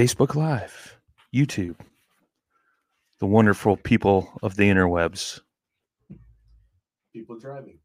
Facebook 0.00 0.34
Live, 0.34 0.98
YouTube, 1.30 1.76
the 3.18 3.26
wonderful 3.26 3.76
people 3.76 4.32
of 4.42 4.56
the 4.56 4.62
interwebs. 4.62 5.40
People 7.12 7.38
driving. 7.38 7.80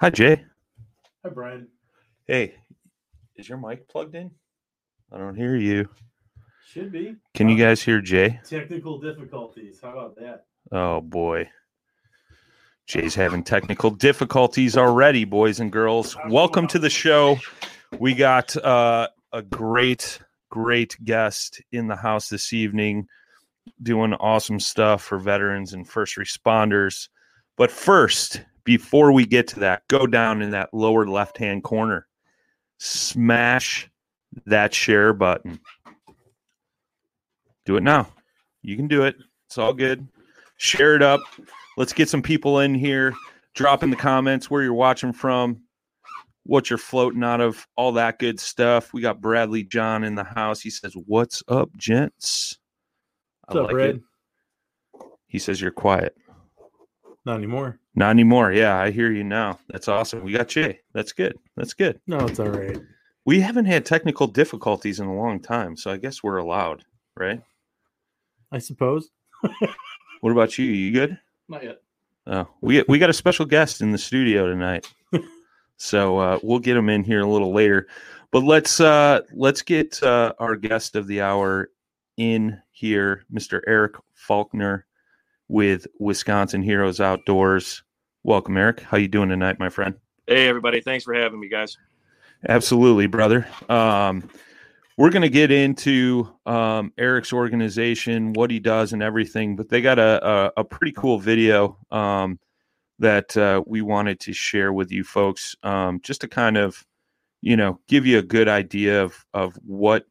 Hi, 0.00 0.10
Jay. 0.10 0.44
Hi, 1.24 1.30
Brian. 1.30 1.68
Hey, 2.26 2.56
is 3.36 3.48
your 3.48 3.58
mic 3.58 3.86
plugged 3.86 4.16
in? 4.16 4.32
I 5.12 5.18
don't 5.18 5.36
hear 5.36 5.54
you. 5.54 5.88
Should 6.66 6.90
be. 6.90 7.14
Can 7.34 7.48
you 7.48 7.56
guys 7.56 7.80
hear 7.80 8.00
Jay? 8.00 8.40
Technical 8.44 8.98
difficulties. 8.98 9.78
How 9.80 9.92
about 9.92 10.16
that? 10.16 10.46
Oh, 10.72 11.00
boy. 11.00 11.48
Jay's 12.88 13.14
having 13.14 13.44
technical 13.44 13.90
difficulties 13.90 14.76
already, 14.76 15.24
boys 15.24 15.60
and 15.60 15.70
girls. 15.70 16.16
Welcome 16.28 16.66
to 16.66 16.80
the 16.80 16.90
show. 16.90 17.38
We 17.96 18.14
got 18.14 18.56
uh, 18.56 19.06
a 19.32 19.42
great, 19.42 20.18
great 20.50 20.96
guest 21.04 21.62
in 21.72 21.86
the 21.86 21.96
house 21.96 22.28
this 22.28 22.52
evening 22.52 23.06
doing 23.82 24.14
awesome 24.14 24.60
stuff 24.60 25.02
for 25.02 25.18
veterans 25.18 25.72
and 25.72 25.88
first 25.88 26.16
responders. 26.16 27.08
But 27.56 27.70
first, 27.70 28.42
before 28.64 29.12
we 29.12 29.24
get 29.26 29.46
to 29.48 29.60
that, 29.60 29.86
go 29.88 30.06
down 30.06 30.42
in 30.42 30.50
that 30.50 30.72
lower 30.72 31.06
left 31.06 31.38
hand 31.38 31.62
corner, 31.62 32.06
smash 32.78 33.88
that 34.46 34.74
share 34.74 35.12
button. 35.12 35.60
Do 37.64 37.76
it 37.76 37.82
now. 37.82 38.08
You 38.62 38.76
can 38.76 38.88
do 38.88 39.04
it. 39.04 39.16
It's 39.46 39.58
all 39.58 39.72
good. 39.72 40.06
Share 40.56 40.94
it 40.94 41.02
up. 41.02 41.20
Let's 41.76 41.92
get 41.92 42.08
some 42.08 42.22
people 42.22 42.60
in 42.60 42.74
here. 42.74 43.14
Drop 43.54 43.82
in 43.82 43.90
the 43.90 43.96
comments 43.96 44.50
where 44.50 44.62
you're 44.62 44.74
watching 44.74 45.12
from, 45.12 45.62
what 46.44 46.70
you're 46.70 46.78
floating 46.78 47.22
out 47.22 47.40
of, 47.40 47.66
all 47.76 47.92
that 47.92 48.18
good 48.18 48.40
stuff. 48.40 48.92
We 48.92 49.00
got 49.00 49.20
Bradley 49.20 49.62
John 49.62 50.04
in 50.04 50.14
the 50.14 50.24
house. 50.24 50.60
He 50.60 50.70
says, 50.70 50.94
What's 51.06 51.42
up, 51.48 51.70
gents? 51.76 52.58
I 53.48 53.54
What's 53.54 53.64
up, 53.64 53.70
Brad? 53.70 53.96
it. 53.96 54.02
He 55.26 55.38
says, 55.38 55.60
You're 55.60 55.70
quiet. 55.70 56.16
Not 57.26 57.36
anymore. 57.36 57.78
Not 57.94 58.10
anymore. 58.10 58.52
Yeah, 58.52 58.80
I 58.80 58.90
hear 58.90 59.12
you 59.12 59.24
now. 59.24 59.58
That's 59.68 59.88
awesome. 59.88 60.22
We 60.24 60.32
got 60.32 60.48
Jay. 60.48 60.80
That's 60.94 61.12
good. 61.12 61.36
That's 61.56 61.74
good. 61.74 62.00
No, 62.06 62.18
it's 62.20 62.40
all 62.40 62.48
right. 62.48 62.78
We 63.26 63.40
haven't 63.40 63.66
had 63.66 63.84
technical 63.84 64.26
difficulties 64.26 64.98
in 65.00 65.06
a 65.06 65.14
long 65.14 65.40
time, 65.40 65.76
so 65.76 65.90
I 65.90 65.98
guess 65.98 66.22
we're 66.22 66.38
allowed, 66.38 66.84
right? 67.16 67.42
I 68.50 68.58
suppose. 68.58 69.10
What 70.20 70.32
about 70.32 70.58
you? 70.58 70.66
You 70.66 70.92
good? 70.92 71.18
Not 71.48 71.64
yet. 71.64 71.78
Oh, 72.26 72.46
we 72.60 72.84
we 72.88 72.98
got 72.98 73.10
a 73.10 73.14
special 73.14 73.46
guest 73.46 73.80
in 73.80 73.90
the 73.90 73.98
studio 73.98 74.46
tonight, 74.46 74.86
so 75.80 76.18
uh, 76.18 76.38
we'll 76.42 76.58
get 76.58 76.76
him 76.76 76.90
in 76.90 77.02
here 77.02 77.22
a 77.22 77.26
little 77.26 77.52
later. 77.52 77.88
But 78.30 78.44
let's 78.44 78.80
uh, 78.80 79.22
let's 79.32 79.62
get 79.62 80.00
uh, 80.02 80.34
our 80.38 80.54
guest 80.54 80.94
of 80.94 81.06
the 81.06 81.22
hour 81.22 81.70
in 82.18 82.60
here, 82.70 83.24
Mr. 83.32 83.60
Eric 83.66 83.94
Faulkner 84.14 84.84
with 85.48 85.86
Wisconsin 85.98 86.62
Heroes 86.62 87.00
Outdoors. 87.00 87.82
Welcome, 88.22 88.58
Eric. 88.58 88.80
How 88.80 88.98
you 88.98 89.08
doing 89.08 89.30
tonight, 89.30 89.58
my 89.58 89.70
friend? 89.70 89.94
Hey, 90.26 90.48
everybody. 90.48 90.82
Thanks 90.82 91.04
for 91.04 91.14
having 91.14 91.40
me, 91.40 91.48
guys. 91.48 91.78
Absolutely, 92.46 93.06
brother. 93.06 93.48
Um, 93.70 94.28
we're 94.98 95.10
going 95.10 95.22
to 95.22 95.30
get 95.30 95.50
into 95.50 96.28
um, 96.44 96.92
Eric's 96.98 97.32
organization, 97.32 98.34
what 98.34 98.50
he 98.50 98.60
does, 98.60 98.92
and 98.92 99.02
everything. 99.02 99.56
But 99.56 99.70
they 99.70 99.80
got 99.80 99.98
a 99.98 100.26
a, 100.28 100.52
a 100.58 100.64
pretty 100.64 100.92
cool 100.92 101.18
video 101.18 101.78
um, 101.90 102.38
that 103.00 103.36
uh, 103.36 103.62
we 103.66 103.82
wanted 103.82 104.20
to 104.20 104.32
share 104.32 104.72
with 104.72 104.92
you 104.92 105.02
folks, 105.02 105.56
um, 105.62 106.00
just 106.02 106.20
to 106.20 106.28
kind 106.28 106.56
of, 106.56 106.86
you 107.42 107.56
know, 107.56 107.80
give 107.88 108.06
you 108.06 108.18
a 108.18 108.22
good 108.22 108.48
idea 108.48 109.02
of 109.02 109.26
of 109.34 109.56
what 109.64 110.06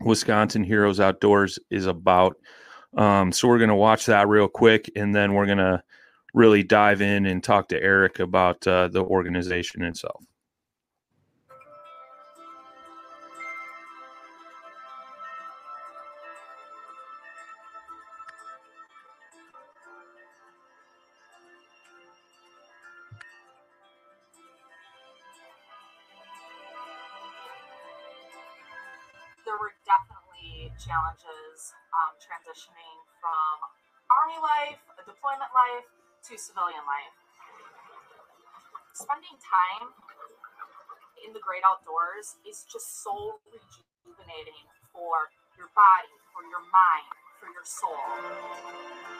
Wisconsin 0.00 0.64
Heroes 0.64 1.00
Outdoors 1.00 1.58
is 1.70 1.86
about. 1.86 2.36
Um, 2.96 3.32
so 3.32 3.48
we're 3.48 3.58
going 3.58 3.68
to 3.68 3.74
watch 3.74 4.06
that 4.06 4.28
real 4.28 4.48
quick, 4.48 4.90
and 4.96 5.14
then 5.14 5.34
we're 5.34 5.46
going 5.46 5.58
to 5.58 5.82
really 6.34 6.62
dive 6.62 7.00
in 7.00 7.26
and 7.26 7.42
talk 7.42 7.68
to 7.68 7.82
Eric 7.82 8.18
about 8.18 8.66
uh, 8.66 8.88
the 8.88 9.02
organization 9.02 9.82
itself. 9.82 10.22
Challenges 30.86 31.74
um, 31.90 32.14
transitioning 32.22 32.98
from 33.18 33.54
army 34.06 34.38
life, 34.38 34.78
deployment 35.02 35.50
life, 35.50 35.86
to 36.30 36.38
civilian 36.38 36.82
life. 36.86 37.14
Spending 38.94 39.34
time 39.42 39.90
in 41.26 41.34
the 41.34 41.42
great 41.42 41.66
outdoors 41.66 42.38
is 42.46 42.62
just 42.70 43.02
so 43.02 43.42
rejuvenating 43.50 44.70
for 44.94 45.34
your 45.58 45.66
body, 45.74 46.14
for 46.30 46.46
your 46.46 46.62
mind, 46.70 47.10
for 47.42 47.50
your 47.50 47.66
soul. 47.66 49.15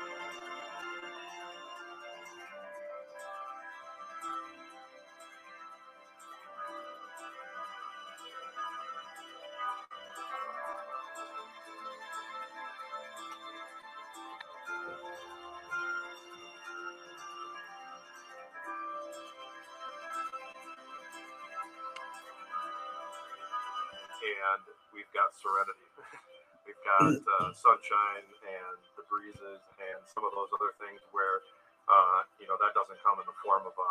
And 24.27 24.63
we've 24.91 25.11
got 25.15 25.31
serenity. 25.37 25.87
we've 26.67 26.83
got 26.83 27.07
uh, 27.39 27.51
sunshine 27.55 28.27
and 28.43 28.79
the 28.99 29.05
breezes 29.07 29.63
and 29.79 30.01
some 30.11 30.27
of 30.27 30.35
those 30.35 30.51
other 30.51 30.75
things 30.83 30.99
where 31.15 31.47
uh, 31.87 32.27
you 32.43 32.51
know 32.51 32.59
that 32.59 32.75
doesn't 32.75 32.99
come 32.99 33.23
in 33.23 33.27
the 33.31 33.39
form 33.47 33.63
of 33.63 33.75
a 33.79 33.91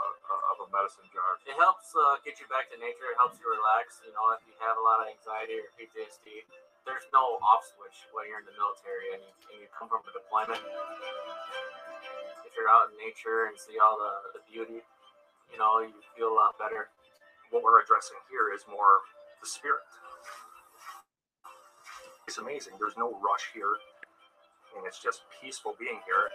of 0.52 0.58
a 0.60 0.68
medicine 0.68 1.08
jar. 1.16 1.40
It 1.48 1.56
helps 1.56 1.96
uh, 1.96 2.20
get 2.28 2.44
you 2.44 2.48
back 2.52 2.68
to 2.76 2.78
nature. 2.80 3.08
It 3.08 3.16
helps 3.16 3.40
you 3.40 3.48
relax. 3.48 4.04
You 4.04 4.12
know, 4.12 4.36
if 4.36 4.44
you 4.44 4.52
have 4.60 4.76
a 4.76 4.84
lot 4.84 5.00
of 5.00 5.08
anxiety 5.08 5.64
or 5.64 5.72
PTSD, 5.80 6.44
there's 6.84 7.08
no 7.16 7.40
off 7.40 7.64
switch 7.64 8.04
when 8.12 8.28
you're 8.28 8.44
in 8.44 8.48
the 8.48 8.56
military 8.60 9.16
and 9.16 9.24
you, 9.24 9.32
and 9.56 9.58
you 9.64 9.68
come 9.72 9.88
from 9.88 10.04
a 10.04 10.12
deployment. 10.12 10.60
If 12.44 12.52
you're 12.54 12.68
out 12.68 12.92
in 12.92 13.00
nature 13.00 13.48
and 13.48 13.56
see 13.56 13.80
all 13.80 13.96
the, 13.96 14.40
the 14.40 14.44
beauty, 14.44 14.84
you 15.52 15.58
know, 15.58 15.80
you 15.80 15.96
feel 16.20 16.30
a 16.32 16.38
lot 16.38 16.60
better. 16.60 16.92
What 17.50 17.64
we're 17.64 17.80
addressing 17.80 18.20
here 18.28 18.52
is 18.52 18.68
more 18.68 19.08
the 19.40 19.48
spirit. 19.48 19.88
It's 22.36 22.44
amazing. 22.44 22.76
There's 22.84 23.00
no 23.00 23.16
rush 23.24 23.48
here, 23.56 23.80
and 24.76 24.84
it's 24.84 25.00
just 25.00 25.24
peaceful 25.40 25.72
being 25.80 26.04
here. 26.04 26.28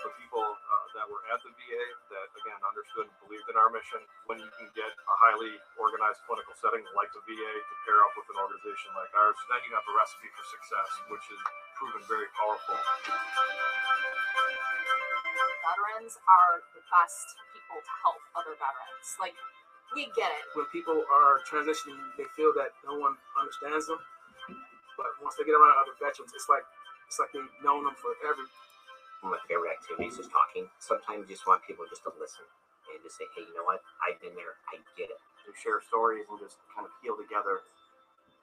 For 0.00 0.08
people 0.16 0.40
uh, 0.40 0.86
that 0.96 1.04
were 1.12 1.20
at 1.28 1.44
the 1.44 1.52
VA 1.52 1.84
that 2.08 2.26
again 2.40 2.56
understood 2.64 3.12
and 3.12 3.18
believed 3.20 3.52
in 3.52 3.56
our 3.60 3.68
mission, 3.68 4.00
when 4.24 4.40
you 4.40 4.48
can 4.56 4.72
get 4.72 4.96
a 4.96 5.14
highly 5.28 5.60
organized 5.76 6.24
clinical 6.24 6.56
setting 6.56 6.88
like 6.96 7.12
the 7.12 7.20
VA 7.28 7.52
to 7.60 7.74
pair 7.84 8.00
up 8.00 8.16
with 8.16 8.24
an 8.32 8.40
organization 8.40 8.96
like 8.96 9.12
ours, 9.12 9.36
then 9.52 9.60
you 9.68 9.76
have 9.76 9.84
a 9.84 9.92
recipe 9.92 10.32
for 10.32 10.44
success, 10.48 10.88
which 11.12 11.28
is 11.36 11.40
proven 11.76 12.00
very 12.08 12.32
powerful. 12.32 12.80
Veterans 15.68 16.16
are 16.24 16.64
the 16.72 16.80
best 16.88 17.28
people 17.52 17.76
to 17.76 17.92
help 18.00 18.24
other 18.32 18.56
veterans. 18.56 19.20
Like, 19.20 19.36
we 19.92 20.08
get 20.16 20.32
it. 20.32 20.44
when 20.56 20.66
people 20.72 20.96
are 20.96 21.44
transitioning, 21.44 22.00
they 22.16 22.24
feel 22.32 22.56
that 22.56 22.72
no 22.88 22.96
one 22.96 23.14
understands 23.36 23.86
them. 23.86 24.00
But 24.96 25.10
once 25.20 25.36
they 25.36 25.44
get 25.44 25.58
around 25.58 25.76
other 25.76 25.94
veterans, 26.00 26.32
it's 26.32 26.48
like 26.48 26.64
it's 27.06 27.20
like 27.20 27.30
they've 27.36 27.54
known 27.60 27.84
them 27.84 27.94
forever. 27.98 28.48
one 29.20 29.34
of 29.34 29.38
my 29.38 29.42
favorite 29.46 29.74
activities 29.76 30.16
is 30.18 30.30
talking. 30.30 30.66
Sometimes 30.80 31.28
you 31.28 31.36
just 31.36 31.46
want 31.46 31.60
people 31.66 31.84
just 31.86 32.02
to 32.08 32.12
listen 32.16 32.46
and 32.90 33.02
just 33.02 33.18
say, 33.18 33.26
hey, 33.34 33.44
you 33.44 33.54
know 33.58 33.66
what? 33.66 33.82
I've 34.00 34.18
been 34.22 34.34
there. 34.38 34.56
I 34.70 34.80
get 34.96 35.10
it. 35.10 35.20
We 35.44 35.52
share 35.58 35.82
stories 35.84 36.24
and 36.30 36.38
just 36.40 36.56
kind 36.72 36.86
of 36.86 36.92
heal 37.02 37.18
together. 37.18 37.64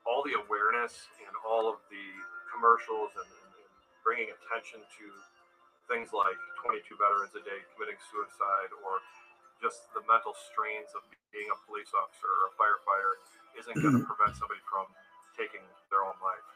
All 0.06 0.22
the 0.26 0.38
awareness 0.38 1.10
and 1.22 1.34
all 1.46 1.70
of 1.70 1.82
the 1.90 2.06
commercials 2.50 3.14
and, 3.16 3.28
and, 3.28 3.52
and 3.54 3.72
bringing 4.04 4.30
attention 4.34 4.82
to 4.82 5.06
things 5.90 6.14
like 6.14 6.38
22 6.64 6.96
veterans 6.98 7.34
a 7.36 7.42
day 7.44 7.60
committing 7.74 8.00
suicide 8.10 8.72
or 8.82 9.02
just 9.62 9.88
the 9.94 10.04
mental 10.10 10.34
strains 10.52 10.92
of 10.98 11.06
being 11.32 11.48
a 11.54 11.58
police 11.70 11.94
officer 11.96 12.28
or 12.28 12.52
a 12.52 12.54
firefighter 12.60 13.14
isn't 13.62 13.78
going 13.80 13.96
to 13.96 14.04
prevent 14.04 14.36
somebody 14.36 14.62
from 14.68 14.90
taking 15.38 15.64
their 15.94 16.04
own 16.04 16.18
life. 16.22 16.48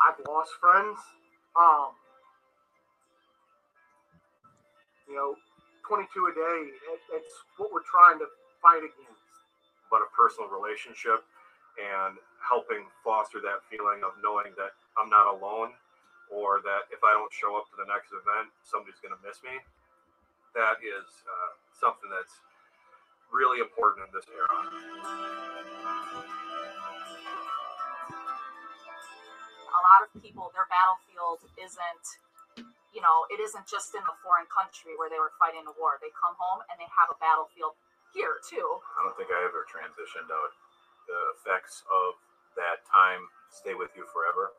I've 0.00 0.20
lost 0.28 0.52
friends. 0.60 0.98
Um, 1.56 1.94
you 5.08 5.16
know, 5.16 5.36
22 5.88 6.08
a 6.30 6.34
day. 6.34 6.58
It, 6.94 7.00
it's 7.22 7.34
what 7.58 7.72
we're 7.72 7.86
trying 7.86 8.18
to 8.20 8.28
fight 8.62 8.84
against. 8.84 9.22
but 9.90 10.02
a 10.02 10.10
personal 10.16 10.50
relationship 10.50 11.22
and 11.78 12.18
helping 12.42 12.86
foster 13.04 13.38
that 13.42 13.62
feeling 13.70 14.02
of 14.02 14.16
knowing 14.22 14.54
that 14.56 14.74
I'm 14.98 15.10
not 15.10 15.28
alone 15.30 15.76
or 16.32 16.60
that 16.62 16.90
if 16.90 17.02
I 17.04 17.14
don't 17.14 17.32
show 17.32 17.56
up 17.56 17.70
to 17.72 17.76
the 17.78 17.86
next 17.88 18.10
event, 18.10 18.50
somebody's 18.66 18.98
going 19.02 19.14
to 19.14 19.22
miss 19.22 19.42
me. 19.42 19.58
That 20.54 20.80
is 20.80 21.06
uh, 21.26 21.52
something 21.76 22.08
that's 22.08 22.40
really 23.32 23.60
important 23.60 24.08
in 24.08 24.10
this 24.14 24.26
era. 24.30 24.58
a 29.76 29.82
lot 29.92 30.00
of 30.08 30.08
people 30.22 30.48
their 30.56 30.66
battlefield 30.72 31.44
isn't 31.60 32.06
you 32.96 33.02
know 33.04 33.28
it 33.28 33.36
isn't 33.44 33.68
just 33.68 33.92
in 33.92 34.00
the 34.08 34.16
foreign 34.24 34.48
country 34.48 34.96
where 34.96 35.12
they 35.12 35.20
were 35.20 35.36
fighting 35.36 35.62
a 35.68 35.74
war 35.76 36.00
they 36.00 36.08
come 36.16 36.32
home 36.40 36.64
and 36.72 36.80
they 36.80 36.88
have 36.88 37.12
a 37.12 37.18
battlefield 37.20 37.76
here 38.16 38.40
too 38.40 38.80
I 38.96 39.04
don't 39.04 39.12
think 39.20 39.28
I 39.28 39.44
ever 39.44 39.68
transitioned 39.68 40.32
out. 40.32 40.52
The 41.06 41.20
effects 41.38 41.84
of 41.86 42.16
that 42.56 42.82
time 42.88 43.28
stay 43.52 43.76
with 43.76 43.92
you 43.94 44.08
forever. 44.10 44.56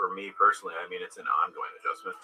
For 0.00 0.08
me 0.08 0.32
personally, 0.32 0.72
I 0.80 0.88
mean, 0.88 1.04
it's 1.04 1.20
an 1.20 1.28
ongoing 1.28 1.76
adjustment. 1.76 2.16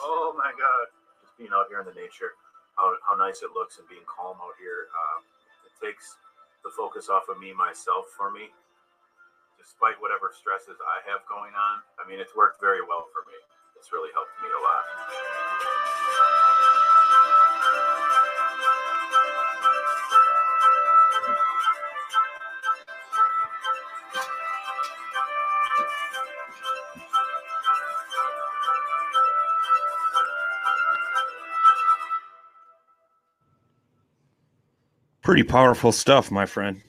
Oh 0.00 0.32
my 0.40 0.56
God. 0.56 0.88
Just 1.20 1.36
being 1.36 1.52
out 1.52 1.68
here 1.68 1.84
in 1.84 1.86
the 1.86 1.92
nature, 1.92 2.32
how, 2.80 2.96
how 3.04 3.12
nice 3.12 3.44
it 3.44 3.52
looks 3.52 3.76
and 3.76 3.84
being 3.92 4.08
calm 4.08 4.40
out 4.40 4.56
here. 4.56 4.88
Uh, 4.88 5.20
it 5.68 5.76
takes 5.84 6.16
the 6.64 6.72
focus 6.72 7.12
off 7.12 7.28
of 7.28 7.36
me, 7.36 7.52
myself, 7.52 8.08
for 8.16 8.32
me. 8.32 8.48
Despite 9.60 10.00
whatever 10.00 10.32
stresses 10.32 10.80
I 10.80 11.04
have 11.12 11.20
going 11.28 11.52
on, 11.52 11.84
I 12.00 12.08
mean, 12.08 12.24
it's 12.24 12.32
worked 12.32 12.56
very 12.56 12.80
well 12.80 13.04
for 13.12 13.20
me. 13.28 13.36
It's 13.76 13.92
really 13.92 14.16
helped 14.16 14.32
me 14.40 14.48
a 14.48 14.60
lot. 14.64 14.84
Pretty 35.32 35.48
powerful 35.48 35.92
stuff, 35.92 36.30
my 36.30 36.44
friend. 36.44 36.82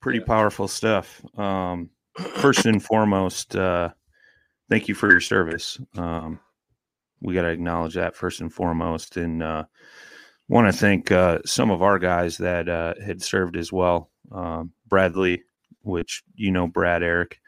Pretty 0.00 0.18
powerful 0.18 0.66
stuff. 0.66 1.24
Um, 1.38 1.90
first 2.38 2.66
and 2.66 2.82
foremost, 2.82 3.54
uh, 3.54 3.90
thank 4.68 4.88
you 4.88 4.96
for 4.96 5.08
your 5.08 5.20
service. 5.20 5.78
Um, 5.96 6.40
we 7.20 7.34
got 7.34 7.42
to 7.42 7.50
acknowledge 7.50 7.94
that 7.94 8.16
first 8.16 8.40
and 8.40 8.52
foremost, 8.52 9.16
and 9.16 9.44
uh, 9.44 9.66
want 10.48 10.66
to 10.66 10.76
thank 10.76 11.12
uh, 11.12 11.38
some 11.46 11.70
of 11.70 11.82
our 11.82 12.00
guys 12.00 12.36
that 12.38 12.68
uh, 12.68 12.94
had 13.00 13.22
served 13.22 13.56
as 13.56 13.72
well. 13.72 14.10
Um, 14.32 14.72
Bradley, 14.88 15.44
which 15.82 16.24
you 16.34 16.50
know, 16.50 16.66
Brad 16.66 17.04
Eric, 17.04 17.38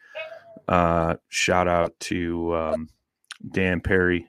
Uh, 0.69 1.17
shout 1.29 1.67
out 1.67 1.99
to 2.00 2.55
um, 2.55 2.88
Dan 3.50 3.81
Perry, 3.81 4.29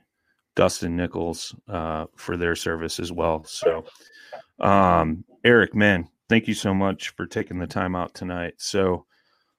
Dustin 0.56 0.96
Nichols 0.96 1.54
uh, 1.68 2.06
for 2.16 2.36
their 2.36 2.56
service 2.56 2.98
as 2.98 3.12
well. 3.12 3.44
So, 3.44 3.84
um, 4.60 5.24
Eric, 5.44 5.74
man, 5.74 6.08
thank 6.28 6.48
you 6.48 6.54
so 6.54 6.74
much 6.74 7.10
for 7.10 7.26
taking 7.26 7.58
the 7.58 7.66
time 7.66 7.94
out 7.94 8.14
tonight. 8.14 8.54
So, 8.58 9.06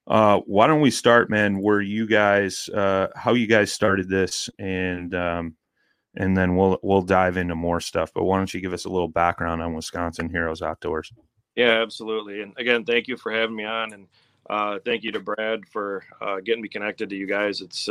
uh, 0.07 0.39
why 0.45 0.67
don't 0.67 0.81
we 0.81 0.91
start, 0.91 1.29
man? 1.29 1.59
Where 1.59 1.81
you 1.81 2.07
guys, 2.07 2.67
uh, 2.69 3.07
how 3.15 3.33
you 3.33 3.47
guys 3.47 3.71
started 3.71 4.09
this, 4.09 4.49
and 4.57 5.13
um, 5.13 5.55
and 6.15 6.35
then 6.35 6.55
we'll 6.55 6.79
we'll 6.81 7.01
dive 7.01 7.37
into 7.37 7.55
more 7.55 7.79
stuff. 7.79 8.11
But 8.13 8.23
why 8.23 8.37
don't 8.37 8.53
you 8.53 8.61
give 8.61 8.73
us 8.73 8.85
a 8.85 8.89
little 8.89 9.07
background 9.07 9.61
on 9.61 9.73
Wisconsin 9.73 10.29
Heroes 10.29 10.61
Outdoors? 10.61 11.11
Yeah, 11.55 11.81
absolutely. 11.81 12.41
And 12.41 12.53
again, 12.57 12.85
thank 12.85 13.07
you 13.07 13.17
for 13.17 13.31
having 13.31 13.55
me 13.55 13.65
on, 13.65 13.93
and 13.93 14.07
uh, 14.49 14.79
thank 14.83 15.03
you 15.03 15.11
to 15.11 15.19
Brad 15.19 15.67
for 15.67 16.03
uh, 16.21 16.39
getting 16.39 16.61
me 16.61 16.69
connected 16.69 17.09
to 17.09 17.15
you 17.15 17.27
guys. 17.27 17.61
It's 17.61 17.87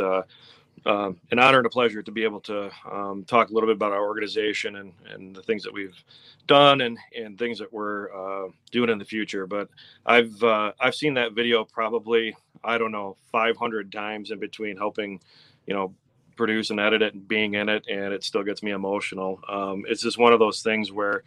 uh, 0.85 1.11
an 1.31 1.39
honor 1.39 1.57
and 1.57 1.65
a 1.65 1.69
pleasure 1.69 2.01
to 2.01 2.11
be 2.11 2.23
able 2.23 2.41
to 2.41 2.71
um, 2.89 3.23
talk 3.25 3.49
a 3.49 3.53
little 3.53 3.67
bit 3.67 3.75
about 3.75 3.91
our 3.91 4.03
organization 4.03 4.77
and, 4.77 4.93
and 5.13 5.35
the 5.35 5.41
things 5.41 5.63
that 5.63 5.73
we've 5.73 6.03
done 6.47 6.81
and, 6.81 6.97
and 7.15 7.37
things 7.37 7.59
that 7.59 7.71
we're 7.71 8.11
uh, 8.13 8.49
doing 8.71 8.89
in 8.89 8.97
the 8.97 9.05
future. 9.05 9.47
But 9.47 9.69
I've 10.05 10.41
uh, 10.43 10.73
I've 10.79 10.95
seen 10.95 11.15
that 11.15 11.33
video 11.33 11.63
probably 11.63 12.35
I 12.63 12.77
don't 12.77 12.91
know 12.91 13.17
500 13.31 13.91
times 13.91 14.31
in 14.31 14.39
between 14.39 14.77
helping, 14.77 15.19
you 15.65 15.73
know, 15.73 15.93
produce 16.35 16.69
and 16.69 16.79
edit 16.79 17.01
it 17.01 17.13
and 17.13 17.27
being 17.27 17.55
in 17.55 17.69
it, 17.69 17.85
and 17.89 18.13
it 18.13 18.23
still 18.23 18.43
gets 18.43 18.63
me 18.63 18.71
emotional. 18.71 19.39
Um, 19.47 19.83
it's 19.87 20.01
just 20.01 20.17
one 20.17 20.33
of 20.33 20.39
those 20.39 20.61
things 20.61 20.91
where, 20.91 21.23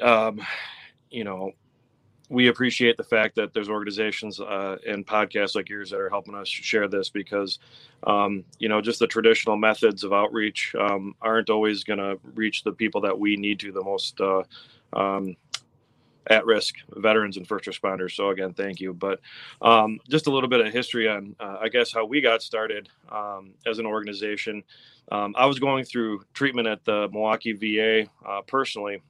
um, 0.00 0.40
you 1.10 1.24
know, 1.24 1.52
we 2.32 2.48
appreciate 2.48 2.96
the 2.96 3.04
fact 3.04 3.36
that 3.36 3.52
there's 3.52 3.68
organizations 3.68 4.40
uh, 4.40 4.78
and 4.88 5.06
podcasts 5.06 5.54
like 5.54 5.68
yours 5.68 5.90
that 5.90 6.00
are 6.00 6.08
helping 6.08 6.34
us 6.34 6.48
share 6.48 6.88
this 6.88 7.10
because 7.10 7.58
um, 8.06 8.42
you 8.58 8.70
know 8.70 8.80
just 8.80 8.98
the 8.98 9.06
traditional 9.06 9.56
methods 9.56 10.02
of 10.02 10.14
outreach 10.14 10.74
um, 10.80 11.14
aren't 11.20 11.50
always 11.50 11.84
going 11.84 11.98
to 11.98 12.18
reach 12.34 12.64
the 12.64 12.72
people 12.72 13.02
that 13.02 13.16
we 13.16 13.36
need 13.36 13.60
to 13.60 13.70
the 13.70 13.84
most 13.84 14.18
uh, 14.20 14.42
um, 14.94 15.36
at 16.28 16.46
risk 16.46 16.76
veterans 16.96 17.36
and 17.36 17.46
first 17.46 17.66
responders. 17.66 18.12
So 18.12 18.30
again 18.30 18.54
thank 18.54 18.80
you. 18.80 18.94
But 18.94 19.20
um, 19.60 20.00
just 20.08 20.26
a 20.26 20.30
little 20.30 20.48
bit 20.48 20.66
of 20.66 20.72
history 20.72 21.08
on 21.08 21.36
uh, 21.38 21.58
i 21.60 21.68
guess 21.68 21.92
how 21.92 22.06
we 22.06 22.22
got 22.22 22.42
started 22.42 22.88
um, 23.10 23.52
as 23.66 23.78
an 23.78 23.84
organization. 23.84 24.64
Um, 25.10 25.34
i 25.36 25.44
was 25.44 25.58
going 25.58 25.84
through 25.84 26.22
treatment 26.32 26.66
at 26.66 26.82
the 26.86 27.08
milwaukee 27.12 27.52
va 27.52 28.08
uh, 28.26 28.40
personally 28.46 29.02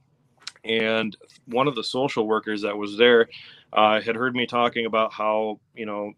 and 0.63 1.15
one 1.45 1.67
of 1.67 1.75
the 1.75 1.83
social 1.83 2.27
workers 2.27 2.61
that 2.61 2.77
was 2.77 2.97
there 2.97 3.27
uh, 3.73 3.99
had 4.01 4.15
heard 4.15 4.35
me 4.35 4.45
talking 4.45 4.85
about 4.85 5.11
how 5.11 5.59
you 5.75 5.85
know 5.85 6.13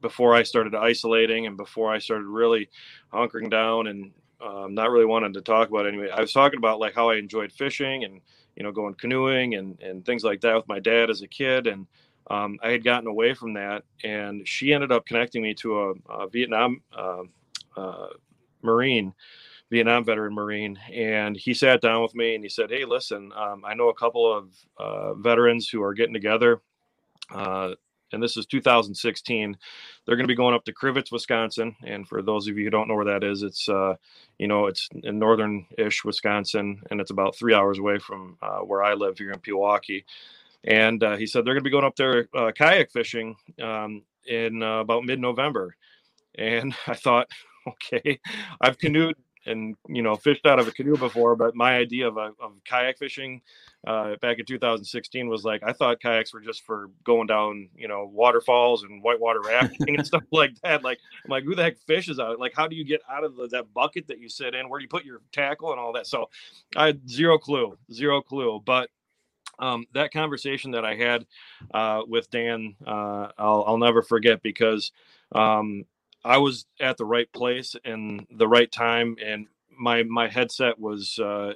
before 0.00 0.34
i 0.34 0.42
started 0.42 0.74
isolating 0.74 1.46
and 1.46 1.56
before 1.56 1.92
i 1.92 1.98
started 1.98 2.26
really 2.26 2.68
hunkering 3.12 3.50
down 3.50 3.86
and 3.86 4.12
um, 4.44 4.74
not 4.74 4.90
really 4.90 5.06
wanting 5.06 5.32
to 5.32 5.40
talk 5.40 5.68
about 5.68 5.86
anyway 5.86 6.10
i 6.10 6.20
was 6.20 6.32
talking 6.32 6.58
about 6.58 6.78
like 6.78 6.94
how 6.94 7.10
i 7.10 7.16
enjoyed 7.16 7.52
fishing 7.52 8.04
and 8.04 8.20
you 8.56 8.62
know 8.62 8.72
going 8.72 8.94
canoeing 8.94 9.54
and, 9.54 9.80
and 9.80 10.04
things 10.04 10.24
like 10.24 10.40
that 10.40 10.54
with 10.54 10.68
my 10.68 10.78
dad 10.78 11.10
as 11.10 11.22
a 11.22 11.28
kid. 11.28 11.66
And 11.66 11.86
um, 12.30 12.58
i 12.62 12.70
had 12.70 12.84
gotten 12.84 13.08
away 13.08 13.34
from 13.34 13.54
that 13.54 13.84
and 14.02 14.46
she 14.46 14.72
ended 14.72 14.92
up 14.92 15.06
connecting 15.06 15.42
me 15.42 15.54
to 15.54 15.80
a, 15.80 15.92
a 16.10 16.28
vietnam 16.28 16.80
uh, 16.96 17.22
uh, 17.76 18.08
marine 18.62 19.12
Vietnam 19.70 20.04
veteran 20.04 20.34
Marine, 20.34 20.78
and 20.92 21.36
he 21.36 21.54
sat 21.54 21.80
down 21.80 22.02
with 22.02 22.14
me 22.14 22.34
and 22.34 22.44
he 22.44 22.50
said, 22.50 22.70
"Hey, 22.70 22.84
listen, 22.84 23.32
um, 23.34 23.64
I 23.64 23.74
know 23.74 23.88
a 23.88 23.94
couple 23.94 24.32
of 24.32 24.50
uh, 24.78 25.14
veterans 25.14 25.68
who 25.68 25.82
are 25.82 25.94
getting 25.94 26.14
together, 26.14 26.60
uh, 27.34 27.74
and 28.12 28.22
this 28.22 28.36
is 28.36 28.46
2016. 28.46 29.56
They're 30.06 30.16
going 30.16 30.24
to 30.24 30.32
be 30.32 30.36
going 30.36 30.54
up 30.54 30.64
to 30.66 30.72
Crivitz, 30.72 31.10
Wisconsin, 31.10 31.74
and 31.84 32.06
for 32.06 32.22
those 32.22 32.46
of 32.46 32.58
you 32.58 32.64
who 32.64 32.70
don't 32.70 32.88
know 32.88 32.94
where 32.94 33.06
that 33.06 33.24
is, 33.24 33.42
it's 33.42 33.68
uh, 33.68 33.94
you 34.38 34.48
know 34.48 34.66
it's 34.66 34.88
in 35.02 35.18
northern-ish 35.18 36.04
Wisconsin, 36.04 36.80
and 36.90 37.00
it's 37.00 37.10
about 37.10 37.36
three 37.36 37.54
hours 37.54 37.78
away 37.78 37.98
from 37.98 38.36
uh, 38.42 38.58
where 38.58 38.82
I 38.82 38.94
live 38.94 39.18
here 39.18 39.32
in 39.32 39.40
Pewaukee." 39.40 40.04
And 40.64 41.02
uh, 41.02 41.16
he 41.16 41.26
said 41.26 41.44
they're 41.44 41.54
going 41.54 41.64
to 41.64 41.68
be 41.68 41.70
going 41.70 41.84
up 41.84 41.96
there 41.96 42.28
uh, 42.34 42.52
kayak 42.52 42.90
fishing 42.90 43.36
um, 43.62 44.02
in 44.26 44.62
about 44.62 45.04
mid-November, 45.04 45.74
and 46.34 46.74
I 46.86 46.94
thought 46.94 47.28
okay 47.66 48.20
i've 48.60 48.78
canoed 48.78 49.14
and 49.46 49.76
you 49.88 50.02
know 50.02 50.16
fished 50.16 50.46
out 50.46 50.58
of 50.58 50.68
a 50.68 50.72
canoe 50.72 50.96
before 50.96 51.36
but 51.36 51.54
my 51.54 51.76
idea 51.76 52.08
of, 52.08 52.16
a, 52.16 52.32
of 52.40 52.52
kayak 52.64 52.98
fishing 52.98 53.40
uh, 53.86 54.16
back 54.22 54.38
in 54.38 54.44
2016 54.46 55.28
was 55.28 55.44
like 55.44 55.62
i 55.64 55.72
thought 55.72 56.00
kayaks 56.00 56.32
were 56.32 56.40
just 56.40 56.64
for 56.64 56.90
going 57.04 57.26
down 57.26 57.68
you 57.76 57.88
know 57.88 58.10
waterfalls 58.12 58.82
and 58.82 59.02
whitewater 59.02 59.40
rafting 59.40 59.96
and 59.96 60.06
stuff 60.14 60.22
like 60.32 60.54
that. 60.62 60.82
Like 60.82 60.98
i'm 61.24 61.30
like 61.30 61.44
who 61.44 61.54
the 61.54 61.62
heck 61.62 61.78
fishes 61.86 62.18
out? 62.18 62.38
Like 62.38 62.54
how 62.54 62.66
do 62.66 62.76
you 62.76 62.84
get 62.84 63.00
out 63.10 63.24
of 63.24 63.36
the, 63.36 63.48
that 63.48 63.72
bucket 63.74 64.08
that 64.08 64.18
you 64.18 64.28
sit 64.28 64.54
in 64.54 64.68
where 64.68 64.78
do 64.78 64.84
you 64.84 64.88
put 64.88 65.04
your 65.04 65.20
tackle 65.32 65.70
and 65.70 65.80
all 65.80 65.92
that? 65.92 66.06
So 66.06 66.30
i 66.76 66.86
had 66.86 67.08
zero 67.08 67.38
clue 67.38 67.76
zero 67.92 68.20
clue. 68.22 68.60
But 68.64 68.90
um, 69.58 69.86
that 69.92 70.12
conversation 70.12 70.72
that 70.72 70.84
I 70.84 70.94
had 70.96 71.26
uh, 71.72 72.02
with 72.06 72.30
Dan, 72.30 72.74
uh, 72.86 73.28
I'll, 73.38 73.64
I'll, 73.66 73.78
never 73.78 74.02
forget 74.02 74.42
because 74.42 74.90
um, 75.32 75.84
I 76.24 76.38
was 76.38 76.66
at 76.80 76.96
the 76.96 77.04
right 77.04 77.30
place 77.32 77.76
and 77.84 78.26
the 78.30 78.48
right 78.48 78.70
time, 78.70 79.16
and 79.24 79.46
my 79.76 80.02
my 80.04 80.28
headset 80.28 80.78
was 80.78 81.18
uh, 81.18 81.54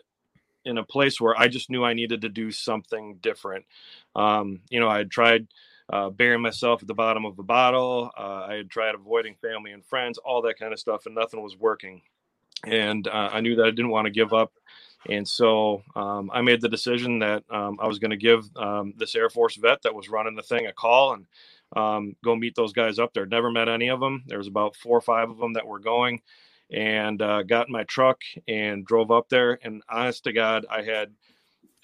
in 0.65 0.79
a 0.79 0.85
place 0.85 1.21
where 1.21 1.39
I 1.39 1.49
just 1.49 1.71
knew 1.71 1.85
I 1.85 1.95
needed 1.95 2.23
to 2.23 2.29
do 2.29 2.51
something 2.51 3.19
different. 3.23 3.65
Um, 4.15 4.61
you 4.71 4.81
know, 4.81 4.89
I 4.89 4.99
had 4.99 5.11
tried 5.11 5.49
uh, 5.93 6.11
burying 6.11 6.43
myself 6.43 6.83
at 6.83 6.89
the 6.89 6.95
bottom 6.95 7.25
of 7.25 7.39
a 7.39 7.43
bottle. 7.43 8.11
Uh, 8.17 8.47
I 8.49 8.55
had 8.57 8.71
tried 8.71 8.95
avoiding 8.95 9.37
family 9.37 9.73
and 9.73 9.85
friends, 9.85 10.19
all 10.19 10.43
that 10.43 10.59
kind 10.59 10.73
of 10.73 10.79
stuff, 10.79 11.07
and 11.07 11.15
nothing 11.15 11.43
was 11.43 11.57
working. 11.57 12.03
And 12.65 13.07
uh, 13.09 13.31
I 13.33 13.41
knew 13.41 13.57
that 13.57 13.67
I 13.67 13.71
didn't 13.71 13.91
want 13.91 14.07
to 14.07 14.11
give 14.13 14.33
up. 14.35 14.53
And 15.09 15.27
so 15.27 15.83
um, 15.97 16.31
I 16.35 16.43
made 16.43 16.61
the 16.61 16.69
decision 16.69 17.21
that 17.21 17.45
um, 17.51 17.79
I 17.81 17.87
was 17.87 17.99
going 17.99 18.11
to 18.11 18.17
give 18.17 18.45
um, 18.57 18.95
this 18.97 19.15
Air 19.15 19.31
Force 19.31 19.57
vet 19.57 19.81
that 19.83 19.95
was 19.95 20.09
running 20.09 20.35
the 20.35 20.43
thing 20.43 20.67
a 20.67 20.73
call 20.73 21.15
and 21.15 21.27
um, 21.77 22.15
go 22.25 22.35
meet 22.37 22.55
those 22.55 22.73
guys 22.73 22.99
up 22.99 23.13
there. 23.15 23.27
Never 23.27 23.51
met 23.51 23.69
any 23.69 23.89
of 23.89 24.01
them. 24.01 24.25
There 24.27 24.39
was 24.39 24.49
about 24.49 24.77
four 24.77 24.97
or 24.99 25.03
five 25.03 25.31
of 25.31 25.39
them 25.39 25.55
that 25.55 25.67
were 25.67 25.81
going, 25.81 26.21
and 26.71 27.21
uh, 27.21 27.43
got 27.43 27.69
in 27.69 27.73
my 27.73 27.85
truck 27.85 28.21
and 28.47 28.85
drove 28.85 29.11
up 29.11 29.29
there. 29.29 29.59
And 29.63 29.83
honest 29.89 30.25
to 30.25 30.33
God, 30.33 30.67
I 30.71 30.83
had 30.83 31.13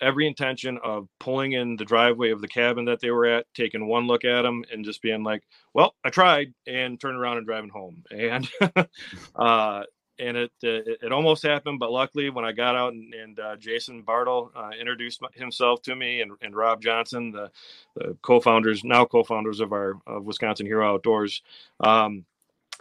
every 0.00 0.26
intention 0.26 0.78
of 0.82 1.08
pulling 1.20 1.52
in 1.52 1.76
the 1.76 1.84
driveway 1.84 2.30
of 2.30 2.40
the 2.40 2.48
cabin 2.48 2.86
that 2.86 3.00
they 3.00 3.10
were 3.10 3.26
at, 3.26 3.46
taking 3.54 3.86
one 3.86 4.06
look 4.06 4.24
at 4.24 4.42
them, 4.42 4.64
and 4.72 4.84
just 4.84 5.02
being 5.02 5.22
like, 5.22 5.42
"Well, 5.72 5.94
I 6.04 6.10
tried," 6.10 6.54
and 6.66 7.00
turning 7.00 7.20
around 7.20 7.38
and 7.38 7.46
driving 7.46 7.70
home. 7.70 8.04
And 8.10 8.48
uh, 9.36 9.84
and 10.18 10.36
it, 10.36 10.52
it, 10.62 10.98
it 11.02 11.12
almost 11.12 11.42
happened, 11.42 11.78
but 11.78 11.90
luckily 11.90 12.30
when 12.30 12.44
I 12.44 12.52
got 12.52 12.76
out 12.76 12.92
and, 12.92 13.12
and 13.14 13.40
uh, 13.40 13.56
Jason 13.56 14.02
Bartle 14.02 14.52
uh, 14.54 14.70
introduced 14.78 15.20
himself 15.34 15.82
to 15.82 15.96
me 15.96 16.20
and, 16.20 16.32
and 16.40 16.54
Rob 16.54 16.80
Johnson, 16.80 17.32
the, 17.32 17.50
the 17.96 18.16
co-founders 18.22 18.84
now 18.84 19.04
co-founders 19.04 19.60
of 19.60 19.72
our 19.72 19.98
of 20.06 20.24
Wisconsin 20.24 20.66
Hero 20.66 20.94
Outdoors, 20.94 21.42
um, 21.80 22.24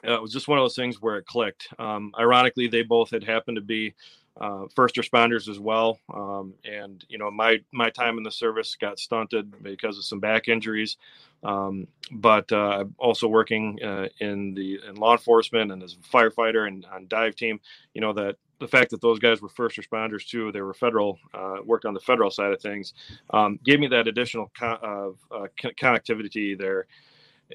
it 0.04 0.22
was 0.22 0.34
just 0.34 0.48
one 0.48 0.58
of 0.58 0.64
those 0.64 0.76
things 0.76 1.02
where 1.02 1.18
it 1.18 1.26
clicked. 1.26 1.70
Um, 1.80 2.14
ironically, 2.20 2.68
they 2.68 2.84
both 2.84 3.10
had 3.10 3.24
happened 3.24 3.56
to 3.56 3.62
be 3.62 3.94
uh, 4.40 4.66
first 4.76 4.96
responders 4.96 5.48
as 5.48 5.60
well. 5.60 6.00
Um, 6.14 6.54
and 6.66 7.04
you 7.08 7.18
know, 7.18 7.30
my 7.32 7.60
my 7.72 7.90
time 7.90 8.18
in 8.18 8.24
the 8.24 8.32
service 8.32 8.76
got 8.76 9.00
stunted 9.00 9.64
because 9.64 9.98
of 9.98 10.06
some 10.06 10.20
back 10.20 10.48
injuries. 10.48 10.98
Um, 11.44 11.88
but 12.12 12.52
uh, 12.52 12.86
also 12.98 13.28
working 13.28 13.80
uh, 13.84 14.08
in 14.20 14.54
the 14.54 14.80
in 14.88 14.96
law 14.96 15.14
enforcement 15.14 15.72
and 15.72 15.84
as 15.84 15.94
a 15.94 15.98
firefighter 15.98 16.68
and 16.68 16.86
on 16.86 17.08
dive 17.08 17.36
team. 17.36 17.60
You 17.94 18.02
know 18.02 18.14
that 18.14 18.38
the 18.60 18.68
fact 18.68 18.92
that 18.92 19.02
those 19.02 19.20
guys 19.20 19.42
were 19.42 19.50
first 19.50 19.78
responders 19.78 20.26
too, 20.26 20.52
they 20.52 20.62
were 20.62 20.74
federal, 20.74 21.20
uh, 21.34 21.58
worked 21.66 21.86
on 21.86 21.94
the 21.94 22.00
federal 22.00 22.32
side 22.32 22.54
of 22.54 22.62
things, 22.62 22.94
um, 23.32 23.60
gave 23.66 23.80
me 23.80 23.88
that 23.88 24.08
additional 24.08 24.52
co- 24.58 25.16
uh, 25.32 25.48
connectivity 25.58 26.58
there 26.58 26.88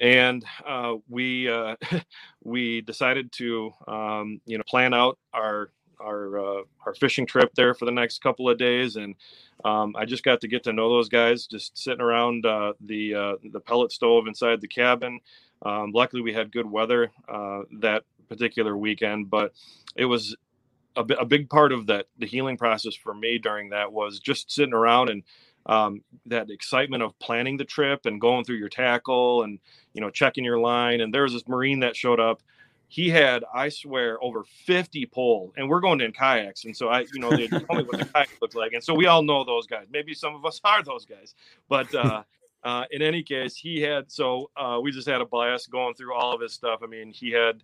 and 0.01 0.43
uh, 0.67 0.95
we 1.09 1.49
uh, 1.49 1.75
we 2.43 2.81
decided 2.81 3.31
to 3.33 3.71
um, 3.87 4.39
you 4.45 4.57
know 4.57 4.63
plan 4.67 4.93
out 4.93 5.17
our 5.33 5.71
our 6.01 6.39
uh, 6.39 6.63
our 6.85 6.93
fishing 6.95 7.25
trip 7.25 7.53
there 7.55 7.73
for 7.73 7.85
the 7.85 7.91
next 7.91 8.21
couple 8.23 8.49
of 8.49 8.57
days, 8.57 8.95
and 8.95 9.15
um, 9.65 9.95
I 9.97 10.05
just 10.05 10.23
got 10.23 10.41
to 10.41 10.47
get 10.47 10.63
to 10.63 10.73
know 10.73 10.89
those 10.89 11.09
guys 11.09 11.47
just 11.47 11.77
sitting 11.77 12.01
around 12.01 12.45
uh, 12.45 12.73
the 12.81 13.15
uh, 13.15 13.33
the 13.51 13.59
pellet 13.59 13.91
stove 13.91 14.27
inside 14.27 14.61
the 14.61 14.67
cabin. 14.67 15.19
Um, 15.65 15.91
luckily, 15.93 16.21
we 16.21 16.33
had 16.33 16.51
good 16.51 16.69
weather 16.69 17.11
uh, 17.27 17.61
that 17.79 18.03
particular 18.29 18.77
weekend, 18.77 19.29
but 19.29 19.53
it 19.95 20.05
was 20.05 20.35
a, 20.95 21.03
b- 21.03 21.17
a 21.19 21.25
big 21.25 21.49
part 21.49 21.71
of 21.71 21.87
that 21.87 22.07
the 22.19 22.27
healing 22.27 22.57
process 22.57 22.95
for 22.95 23.13
me 23.13 23.39
during 23.39 23.69
that 23.71 23.93
was 23.93 24.19
just 24.19 24.51
sitting 24.51 24.75
around 24.75 25.09
and 25.09 25.23
um, 25.67 26.03
that 26.27 26.51
excitement 26.51 27.03
of 27.03 27.17
planning 27.19 27.57
the 27.57 27.65
trip 27.65 28.05
and 28.05 28.21
going 28.21 28.45
through 28.45 28.57
your 28.57 28.69
tackle 28.69 29.43
and 29.43 29.59
you 29.93 30.01
know 30.01 30.11
checking 30.11 30.45
your 30.45 30.59
line. 30.59 31.01
And 31.01 31.13
there 31.13 31.23
was 31.23 31.33
this 31.33 31.47
marine 31.47 31.81
that 31.81 31.95
showed 31.95 32.19
up 32.21 32.43
he 32.89 33.07
had, 33.07 33.43
I 33.53 33.69
swear, 33.69 34.21
over 34.21 34.43
50 34.65 35.05
pole, 35.05 35.53
and 35.55 35.69
we're 35.69 35.79
going 35.79 36.01
in 36.01 36.11
kayaks. 36.11 36.65
And 36.65 36.75
so 36.75 36.89
I, 36.89 37.01
you 37.13 37.19
know, 37.19 37.29
they 37.29 37.47
told 37.47 37.69
me 37.69 37.83
what 37.83 37.99
the 37.99 38.05
kayak 38.13 38.29
looked 38.41 38.55
like. 38.55 38.73
And 38.73 38.83
so 38.83 38.95
we 38.95 39.05
all 39.05 39.21
know 39.21 39.43
those 39.43 39.67
guys. 39.67 39.85
Maybe 39.91 40.15
some 40.15 40.33
of 40.35 40.43
us 40.43 40.59
are 40.65 40.83
those 40.83 41.05
guys, 41.05 41.35
but 41.69 41.93
uh, 41.93 42.23
uh, 42.63 42.85
in 42.89 43.03
any 43.03 43.21
case, 43.21 43.55
he 43.55 43.79
had 43.79 44.11
so 44.11 44.49
uh, 44.57 44.79
we 44.81 44.91
just 44.91 45.07
had 45.07 45.21
a 45.21 45.25
blast 45.25 45.69
going 45.69 45.93
through 45.93 46.15
all 46.15 46.33
of 46.33 46.41
his 46.41 46.51
stuff. 46.51 46.81
I 46.83 46.87
mean, 46.87 47.11
he 47.11 47.29
had 47.29 47.63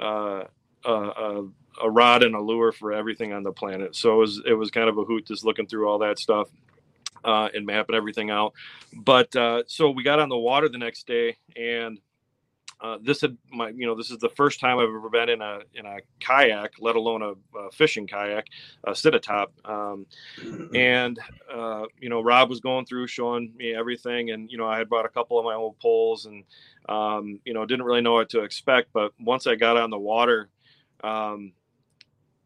Uh, 0.00 0.44
uh, 0.84 0.88
uh, 0.88 1.42
a 1.82 1.90
rod 1.90 2.22
and 2.22 2.34
a 2.34 2.40
lure 2.40 2.72
for 2.72 2.92
everything 2.92 3.32
on 3.32 3.42
the 3.42 3.52
planet. 3.52 3.94
So 3.94 4.14
it 4.14 4.18
was 4.18 4.42
it 4.46 4.54
was 4.54 4.70
kind 4.70 4.88
of 4.88 4.98
a 4.98 5.04
hoot 5.04 5.26
just 5.26 5.44
looking 5.44 5.66
through 5.66 5.88
all 5.88 5.98
that 5.98 6.18
stuff 6.18 6.48
uh, 7.24 7.48
and 7.54 7.66
mapping 7.66 7.94
everything 7.94 8.30
out. 8.30 8.54
But 8.92 9.34
uh, 9.36 9.62
so 9.66 9.90
we 9.90 10.02
got 10.02 10.18
on 10.18 10.28
the 10.28 10.38
water 10.38 10.68
the 10.68 10.78
next 10.78 11.06
day, 11.06 11.36
and 11.56 11.98
uh, 12.82 12.96
this 13.02 13.20
had 13.20 13.36
my 13.52 13.68
you 13.68 13.86
know 13.86 13.94
this 13.94 14.10
is 14.10 14.18
the 14.18 14.28
first 14.30 14.58
time 14.58 14.78
I've 14.78 14.88
ever 14.88 15.10
been 15.10 15.28
in 15.28 15.42
a 15.42 15.60
in 15.74 15.84
a 15.84 15.98
kayak, 16.18 16.72
let 16.80 16.96
alone 16.96 17.22
a, 17.22 17.58
a 17.58 17.70
fishing 17.72 18.06
kayak, 18.06 18.46
a 18.84 18.94
sit 18.94 19.14
atop. 19.14 19.52
Um, 19.64 20.06
and 20.74 21.18
uh, 21.52 21.84
you 22.00 22.08
know 22.08 22.22
Rob 22.22 22.48
was 22.48 22.60
going 22.60 22.86
through 22.86 23.06
showing 23.06 23.52
me 23.56 23.74
everything, 23.74 24.30
and 24.30 24.50
you 24.50 24.56
know 24.56 24.66
I 24.66 24.78
had 24.78 24.88
brought 24.88 25.04
a 25.04 25.10
couple 25.10 25.38
of 25.38 25.44
my 25.44 25.54
old 25.54 25.78
poles 25.78 26.24
and 26.24 26.44
um, 26.88 27.40
you 27.44 27.52
know 27.52 27.66
didn't 27.66 27.84
really 27.84 28.00
know 28.00 28.14
what 28.14 28.30
to 28.30 28.40
expect. 28.40 28.92
But 28.94 29.12
once 29.20 29.46
I 29.46 29.56
got 29.56 29.76
on 29.76 29.90
the 29.90 29.98
water, 29.98 30.48
um, 31.04 31.52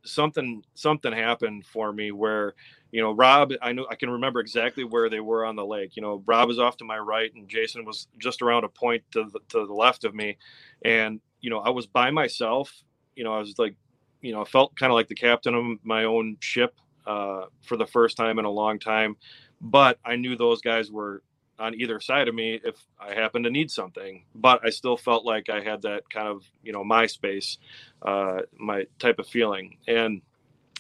something 0.04 0.62
something 0.75 1.12
happened 1.12 1.64
for 1.66 1.92
me 1.92 2.12
where 2.12 2.54
you 2.92 3.00
know 3.00 3.12
rob 3.12 3.52
i 3.62 3.73
know 3.73 3.87
i 3.90 3.94
can 3.94 4.11
remember 4.11 4.40
exactly 4.40 4.84
where 4.84 5.08
they 5.08 5.20
were 5.20 5.44
on 5.44 5.56
the 5.56 5.64
lake. 5.64 5.96
You 5.96 6.02
know 6.02 6.23
rob 6.26 6.49
was 6.49 6.58
off 6.58 6.76
to 6.78 6.84
my 6.84 6.99
right 6.99 7.32
and 7.34 7.49
jason 7.49 7.84
was 7.84 8.08
just 8.18 8.42
around 8.42 8.64
a 8.64 8.68
point 8.68 9.02
to 9.12 9.25
the, 9.25 9.40
to 9.50 9.66
the 9.66 9.73
left 9.73 10.04
of 10.04 10.14
me. 10.14 10.37
And 10.84 11.20
you 11.40 11.50
know 11.50 11.58
i 11.58 11.70
was 11.70 11.87
by 11.87 12.11
myself. 12.11 12.73
You 13.16 13.25
know 13.25 13.34
i 13.34 13.38
was 13.38 13.58
like 13.58 13.75
you 14.20 14.32
know 14.32 14.42
i 14.42 14.44
felt 14.44 14.76
kind 14.76 14.90
of 14.90 14.94
like 14.94 15.08
the 15.08 15.14
captain 15.14 15.54
of 15.54 15.64
my 15.84 16.04
own 16.04 16.37
ship 16.40 16.75
uh, 17.06 17.44
for 17.62 17.76
the 17.76 17.87
first 17.87 18.16
time 18.16 18.38
in 18.38 18.44
a 18.44 18.50
long 18.50 18.78
time. 18.78 19.16
But 19.61 19.99
i 20.04 20.16
knew 20.16 20.37
those 20.37 20.61
guys 20.61 20.90
were 20.90 21.23
on 21.58 21.75
either 21.75 22.00
side 22.00 22.28
of 22.28 22.34
me 22.34 22.61
if 22.64 22.76
I 22.99 23.14
happened 23.14 23.44
to 23.44 23.50
need 23.50 23.70
something. 23.70 24.25
But 24.34 24.61
I 24.64 24.70
still 24.70 24.96
felt 24.96 25.25
like 25.25 25.49
I 25.49 25.61
had 25.61 25.82
that 25.82 26.08
kind 26.11 26.28
of, 26.28 26.44
you 26.62 26.73
know, 26.73 26.84
my 26.84 27.06
space, 27.06 27.58
uh, 28.02 28.42
my 28.58 28.87
type 28.99 29.18
of 29.18 29.26
feeling. 29.26 29.78
And, 29.87 30.20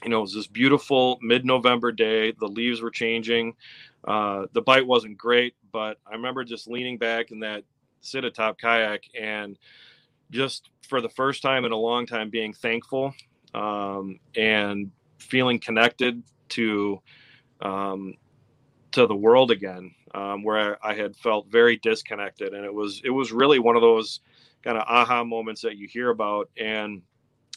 you 0.02 0.10
know, 0.10 0.18
it 0.18 0.22
was 0.22 0.34
this 0.34 0.46
beautiful 0.46 1.18
mid 1.22 1.44
November 1.44 1.92
day. 1.92 2.32
The 2.32 2.46
leaves 2.48 2.82
were 2.82 2.90
changing. 2.90 3.54
Uh, 4.06 4.46
the 4.52 4.62
bite 4.62 4.86
wasn't 4.86 5.16
great, 5.16 5.54
but 5.72 5.98
I 6.06 6.12
remember 6.12 6.44
just 6.44 6.68
leaning 6.68 6.98
back 6.98 7.30
in 7.30 7.40
that 7.40 7.64
sit 8.02 8.24
atop 8.24 8.60
kayak 8.60 9.04
and 9.18 9.58
just 10.30 10.68
for 10.82 11.00
the 11.00 11.08
first 11.08 11.42
time 11.42 11.64
in 11.64 11.72
a 11.72 11.76
long 11.76 12.06
time 12.06 12.28
being 12.28 12.52
thankful 12.52 13.14
um, 13.54 14.18
and 14.36 14.90
feeling 15.18 15.58
connected 15.58 16.22
to 16.50 17.00
um, 17.62 18.14
to 18.92 19.06
the 19.06 19.14
world 19.14 19.50
again 19.50 19.94
um, 20.14 20.42
where 20.42 20.84
I, 20.84 20.94
had 20.94 21.16
felt 21.16 21.48
very 21.48 21.76
disconnected. 21.76 22.54
And 22.54 22.64
it 22.64 22.72
was 22.72 23.02
it 23.04 23.10
was 23.10 23.32
really 23.32 23.58
one 23.58 23.76
of 23.76 23.82
those 23.82 24.20
kind 24.62 24.78
of 24.78 24.84
aha 24.86 25.24
moments 25.24 25.62
that 25.62 25.76
you 25.76 25.86
hear 25.86 26.08
about 26.10 26.48
and 26.56 27.02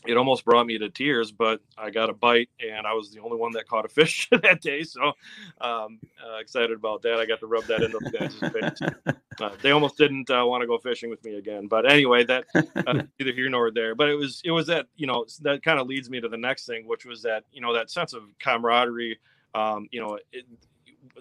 it 0.05 0.15
almost 0.15 0.45
brought 0.45 0.65
me 0.67 0.77
to 0.77 0.89
tears 0.89 1.31
but 1.31 1.59
i 1.77 1.89
got 1.89 2.09
a 2.09 2.13
bite 2.13 2.49
and 2.59 2.85
i 2.85 2.93
was 2.93 3.11
the 3.11 3.19
only 3.19 3.37
one 3.37 3.51
that 3.53 3.67
caught 3.67 3.85
a 3.85 3.87
fish 3.97 4.27
that 4.29 4.61
day. 4.61 4.83
So 4.83 5.13
um, 5.61 5.99
uh, 6.23 6.37
excited 6.39 6.71
about 6.71 7.01
that. 7.03 7.19
I 7.19 7.25
got 7.25 7.39
to 7.39 7.47
rub 7.47 7.63
that 7.65 7.81
into 7.81 7.99
the 7.99 8.11
guys' 8.11 8.35
face. 8.39 9.15
Uh, 9.39 9.51
they 9.61 9.69
almost 9.69 9.99
didn't 9.99 10.27
uh, 10.31 10.43
want 10.43 10.61
to 10.61 10.67
go 10.67 10.79
fishing 10.79 11.11
with 11.11 11.23
me 11.23 11.35
again. 11.35 11.67
But 11.67 11.87
anyway 11.91 12.23
that 12.23 12.45
uh, 12.55 12.63
neither 13.19 13.31
here 13.33 13.47
nor 13.49 13.69
there. 13.69 13.93
But 13.93 14.09
it 14.09 14.15
was 14.15 14.41
it 14.43 14.49
was 14.49 14.65
that 14.65 14.87
you 14.95 15.05
know 15.05 15.27
that 15.41 15.61
kind 15.61 15.79
of 15.79 15.85
leads 15.85 16.09
me 16.09 16.19
to 16.19 16.27
the 16.27 16.37
next 16.37 16.65
thing 16.65 16.87
which 16.87 17.05
was 17.05 17.21
that 17.21 17.43
you 17.51 17.61
know 17.61 17.71
that 17.75 17.91
sense 17.91 18.13
of 18.13 18.23
camaraderie 18.39 19.19
um, 19.53 19.87
you 19.91 20.01
know 20.01 20.17
it, 20.31 20.45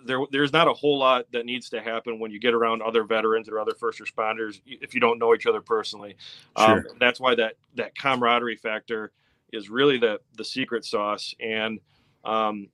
there 0.05 0.21
there's 0.31 0.53
not 0.53 0.69
a 0.69 0.73
whole 0.73 0.99
lot 0.99 1.31
that 1.33 1.47
needs 1.47 1.69
to 1.71 1.81
happen 1.81 2.19
when 2.19 2.31
you 2.31 2.39
get 2.39 2.55
around 2.55 2.83
other 2.83 3.05
veterans 3.05 3.49
or 3.49 3.59
other 3.59 3.75
first 3.75 4.01
responders 4.01 4.61
if 4.67 4.95
you 4.95 5.01
don't 5.01 5.19
know 5.19 5.35
each 5.35 5.47
other 5.47 5.61
personally. 5.61 6.17
Um, 6.57 6.85
that's 7.01 7.21
why 7.21 7.35
that 7.35 7.55
that 7.75 7.97
camaraderie 7.97 8.57
factor 8.57 9.13
is 9.53 9.69
really 9.69 9.99
the 9.99 10.21
the 10.37 10.45
secret 10.45 10.85
sauce, 10.85 11.35
and 11.41 11.81
um, 12.25 12.69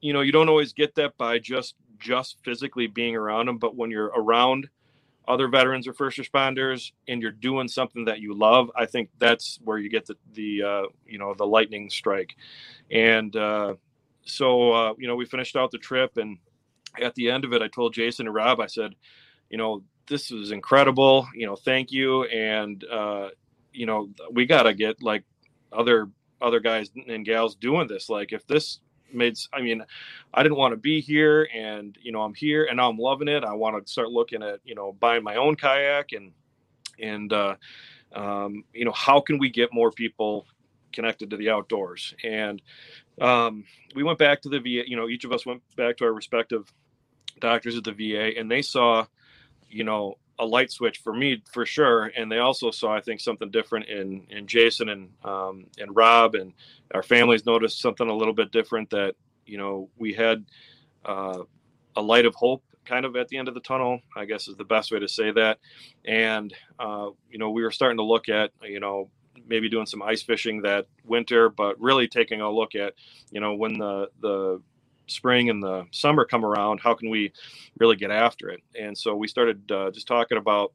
you 0.00 0.12
know 0.12 0.20
you 0.20 0.32
don't 0.32 0.48
always 0.48 0.72
get 0.72 0.94
that 0.96 1.16
by 1.16 1.38
just 1.38 1.74
just 1.98 2.38
physically 2.44 2.86
being 2.86 3.16
around 3.16 3.46
them, 3.46 3.58
but 3.58 3.76
when 3.76 3.90
you're 3.90 4.12
around 4.16 4.68
other 5.26 5.48
veterans 5.48 5.88
or 5.88 5.94
first 5.94 6.18
responders 6.18 6.92
and 7.08 7.22
you're 7.22 7.30
doing 7.30 7.66
something 7.66 8.04
that 8.04 8.20
you 8.20 8.34
love 8.34 8.70
i 8.76 8.84
think 8.84 9.08
that's 9.18 9.58
where 9.64 9.78
you 9.78 9.88
get 9.88 10.04
the 10.04 10.14
the 10.34 10.62
uh, 10.62 10.82
you 11.06 11.18
know 11.18 11.32
the 11.32 11.46
lightning 11.46 11.88
strike. 11.88 12.36
And 12.90 13.34
uh, 13.34 13.74
so 14.24 14.72
uh, 14.72 14.94
you 14.98 15.06
know 15.06 15.16
we 15.16 15.24
finished 15.24 15.56
out 15.56 15.70
the 15.70 15.78
trip 15.78 16.16
and 16.16 16.38
at 17.00 17.14
the 17.14 17.30
end 17.30 17.44
of 17.44 17.52
it 17.52 17.62
i 17.62 17.68
told 17.68 17.92
jason 17.92 18.26
and 18.26 18.34
rob 18.34 18.60
i 18.60 18.66
said 18.66 18.94
you 19.50 19.58
know 19.58 19.82
this 20.06 20.30
was 20.30 20.50
incredible 20.50 21.26
you 21.34 21.46
know 21.46 21.56
thank 21.56 21.90
you 21.90 22.24
and 22.24 22.84
uh, 22.84 23.28
you 23.72 23.86
know 23.86 24.08
we 24.32 24.46
got 24.46 24.64
to 24.64 24.74
get 24.74 25.02
like 25.02 25.24
other 25.72 26.08
other 26.40 26.60
guys 26.60 26.90
and 27.08 27.24
gals 27.24 27.56
doing 27.56 27.88
this. 27.88 28.08
Like 28.08 28.32
if 28.32 28.46
this 28.46 28.80
made 29.12 29.38
i 29.52 29.60
mean 29.60 29.80
i 30.32 30.42
didn't 30.42 30.58
want 30.58 30.72
to 30.72 30.76
be 30.76 31.00
here 31.00 31.48
and 31.54 31.96
you 32.02 32.10
know 32.10 32.22
i'm 32.22 32.34
here 32.34 32.64
and 32.64 32.78
now 32.78 32.90
i'm 32.90 32.98
loving 32.98 33.28
it. 33.28 33.44
I 33.44 33.54
want 33.54 33.84
to 33.84 33.90
start 33.90 34.10
looking 34.10 34.42
at 34.42 34.58
you 34.64 34.74
know 34.74 34.92
buying 34.92 35.22
my 35.22 35.36
own 35.36 35.54
kayak 35.54 36.12
and 36.12 36.32
and 37.00 37.32
uh, 37.32 37.54
um, 38.12 38.64
you 38.72 38.84
know 38.84 38.92
how 38.92 39.20
can 39.20 39.38
we 39.38 39.50
get 39.50 39.72
more 39.72 39.92
people 39.92 40.46
connected 40.94 41.30
to 41.30 41.36
the 41.36 41.50
outdoors. 41.50 42.14
And 42.24 42.62
um, 43.20 43.64
we 43.94 44.02
went 44.02 44.18
back 44.18 44.42
to 44.42 44.48
the 44.48 44.58
va 44.58 44.88
you 44.88 44.96
know 44.96 45.08
each 45.08 45.24
of 45.24 45.32
us 45.32 45.46
went 45.46 45.62
back 45.76 45.96
to 45.98 46.04
our 46.04 46.12
respective 46.12 46.72
doctors 47.40 47.76
at 47.76 47.84
the 47.84 47.92
va 47.92 48.38
and 48.38 48.50
they 48.50 48.62
saw 48.62 49.06
you 49.68 49.84
know 49.84 50.16
a 50.40 50.44
light 50.44 50.70
switch 50.70 50.98
for 50.98 51.12
me 51.12 51.42
for 51.52 51.64
sure. 51.64 52.10
And 52.16 52.30
they 52.30 52.38
also 52.38 52.70
saw 52.70 52.94
i 52.94 53.00
think 53.00 53.20
something 53.20 53.50
different 53.50 53.88
in 53.88 54.26
in 54.30 54.46
jason 54.46 54.88
and 54.88 55.08
um, 55.24 55.66
and 55.78 55.94
rob 55.94 56.34
and 56.34 56.52
our 56.92 57.02
families 57.02 57.46
noticed 57.46 57.80
something 57.80 58.08
a 58.08 58.16
little 58.16 58.34
bit 58.34 58.50
different 58.50 58.90
that 58.90 59.14
you 59.46 59.58
know 59.58 59.88
we 59.96 60.12
had 60.12 60.44
uh, 61.04 61.42
a 61.96 62.02
light 62.02 62.26
of 62.26 62.34
hope 62.34 62.64
kind 62.84 63.06
of 63.06 63.16
at 63.16 63.28
the 63.28 63.36
end 63.36 63.48
of 63.48 63.54
the 63.54 63.60
tunnel 63.60 64.00
i 64.16 64.24
guess 64.24 64.48
is 64.48 64.56
the 64.56 64.64
best 64.64 64.90
way 64.90 64.98
to 64.98 65.08
say 65.08 65.30
that. 65.30 65.58
And 66.04 66.52
uh, 66.78 67.10
you 67.30 67.38
know 67.38 67.50
we 67.50 67.62
were 67.62 67.70
starting 67.70 67.98
to 67.98 68.04
look 68.04 68.28
at 68.28 68.50
you 68.62 68.80
know 68.80 69.10
maybe 69.48 69.68
doing 69.68 69.86
some 69.86 70.02
ice 70.02 70.22
fishing 70.22 70.62
that 70.62 70.86
winter 71.04 71.48
but 71.48 71.78
really 71.80 72.08
taking 72.08 72.40
a 72.40 72.50
look 72.50 72.74
at 72.74 72.94
you 73.30 73.40
know 73.40 73.54
when 73.54 73.78
the 73.78 74.08
the 74.20 74.60
spring 75.06 75.50
and 75.50 75.62
the 75.62 75.86
summer 75.90 76.24
come 76.24 76.44
around 76.44 76.80
how 76.80 76.94
can 76.94 77.10
we 77.10 77.30
really 77.78 77.96
get 77.96 78.10
after 78.10 78.48
it? 78.48 78.60
And 78.78 78.96
so 78.96 79.14
we 79.14 79.28
started 79.28 79.70
uh, 79.70 79.90
just 79.90 80.06
talking 80.06 80.38
about 80.38 80.72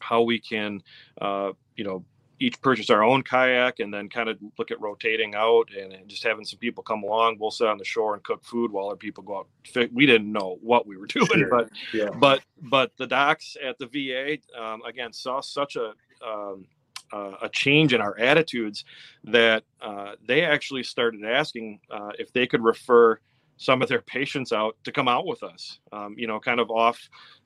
how 0.00 0.22
we 0.22 0.40
can 0.40 0.82
uh, 1.20 1.52
you 1.76 1.84
know 1.84 2.04
each 2.40 2.60
purchase 2.60 2.90
our 2.90 3.04
own 3.04 3.22
kayak 3.22 3.78
and 3.78 3.94
then 3.94 4.08
kind 4.08 4.28
of 4.28 4.36
look 4.58 4.72
at 4.72 4.80
rotating 4.80 5.36
out 5.36 5.68
and, 5.78 5.92
and 5.92 6.08
just 6.08 6.24
having 6.24 6.44
some 6.44 6.58
people 6.58 6.82
come 6.82 7.04
along. 7.04 7.36
We'll 7.38 7.52
sit 7.52 7.68
on 7.68 7.78
the 7.78 7.84
shore 7.84 8.14
and 8.14 8.22
cook 8.24 8.42
food 8.44 8.72
while 8.72 8.88
other 8.88 8.96
people 8.96 9.22
go 9.22 9.38
out 9.38 9.48
fi- 9.72 9.88
we 9.92 10.04
didn't 10.04 10.32
know 10.32 10.58
what 10.60 10.84
we 10.84 10.96
were 10.96 11.06
doing 11.18 11.46
but 11.48 11.70
Yeah. 11.92 12.10
but 12.10 12.42
but 12.60 12.90
the 12.96 13.06
docs 13.06 13.56
at 13.62 13.78
the 13.78 13.86
va 13.86 14.38
um, 14.60 14.82
again 14.82 15.12
saw 15.12 15.40
such 15.40 15.76
a 15.76 15.92
um, 16.26 16.66
uh, 17.14 17.36
a 17.42 17.48
change 17.48 17.94
in 17.94 18.00
our 18.00 18.18
attitudes 18.18 18.84
that 19.22 19.62
uh, 19.80 20.12
they 20.26 20.42
actually 20.42 20.82
started 20.82 21.24
asking 21.24 21.78
uh, 21.90 22.10
if 22.18 22.32
they 22.32 22.46
could 22.46 22.62
refer 22.62 23.18
some 23.56 23.82
of 23.82 23.88
their 23.88 24.00
patients 24.02 24.52
out 24.52 24.76
to 24.82 24.90
come 24.90 25.06
out 25.06 25.26
with 25.26 25.42
us 25.44 25.78
um, 25.92 26.14
you 26.18 26.26
know 26.26 26.40
kind 26.40 26.58
of 26.58 26.70
off 26.70 26.98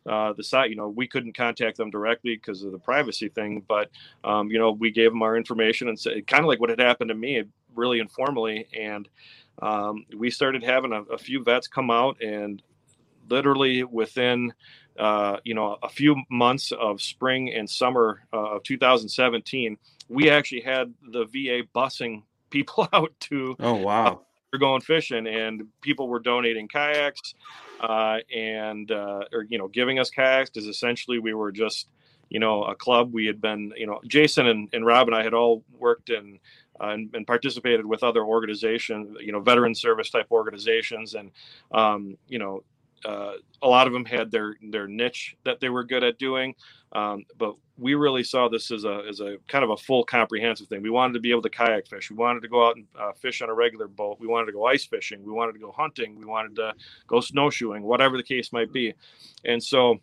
uh, 0.09 0.33
the 0.33 0.42
site 0.42 0.70
you 0.70 0.76
know 0.76 0.88
we 0.88 1.07
couldn't 1.07 1.37
contact 1.37 1.76
them 1.76 1.90
directly 1.90 2.35
because 2.35 2.62
of 2.62 2.72
the 2.72 2.78
privacy 2.78 3.28
thing 3.28 3.62
but 3.68 3.90
um, 4.24 4.48
you 4.48 4.59
know 4.59 4.72
we 4.72 4.90
gave 4.90 5.11
them 5.11 5.22
our 5.22 5.37
information 5.37 5.88
and 5.88 5.98
said 5.98 6.26
kind 6.26 6.42
of 6.42 6.48
like 6.48 6.61
what 6.61 6.70
had 6.70 6.81
happened 6.81 7.09
to 7.09 7.14
me 7.14 7.42
really 7.74 8.00
informally 8.00 8.66
and 8.78 9.09
um, 9.61 10.07
we 10.16 10.31
started 10.31 10.62
having 10.62 10.92
a, 10.92 11.02
a 11.12 11.18
few 11.18 11.42
vets 11.44 11.68
come 11.68 11.90
out 11.90 12.16
and 12.22 12.62
literally 13.28 13.85
within 13.85 14.52
uh, 14.98 15.38
you 15.44 15.54
know 15.54 15.78
a 15.82 15.88
few 15.88 16.16
months 16.30 16.72
of 16.72 17.00
spring 17.00 17.52
and 17.52 17.68
summer 17.68 18.22
uh, 18.32 18.56
of 18.56 18.62
2017 18.62 19.78
we 20.08 20.30
actually 20.30 20.61
had 20.61 20.92
the 21.12 21.24
va 21.24 21.62
busing 21.74 22.22
people 22.50 22.88
out 22.92 23.12
to 23.20 23.54
Oh 23.61 23.74
wow. 23.74 24.22
were 24.52 24.58
going 24.58 24.80
fishing, 24.80 25.26
and 25.26 25.66
people 25.82 26.08
were 26.08 26.18
donating 26.18 26.66
kayaks, 26.66 27.34
uh, 27.80 28.18
and 28.34 28.90
uh, 28.90 29.24
or 29.32 29.44
you 29.48 29.58
know 29.58 29.68
giving 29.68 29.98
us 29.98 30.11
kayaks 30.11 30.50
because 30.50 30.66
essentially 30.66 31.18
we 31.18 31.34
were 31.34 31.52
just 31.52 31.88
you 32.30 32.40
know 32.40 32.64
a 32.64 32.74
club. 32.74 33.12
We 33.12 33.26
had 33.26 33.40
been 33.40 33.72
you 33.76 33.87
know 33.87 34.00
Jason 34.06 34.46
and, 34.46 34.68
and 34.72 34.87
Rob 34.87 35.08
and 35.08 35.16
I 35.16 35.22
had 35.22 35.34
all 35.34 35.64
worked 35.78 36.11
in. 36.11 36.38
Uh, 36.80 36.90
and, 36.90 37.11
and, 37.12 37.26
participated 37.26 37.84
with 37.84 38.04
other 38.04 38.22
organizations, 38.22 39.16
you 39.20 39.32
know, 39.32 39.40
veteran 39.40 39.74
service 39.74 40.11
type 40.11 40.28
organizations, 40.30 41.14
and 41.14 41.32
um, 41.72 42.16
you 42.28 42.38
know, 42.38 42.62
uh, 43.04 43.32
a 43.62 43.68
lot 43.68 43.87
of 43.87 43.92
them 43.92 44.04
had 44.04 44.30
their 44.30 44.56
their 44.70 44.87
niche 44.87 45.37
that 45.44 45.61
they 45.61 45.68
were 45.68 45.84
good 45.84 46.04
at 46.04 46.18
doing, 46.18 46.54
um, 46.92 47.24
but 47.37 47.54
we 47.76 47.94
really 47.94 48.24
saw 48.24 48.48
this 48.48 48.70
as 48.70 48.84
a 48.84 49.02
as 49.08 49.20
a 49.20 49.37
kind 49.46 49.64
of 49.64 49.70
a 49.70 49.76
full 49.76 50.04
comprehensive 50.04 50.68
thing. 50.68 50.82
We 50.82 50.90
wanted 50.90 51.14
to 51.14 51.20
be 51.20 51.30
able 51.30 51.42
to 51.42 51.50
kayak 51.50 51.87
fish. 51.87 52.11
We 52.11 52.16
wanted 52.16 52.40
to 52.40 52.48
go 52.48 52.66
out 52.66 52.76
and 52.76 52.87
uh, 52.98 53.12
fish 53.12 53.40
on 53.42 53.48
a 53.48 53.54
regular 53.54 53.88
boat. 53.88 54.18
We 54.20 54.26
wanted 54.26 54.46
to 54.46 54.52
go 54.52 54.66
ice 54.66 54.84
fishing. 54.84 55.22
We 55.24 55.32
wanted 55.32 55.52
to 55.52 55.58
go 55.61 55.72
hunting. 55.72 56.16
We 56.16 56.24
wanted 56.24 56.56
to 56.56 56.74
go 57.06 57.20
snowshoeing, 57.20 57.82
whatever 57.82 58.16
the 58.16 58.22
case 58.22 58.52
might 58.52 58.72
be. 58.72 58.94
And 59.44 59.62
so 59.62 59.98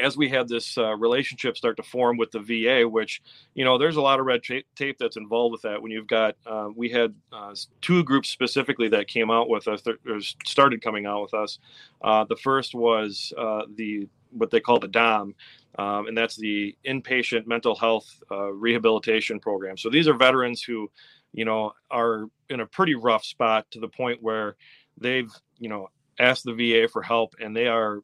as 0.00 0.16
we 0.16 0.28
had 0.28 0.48
this 0.48 0.76
uh, 0.78 0.94
relationship 0.96 1.56
start 1.56 1.76
to 1.76 1.82
form 1.82 2.16
with 2.16 2.30
the 2.30 2.40
VA, 2.40 2.88
which 2.88 3.22
you 3.54 3.64
know, 3.64 3.78
there's 3.78 3.96
a 3.96 4.00
lot 4.00 4.20
of 4.20 4.26
red 4.26 4.42
tape 4.42 4.96
that's 4.98 5.16
involved 5.16 5.52
with 5.52 5.62
that. 5.62 5.80
When 5.80 5.90
you've 5.90 6.06
got, 6.06 6.36
uh, 6.46 6.68
we 6.74 6.88
had 6.88 7.14
uh, 7.32 7.54
two 7.80 8.02
groups 8.04 8.28
specifically 8.30 8.88
that 8.88 9.08
came 9.08 9.30
out 9.30 9.48
with 9.48 9.68
us, 9.68 9.82
or 9.86 10.20
started 10.44 10.82
coming 10.82 11.06
out 11.06 11.22
with 11.22 11.34
us. 11.34 11.58
Uh, 12.02 12.24
the 12.24 12.36
first 12.36 12.74
was 12.74 13.32
uh, 13.36 13.62
the 13.74 14.08
what 14.30 14.50
they 14.50 14.60
call 14.60 14.78
the 14.78 14.88
DOM, 14.88 15.34
um, 15.78 16.06
and 16.06 16.16
that's 16.16 16.36
the 16.36 16.76
inpatient 16.86 17.46
mental 17.46 17.74
health 17.74 18.22
uh, 18.30 18.52
rehabilitation 18.52 19.38
program. 19.38 19.76
So 19.76 19.90
these 19.90 20.08
are 20.08 20.14
veterans 20.14 20.62
who, 20.62 20.90
you 21.32 21.44
know, 21.44 21.72
are 21.90 22.26
in 22.48 22.60
a 22.60 22.66
pretty 22.66 22.94
rough 22.94 23.24
spot 23.24 23.66
to 23.72 23.80
the 23.80 23.88
point 23.88 24.22
where 24.22 24.56
they've, 24.98 25.30
you 25.58 25.68
know, 25.68 25.88
asked 26.18 26.44
the 26.44 26.54
VA 26.54 26.88
for 26.88 27.02
help, 27.02 27.34
and 27.40 27.54
they 27.54 27.66
are 27.66 28.00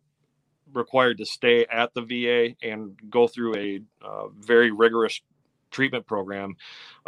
required 0.73 1.19
to 1.19 1.27
stay 1.27 1.67
at 1.71 1.93
the 1.95 2.03
VA 2.03 2.55
and 2.63 2.99
go 3.11 3.27
through 3.27 3.57
a 3.57 3.81
uh, 4.05 4.29
very 4.39 4.71
rigorous 4.71 5.21
treatment 5.71 6.07
program, 6.07 6.57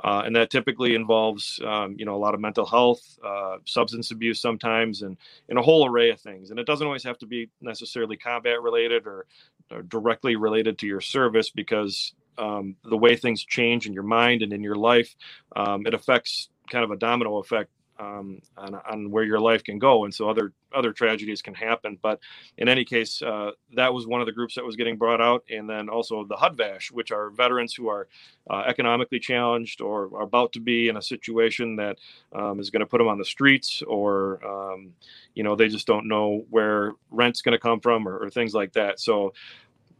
uh, 0.05 0.23
and 0.25 0.37
that 0.37 0.51
typically 0.51 0.95
involves 0.95 1.61
um, 1.65 1.97
you 1.99 2.05
know 2.05 2.15
a 2.15 2.19
lot 2.19 2.35
of 2.35 2.41
mental 2.41 2.67
health, 2.67 3.19
uh, 3.25 3.57
substance 3.65 4.11
abuse 4.11 4.41
sometimes, 4.41 5.03
and 5.03 5.17
and 5.49 5.59
a 5.59 5.63
whole 5.63 5.87
array 5.89 6.11
of 6.11 6.21
things. 6.21 6.51
And 6.51 6.59
it 6.59 6.67
doesn't 6.67 6.87
always 6.87 7.05
have 7.05 7.19
to 7.19 7.27
be 7.27 7.49
necessarily 7.61 8.17
combat 8.17 8.63
related 8.63 9.07
or, 9.07 9.27
or 9.71 9.83
directly 9.83 10.37
related 10.37 10.79
to 10.79 10.87
your 10.87 11.01
service 11.01 11.51
because 11.51 12.15
um, 12.39 12.77
the 12.85 12.97
way 12.97 13.17
things 13.17 13.45
change 13.45 13.87
in 13.87 13.93
your 13.93 14.03
mind 14.03 14.43
and 14.43 14.53
in 14.53 14.63
your 14.63 14.77
life, 14.77 15.15
um, 15.57 15.87
it 15.87 15.95
affects 15.95 16.49
kind 16.71 16.85
of 16.85 16.91
a 16.91 16.97
domino 16.97 17.39
effect 17.39 17.71
um, 18.01 18.41
on, 18.57 18.75
on, 18.75 19.11
where 19.11 19.25
your 19.25 19.39
life 19.39 19.63
can 19.63 19.79
go, 19.79 20.05
and 20.05 20.15
so 20.15 20.29
other 20.29 20.53
other 20.75 20.93
tragedies 20.93 21.43
can 21.43 21.55
happen. 21.55 21.99
But 22.01 22.21
in 22.57 22.69
any 22.69 22.85
case, 22.85 23.21
uh, 23.21 23.51
that 23.75 23.93
was 23.93 24.07
one 24.07 24.21
of 24.21 24.27
the 24.27 24.33
groups 24.33 24.55
that 24.55 24.65
was 24.65 24.77
getting 24.77 24.97
brought 24.97 25.21
out, 25.21 25.45
and 25.51 25.69
then 25.69 25.89
also 25.89 26.25
the 26.25 26.37
HUD-VASH, 26.37 26.91
which 26.93 27.13
are 27.13 27.31
veterans 27.31 27.75
who 27.75 27.89
are 27.89 28.09
uh, 28.49 28.63
economically 28.67 29.19
challenged 29.19 29.81
or 29.81 30.05
are 30.15 30.23
about 30.23 30.53
to 30.53 30.61
be 30.61 30.89
in 30.89 30.97
a 30.97 31.03
situation 31.03 31.77
that 31.77 31.99
um, 32.33 32.59
is 32.59 32.71
going 32.71 32.81
to 32.81 32.87
put 32.87 32.99
them 32.99 33.09
on 33.09 33.19
the 33.19 33.25
streets, 33.25 33.83
or 33.83 34.45
um, 34.47 34.93
you 35.35 35.43
know 35.43 35.55
they 35.55 35.69
just 35.69 35.87
don't 35.87 36.09
know 36.09 36.45
where 36.51 36.93
rent's 37.11 37.43
going 37.43 37.53
to 37.53 37.59
come 37.59 37.81
from, 37.81 38.09
or, 38.09 38.19
or 38.19 38.31
things 38.31 38.55
like 38.55 38.73
that. 38.73 38.99
So 38.99 39.35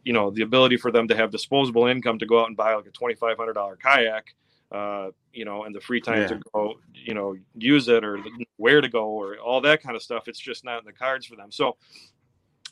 you 0.03 0.13
know 0.13 0.31
the 0.31 0.41
ability 0.41 0.77
for 0.77 0.91
them 0.91 1.07
to 1.07 1.15
have 1.15 1.29
disposable 1.29 1.85
income 1.85 2.17
to 2.19 2.25
go 2.25 2.41
out 2.41 2.47
and 2.47 2.57
buy 2.57 2.73
like 2.73 2.87
a 2.87 2.91
$2500 2.91 3.79
kayak 3.79 4.33
uh, 4.71 5.09
you 5.33 5.45
know, 5.45 5.63
and 5.63 5.75
the 5.75 5.81
free 5.81 6.01
time 6.01 6.21
yeah. 6.21 6.27
to 6.27 6.39
go, 6.53 6.75
you 6.93 7.13
know, 7.13 7.35
use 7.55 7.87
it 7.87 8.03
or 8.03 8.19
where 8.57 8.81
to 8.81 8.89
go 8.89 9.05
or 9.05 9.37
all 9.37 9.61
that 9.61 9.81
kind 9.83 9.95
of 9.95 10.01
stuff. 10.01 10.27
It's 10.27 10.39
just 10.39 10.63
not 10.63 10.79
in 10.79 10.85
the 10.85 10.93
cards 10.93 11.25
for 11.25 11.35
them. 11.35 11.51
So, 11.51 11.75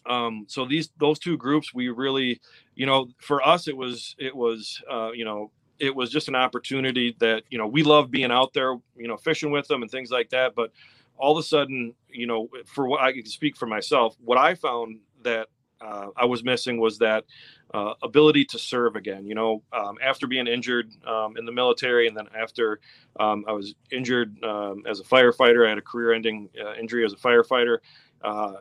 um, 0.06 0.46
so 0.48 0.66
these 0.66 0.90
those 0.98 1.20
two 1.20 1.38
groups, 1.38 1.74
we 1.74 1.90
really, 1.90 2.40
you 2.76 2.86
know, 2.86 3.10
for 3.20 3.46
us, 3.46 3.68
it 3.68 3.76
was 3.76 4.16
it 4.18 4.36
was, 4.36 4.82
uh, 4.90 5.12
you 5.12 5.26
know, 5.26 5.52
it 5.78 5.94
was 5.94 6.10
just 6.10 6.28
an 6.28 6.36
opportunity 6.36 7.16
that 7.20 7.44
you 7.50 7.58
know 7.58 7.68
we 7.68 7.84
love 7.84 8.12
being 8.12 8.32
out 8.32 8.54
there, 8.54 8.78
you 8.96 9.08
know, 9.08 9.18
fishing 9.18 9.52
with 9.52 9.68
them 9.68 9.82
and 9.82 9.92
things 9.92 10.12
like 10.12 10.30
that. 10.30 10.56
But 10.56 10.72
all 11.18 11.38
of 11.38 11.44
a 11.44 11.48
sudden, 11.48 11.94
you 12.10 12.28
know, 12.28 12.50
for 12.66 12.88
what 12.88 13.02
I 13.02 13.12
can 13.12 13.26
speak 13.26 13.58
for 13.58 13.66
myself, 13.66 14.16
what 14.24 14.38
I 14.38 14.56
found 14.56 15.00
that 15.24 15.48
uh, 15.82 16.08
I 16.16 16.26
was 16.26 16.44
missing 16.44 16.80
was 16.80 16.98
that 17.00 17.26
uh, 17.74 17.94
ability 18.02 18.46
to 18.46 18.60
serve 18.60 18.96
again. 18.96 19.26
You 19.26 19.36
know, 19.36 19.64
um, 19.74 19.98
after 20.04 20.28
being 20.28 20.48
injured 20.48 20.92
um, 21.06 21.38
in 21.38 21.46
the 21.46 21.52
military, 21.52 22.08
and 22.08 22.18
then 22.18 22.28
after 22.38 22.80
um, 23.20 23.46
I 23.48 23.52
was 23.52 23.76
injured 23.92 24.44
um, 24.44 24.84
as 24.88 25.00
a 25.00 25.04
firefighter, 25.04 25.66
I 25.66 25.70
had 25.70 25.78
a 25.78 25.82
career-ending 25.82 26.50
uh, 26.64 26.74
injury 26.74 27.06
as 27.06 27.14
a 27.14 27.18
firefighter. 27.18 27.78
Uh, 28.24 28.54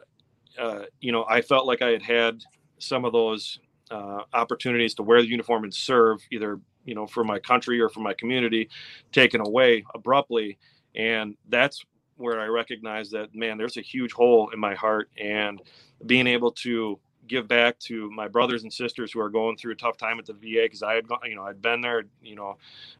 uh, 0.58 0.82
you 1.00 1.12
know, 1.12 1.24
I 1.28 1.40
felt 1.40 1.66
like 1.66 1.82
I 1.82 1.90
had 1.90 2.02
had 2.02 2.44
some 2.78 3.04
of 3.04 3.12
those 3.12 3.60
uh, 3.90 4.22
opportunities 4.32 4.94
to 4.94 5.02
wear 5.02 5.22
the 5.22 5.28
uniform 5.28 5.64
and 5.64 5.74
serve, 5.74 6.20
either 6.30 6.60
you 6.84 6.94
know 6.94 7.06
for 7.06 7.24
my 7.24 7.38
country 7.38 7.80
or 7.80 7.88
for 7.88 8.00
my 8.00 8.14
community, 8.14 8.68
taken 9.12 9.40
away 9.40 9.84
abruptly, 9.94 10.58
and 10.94 11.36
that's 11.48 11.84
where 12.16 12.40
I 12.40 12.46
recognized 12.46 13.12
that 13.12 13.34
man, 13.34 13.56
there's 13.56 13.76
a 13.76 13.82
huge 13.82 14.12
hole 14.12 14.50
in 14.50 14.58
my 14.58 14.74
heart, 14.74 15.08
and 15.16 15.62
being 16.06 16.26
able 16.26 16.52
to 16.52 16.98
give 17.28 17.48
back 17.48 17.78
to 17.80 18.10
my 18.10 18.28
brothers 18.28 18.62
and 18.62 18.72
sisters 18.72 19.12
who 19.12 19.20
are 19.20 19.30
going 19.30 19.56
through 19.56 19.72
a 19.72 19.76
tough 19.76 19.96
time 19.96 20.18
at 20.18 20.26
the 20.26 20.32
VA 20.32 20.62
because 20.62 20.82
I 20.82 20.94
had 20.94 21.08
gone, 21.08 21.20
you 21.24 21.36
know, 21.36 21.44
I'd 21.44 21.62
been 21.62 21.80
there, 21.80 22.04
you 22.22 22.36
know, 22.36 22.56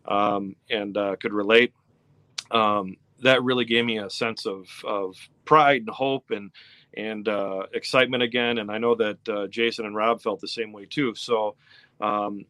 um, 0.06 0.56
and 0.70 0.96
uh, 0.96 1.16
could 1.16 1.32
relate. 1.32 1.72
Um, 2.50 2.96
that 3.22 3.42
really 3.42 3.64
gave 3.64 3.84
me 3.84 3.98
a 3.98 4.08
sense 4.10 4.46
of 4.46 4.68
of 4.84 5.16
pride 5.44 5.82
and 5.82 5.90
hope 5.90 6.30
and 6.30 6.50
and 6.94 7.28
uh, 7.28 7.64
excitement 7.72 8.22
again. 8.22 8.58
And 8.58 8.70
I 8.70 8.78
know 8.78 8.94
that 8.94 9.28
uh, 9.28 9.46
Jason 9.48 9.86
and 9.86 9.94
Rob 9.94 10.22
felt 10.22 10.40
the 10.40 10.48
same 10.48 10.72
way 10.72 10.86
too. 10.86 11.14
So, 11.14 11.56
um, 12.00 12.44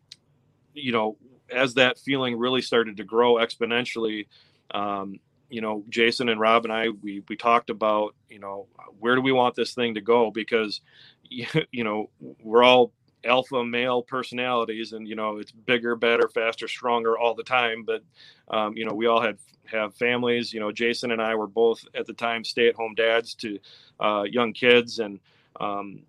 you 0.74 0.92
know, 0.92 1.16
as 1.50 1.74
that 1.74 1.98
feeling 1.98 2.38
really 2.38 2.62
started 2.62 2.96
to 2.98 3.04
grow 3.04 3.34
exponentially, 3.34 4.26
um, 4.70 5.20
you 5.48 5.60
know, 5.60 5.84
Jason 5.88 6.28
and 6.28 6.40
Rob 6.40 6.64
and 6.64 6.72
I, 6.72 6.88
we 6.88 7.22
we 7.28 7.36
talked 7.36 7.70
about, 7.70 8.14
you 8.28 8.38
know, 8.38 8.66
where 8.98 9.14
do 9.14 9.20
we 9.20 9.32
want 9.32 9.54
this 9.54 9.74
thing 9.74 9.94
to 9.94 10.00
go? 10.00 10.30
Because 10.30 10.80
you 11.30 11.84
know 11.84 12.10
we're 12.42 12.62
all 12.62 12.92
alpha 13.24 13.64
male 13.64 14.00
personalities 14.00 14.92
and 14.92 15.08
you 15.08 15.16
know 15.16 15.38
it's 15.38 15.50
bigger 15.50 15.96
better 15.96 16.28
faster 16.28 16.68
stronger 16.68 17.18
all 17.18 17.34
the 17.34 17.42
time. 17.42 17.84
But 17.84 18.02
um, 18.48 18.76
you 18.76 18.84
know 18.84 18.94
we 18.94 19.06
all 19.06 19.20
had 19.20 19.38
have 19.66 19.94
families. 19.94 20.52
You 20.52 20.60
know 20.60 20.72
jason 20.72 21.10
and 21.10 21.20
i 21.20 21.34
were 21.34 21.46
both 21.46 21.84
at 21.94 22.06
the 22.06 22.14
time 22.14 22.44
stay 22.44 22.68
at 22.68 22.74
home 22.74 22.94
dads 22.94 23.34
to 23.36 23.58
uh, 24.00 24.22
young 24.22 24.52
kids. 24.52 24.98
And 24.98 25.20
um, 25.60 26.00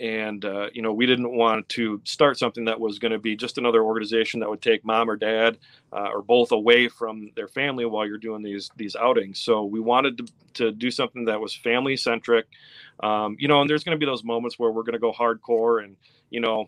and 0.00 0.44
uh, 0.44 0.68
you 0.72 0.82
know 0.82 0.92
we 0.92 1.06
didn't 1.06 1.34
want 1.34 1.68
to 1.70 2.00
start 2.04 2.38
something 2.38 2.64
that 2.66 2.78
was 2.78 2.98
going 2.98 3.12
to 3.12 3.18
be 3.18 3.36
just 3.36 3.58
another 3.58 3.82
organization 3.82 4.40
that 4.40 4.50
would 4.50 4.62
take 4.62 4.84
mom 4.84 5.08
or 5.10 5.16
dad 5.16 5.58
uh, 5.92 6.08
or 6.12 6.22
both 6.22 6.52
away 6.52 6.88
from 6.88 7.30
their 7.36 7.48
family 7.48 7.84
while 7.84 8.06
you're 8.06 8.18
doing 8.18 8.42
these 8.42 8.70
these 8.76 8.96
outings. 8.96 9.38
So 9.40 9.64
we 9.64 9.80
wanted 9.80 10.18
to, 10.18 10.26
to 10.54 10.72
do 10.72 10.90
something 10.90 11.26
that 11.26 11.40
was 11.40 11.54
family 11.54 11.96
centric 11.96 12.46
um, 13.00 13.36
you 13.38 13.48
know 13.48 13.60
and 13.60 13.68
there's 13.68 13.84
going 13.84 13.98
to 13.98 14.04
be 14.04 14.06
those 14.06 14.24
moments 14.24 14.58
where 14.58 14.70
we're 14.70 14.82
going 14.82 14.94
to 14.94 14.98
go 14.98 15.12
hardcore 15.12 15.84
and 15.84 15.96
you 16.30 16.40
know 16.40 16.66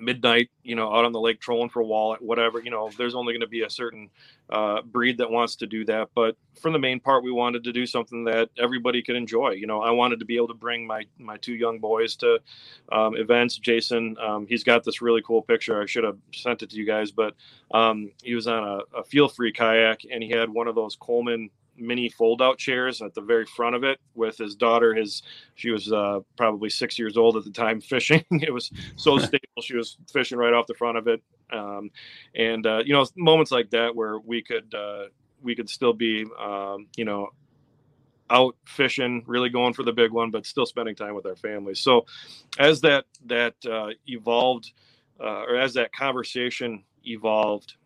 midnight, 0.00 0.50
you 0.62 0.74
know, 0.74 0.94
out 0.94 1.04
on 1.04 1.12
the 1.12 1.20
lake 1.20 1.40
trolling 1.40 1.68
for 1.68 1.82
a 1.82 1.84
walleye, 1.84 2.20
whatever, 2.20 2.60
you 2.60 2.70
know, 2.70 2.90
there's 2.96 3.14
only 3.14 3.32
going 3.32 3.40
to 3.40 3.48
be 3.48 3.62
a 3.62 3.70
certain 3.70 4.08
uh, 4.50 4.82
breed 4.82 5.18
that 5.18 5.30
wants 5.30 5.56
to 5.56 5.66
do 5.66 5.84
that. 5.84 6.08
But 6.14 6.36
for 6.60 6.70
the 6.70 6.78
main 6.78 7.00
part, 7.00 7.24
we 7.24 7.32
wanted 7.32 7.64
to 7.64 7.72
do 7.72 7.86
something 7.86 8.24
that 8.24 8.50
everybody 8.58 9.02
could 9.02 9.16
enjoy. 9.16 9.50
You 9.50 9.66
know, 9.66 9.82
I 9.82 9.90
wanted 9.90 10.18
to 10.20 10.24
be 10.24 10.36
able 10.36 10.48
to 10.48 10.54
bring 10.54 10.86
my 10.86 11.04
my 11.18 11.36
two 11.38 11.54
young 11.54 11.78
boys 11.78 12.16
to 12.16 12.38
um, 12.92 13.16
events. 13.16 13.58
Jason, 13.58 14.16
um, 14.20 14.46
he's 14.46 14.64
got 14.64 14.84
this 14.84 15.02
really 15.02 15.22
cool 15.22 15.42
picture. 15.42 15.82
I 15.82 15.86
should 15.86 16.04
have 16.04 16.18
sent 16.32 16.62
it 16.62 16.70
to 16.70 16.76
you 16.76 16.84
guys, 16.84 17.10
but 17.10 17.34
um, 17.72 18.10
he 18.22 18.34
was 18.34 18.46
on 18.46 18.62
a, 18.62 18.98
a 18.98 19.04
feel 19.04 19.28
free 19.28 19.52
kayak 19.52 20.02
and 20.10 20.22
he 20.22 20.30
had 20.30 20.48
one 20.48 20.68
of 20.68 20.74
those 20.74 20.96
Coleman 20.96 21.50
mini 21.78 22.08
fold 22.08 22.42
out 22.42 22.58
chairs 22.58 23.00
at 23.02 23.14
the 23.14 23.20
very 23.20 23.46
front 23.46 23.74
of 23.74 23.84
it 23.84 23.98
with 24.14 24.36
his 24.36 24.54
daughter 24.54 24.94
his 24.94 25.22
she 25.54 25.70
was 25.70 25.92
uh, 25.92 26.20
probably 26.36 26.68
six 26.68 26.98
years 26.98 27.16
old 27.16 27.36
at 27.36 27.44
the 27.44 27.50
time 27.50 27.80
fishing. 27.94 28.24
It 28.30 28.52
was 28.52 28.70
so 28.96 29.18
stable 29.18 29.62
she 29.62 29.76
was 29.76 29.96
fishing 30.12 30.38
right 30.38 30.52
off 30.52 30.66
the 30.66 30.74
front 30.74 30.98
of 30.98 31.08
it. 31.08 31.22
Um, 31.52 31.90
and 32.34 32.66
uh, 32.66 32.82
you 32.84 32.92
know 32.92 33.06
moments 33.16 33.50
like 33.50 33.70
that 33.70 33.94
where 33.94 34.18
we 34.18 34.42
could 34.42 34.74
uh, 34.74 35.04
we 35.42 35.54
could 35.54 35.68
still 35.68 35.92
be 35.92 36.26
um, 36.38 36.86
you 36.96 37.04
know 37.04 37.28
out 38.30 38.54
fishing 38.66 39.24
really 39.26 39.48
going 39.48 39.72
for 39.72 39.82
the 39.82 39.92
big 39.92 40.12
one 40.12 40.30
but 40.30 40.44
still 40.44 40.66
spending 40.66 40.94
time 40.94 41.14
with 41.14 41.24
our 41.24 41.36
families 41.36 41.80
so 41.80 42.04
as 42.58 42.82
that 42.82 43.06
that 43.24 43.54
uh, 43.64 43.88
evolved 44.06 44.72
uh, 45.18 45.44
or 45.48 45.56
as 45.56 45.72
that 45.72 45.90
conversation 45.94 46.84
evolved 47.06 47.76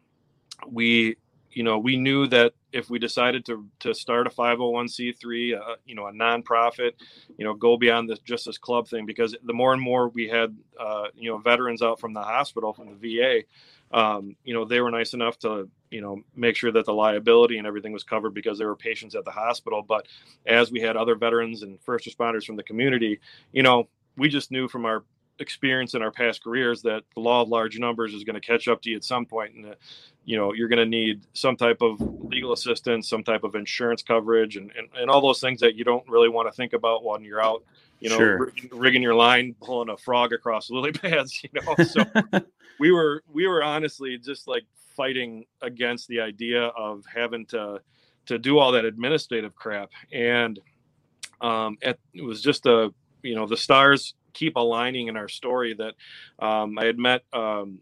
we 0.69 1.15
you 1.53 1.63
know, 1.63 1.79
we 1.79 1.97
knew 1.97 2.27
that 2.29 2.55
if 2.73 2.91
we 2.91 2.99
decided 2.99 3.45
to 3.47 3.67
to 3.81 3.95
start 3.95 4.27
a 4.27 4.31
501c3, 4.31 5.61
uh, 5.61 5.77
you 5.87 5.95
know, 5.95 6.07
a 6.07 6.13
nonprofit, 6.13 6.93
you 7.39 7.45
know, 7.45 7.55
go 7.55 7.77
beyond 7.77 8.09
this 8.09 8.19
just 8.21 8.47
this 8.47 8.59
club 8.59 8.89
thing, 8.89 9.07
because 9.07 9.37
the 9.45 9.53
more 9.53 9.73
and 9.73 9.83
more 9.83 10.09
we 10.09 10.29
had, 10.29 10.57
uh, 10.79 11.07
you 11.15 11.31
know, 11.31 11.39
veterans 11.39 11.83
out 11.83 12.01
from 12.01 12.13
the 12.13 12.23
hospital 12.23 12.73
from 12.73 12.89
the 12.89 13.19
VA, 13.19 13.43
um, 13.97 14.37
you 14.45 14.55
know, 14.55 14.65
they 14.65 14.81
were 14.81 14.91
nice 14.91 15.15
enough 15.15 15.39
to 15.41 15.69
you 15.91 16.01
know 16.01 16.23
make 16.35 16.57
sure 16.57 16.73
that 16.73 16.87
the 16.87 16.95
liability 16.95 17.59
and 17.59 17.67
everything 17.67 17.93
was 17.93 18.05
covered 18.05 18.35
because 18.35 18.59
there 18.59 18.69
were 18.69 18.77
patients 18.77 19.15
at 19.15 19.25
the 19.25 19.31
hospital. 19.31 19.83
But 19.87 20.07
as 20.47 20.71
we 20.71 20.81
had 20.81 20.97
other 20.97 21.15
veterans 21.15 21.63
and 21.63 21.79
first 21.83 22.07
responders 22.07 22.45
from 22.45 22.57
the 22.57 22.63
community 22.63 23.21
you 23.53 23.63
know 23.63 23.89
we 24.17 24.29
just 24.29 24.51
knew 24.51 24.69
from 24.69 24.85
our 24.85 25.05
experience 25.43 25.95
in 25.95 26.01
our 26.03 26.11
past 26.11 26.43
careers 26.43 26.81
that 26.83 27.03
the 27.15 27.21
law 27.21 27.43
of 27.43 27.49
large 27.49 27.79
numbers 27.79 28.15
is 28.15 28.25
going 28.25 28.35
to 28.35 28.41
catch 28.41 28.69
up 28.69 28.81
to 28.81 28.91
you 28.91 28.97
at 28.97 29.05
some 29.05 29.27
point 29.27 29.55
and 29.55 29.77
you 30.25 30.37
know 30.37 30.53
you're 30.55 30.69
going 30.69 30.79
to 30.79 30.87
need 30.87 31.21
some 31.35 31.57
type 31.57 31.83
of 31.83 32.01
legal 32.01 32.53
assistance 32.53 33.09
some 33.09 33.23
type 33.25 33.45
of 33.45 33.55
insurance 33.55 34.03
coverage 34.03 34.57
and, 34.57 34.73
and, 34.77 34.89
and 34.97 35.11
all 35.11 35.21
those 35.21 35.41
things 35.41 35.61
that 35.61 35.75
you 35.75 35.85
don't 35.85 36.09
really 36.09 36.29
want 36.29 36.49
to 36.49 36.53
think 36.57 36.73
about 36.73 37.05
when 37.05 37.23
you're 37.25 37.43
out 37.43 37.63
you 38.01 38.09
know 38.09 38.17
Sure. 38.17 38.39
rigging, 38.39 38.71
rigging 38.73 39.03
your 39.03 39.15
line 39.15 39.55
pulling 39.63 39.91
a 39.91 39.97
frog 39.97 40.33
across 40.33 40.71
lily 40.71 40.93
pads 40.93 41.43
you 41.43 41.51
know 41.55 41.85
so 41.85 42.05
we 42.79 42.93
were 42.93 43.23
we 43.33 43.47
were 43.47 43.63
honestly 43.63 44.17
just 44.19 44.49
like 44.49 44.65
fighting 44.97 45.45
against 45.61 46.09
the 46.09 46.21
idea 46.21 46.67
of 46.67 47.05
having 47.13 47.45
to 47.47 47.81
to 48.27 48.39
do 48.39 48.59
all 48.59 48.73
that 48.73 48.85
administrative 48.85 49.55
crap 49.55 49.91
and 50.13 50.61
um 51.41 51.77
it, 51.81 51.99
it 52.15 52.23
was 52.23 52.41
just 52.41 52.67
a 52.67 52.93
you 53.23 53.35
know 53.35 53.47
the 53.47 53.57
stars 53.57 54.15
keep 54.33 54.57
aligning 54.57 55.09
in 55.09 55.17
our 55.17 55.29
story 55.29 55.75
that 55.75 55.95
um 56.39 56.79
i 56.79 56.85
had 56.85 56.99
met 56.99 57.23
um 57.33 57.79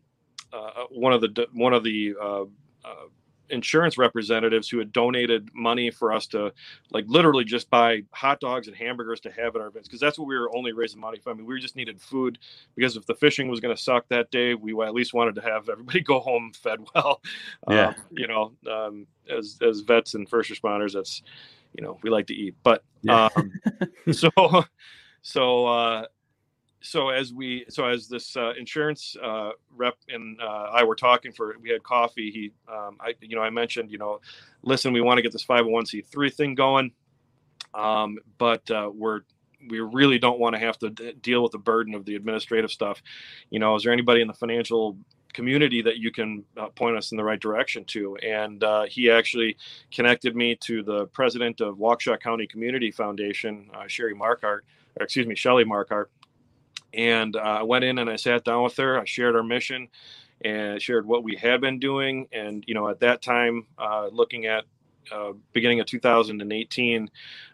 uh, 0.53 0.85
one 0.91 1.13
of 1.13 1.21
the 1.21 1.47
one 1.53 1.73
of 1.73 1.85
the 1.85 2.15
uh, 2.21 2.43
uh, 2.85 3.07
insurance 3.51 3.99
representatives 3.99 4.69
who 4.69 4.79
had 4.79 4.93
donated 4.93 5.49
money 5.55 5.91
for 5.91 6.13
us 6.13 6.27
to 6.29 6.53
like 6.91 7.05
literally 7.09 7.45
just 7.45 7.69
buy 7.71 8.03
hot 8.13 8.41
dogs 8.41 8.69
and 8.69 8.77
hamburgers 8.77 9.21
to 9.21 9.31
have 9.31 9.55
at 9.55 9.61
our 9.61 9.69
events 9.69 9.89
because 9.89 10.01
that's 10.01 10.19
what 10.19 10.27
we 10.27 10.39
were 10.39 10.55
only 10.57 10.73
raising 10.73 11.01
money 11.01 11.19
for. 11.19 11.31
I 11.31 11.35
mean, 11.35 11.47
we 11.47 11.61
just 11.61 11.77
needed 11.77 12.01
food 12.01 12.39
because 12.75 12.97
if 12.97 13.07
the 13.07 13.15
fishing 13.15 13.49
was 13.49 13.61
going 13.61 13.75
to 13.75 13.81
suck 13.81 14.09
that 14.09 14.31
day, 14.31 14.55
we 14.55 14.73
at 14.83 14.95
least 14.95 15.15
wanted 15.15 15.35
to 15.37 15.41
have 15.43 15.69
everybody 15.69 16.01
go 16.05 16.21
home 16.21 16.53
fed 16.55 16.79
well. 16.95 17.21
Yeah. 17.69 17.89
Um, 17.89 17.95
you 18.13 18.27
know, 18.27 18.53
um, 18.71 19.07
as 19.29 19.59
as 19.63 19.81
vets 19.81 20.15
and 20.15 20.29
first 20.29 20.51
responders, 20.51 20.95
that's 20.95 21.23
you 21.75 21.85
know 21.85 21.99
we 22.03 22.11
like 22.11 22.27
to 22.29 22.35
eat, 22.35 22.55
but 22.63 22.83
Yeah. 23.03 23.29
um, 23.37 23.53
so 24.13 24.31
so 25.23 25.67
uh, 25.67 26.07
so 26.83 27.11
as 27.11 27.33
we 27.33 27.65
so 27.69 27.87
as 27.87 28.09
this 28.09 28.37
uh, 28.37 28.53
insurance 28.59 29.17
uh, 29.23 29.51
rep 29.75 29.97
and 30.09 30.41
uh, 30.41 30.71
I 30.73 30.85
were 30.85 30.97
talking 30.97 31.33
for 31.33 31.57
we 31.61 31.71
had 31.71 31.83
coffee. 31.83 32.31
He 32.31 32.53
um, 32.73 32.97
I 33.01 33.15
you 33.21 33.37
know 33.37 33.43
I 33.43 33.51
mentioned 33.51 33.91
you 33.91 33.99
know 33.99 34.21
listen 34.63 34.93
we 34.93 35.01
want 35.01 35.19
to 35.19 35.23
get 35.23 35.33
this 35.33 35.45
501c3 35.45 36.33
thing 36.33 36.55
going, 36.55 36.93
um, 37.75 38.19
but 38.39 38.71
uh, 38.71 38.91
we're 38.93 39.21
we 39.69 39.81
really 39.81 40.19
don't 40.19 40.39
want 40.39 40.55
to 40.55 40.59
have 40.59 40.79
to 40.79 40.91
d- 40.91 41.13
deal 41.21 41.43
with 41.43 41.53
the 41.53 41.59
burden 41.59 41.95
of 41.95 42.05
the 42.05 42.17
administrative 42.17 42.71
stuff. 42.71 43.03
You 43.51 43.59
know, 43.59 43.75
is 43.75 43.83
there 43.83 43.93
anybody 43.93 44.23
in 44.23 44.27
the 44.27 44.35
financial 44.35 44.97
community 45.33 45.83
that 45.83 45.99
you 45.99 46.11
can 46.11 46.45
uh, 46.57 46.69
point 46.69 46.97
us 46.97 47.13
in 47.13 47.19
the 47.19 47.25
right 47.25 47.41
direction 47.41 47.85
to? 47.85 48.17
And 48.17 48.65
uh, 48.65 48.85
he 48.89 49.11
actually 49.11 49.57
connected 49.91 50.35
me 50.35 50.57
to 50.63 50.83
the 50.83 51.07
president 51.09 51.61
of 51.61 51.77
Waukesha 51.77 52.19
County 52.21 52.47
Community 52.47 52.91
Foundation, 52.91 53.71
uh, 53.75 53.87
Sherry 53.87 54.15
Markart, 54.15 54.61
or 54.99 55.03
excuse 55.05 55.27
me, 55.27 55.35
Shelley 55.35 55.65
Markart. 55.65 56.07
And 56.95 57.37
uh, 57.37 57.41
I 57.41 57.63
went 57.63 57.85
in 57.85 57.99
and 57.99 58.11
I 58.11 58.17
sat 58.17 58.45
down 58.45 58.63
with 58.63 58.77
her. 58.77 58.99
I 58.99 59.05
shared 59.05 59.37
our 59.37 59.43
mission 59.43 59.89
and 60.43 60.81
shared 60.81 61.07
what 61.07 61.23
we 61.23 61.37
had 61.37 61.61
been 61.61 61.79
doing. 61.79 62.27
And, 62.33 62.65
you 62.67 62.75
know, 62.75 62.89
at 62.89 63.01
that 63.01 63.23
time, 63.23 63.67
uh, 63.79 64.09
looking 64.11 64.47
at 64.47 64.65
uh, 65.13 65.33
beginning 65.53 65.81
of 65.81 65.87
2018, 65.87 67.11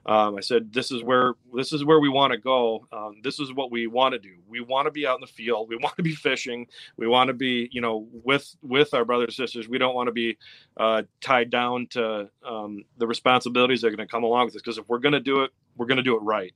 um, 0.07 0.37
I 0.37 0.41
said, 0.41 0.73
"This 0.73 0.91
is 0.91 1.03
where 1.03 1.35
this 1.55 1.73
is 1.73 1.85
where 1.85 2.01
we 2.01 2.09
want 2.09 2.33
to 2.33 2.39
go. 2.39 2.87
Um, 2.93 3.17
this 3.23 3.41
is 3.41 3.53
what 3.53 3.71
we 3.71 3.87
want 3.87 4.13
to 4.13 4.19
do. 4.19 4.35
We 4.49 4.61
want 4.61 4.87
to 4.87 4.91
be 4.91 5.07
out 5.07 5.17
in 5.17 5.21
the 5.23 5.27
field. 5.27 5.69
We 5.69 5.77
want 5.83 5.97
to 5.97 6.03
be 6.03 6.15
fishing. 6.15 6.67
We 6.97 7.07
want 7.07 7.29
to 7.29 7.35
be, 7.35 7.69
you 7.73 7.81
know, 7.81 8.07
with 8.25 8.55
with 8.63 8.95
our 8.95 9.05
brothers 9.05 9.39
and 9.39 9.49
sisters. 9.49 9.69
We 9.69 9.79
don't 9.79 9.95
want 9.95 10.09
to 10.09 10.13
be 10.13 10.37
uh, 10.77 11.03
tied 11.21 11.51
down 11.51 11.87
to 11.91 12.29
um, 12.45 12.85
the 12.99 13.07
responsibilities 13.07 13.81
that 13.81 13.89
are 13.89 13.97
going 13.97 14.07
to 14.07 14.11
come 14.11 14.25
along 14.25 14.47
with 14.47 14.55
this. 14.55 14.63
Because 14.63 14.79
if 14.79 14.89
we're 14.89 14.99
going 14.99 15.15
to 15.15 15.21
do 15.21 15.43
it, 15.43 15.51
we're 15.77 15.87
going 15.87 15.97
to 15.97 16.03
do 16.03 16.17
it 16.17 16.23
right. 16.23 16.53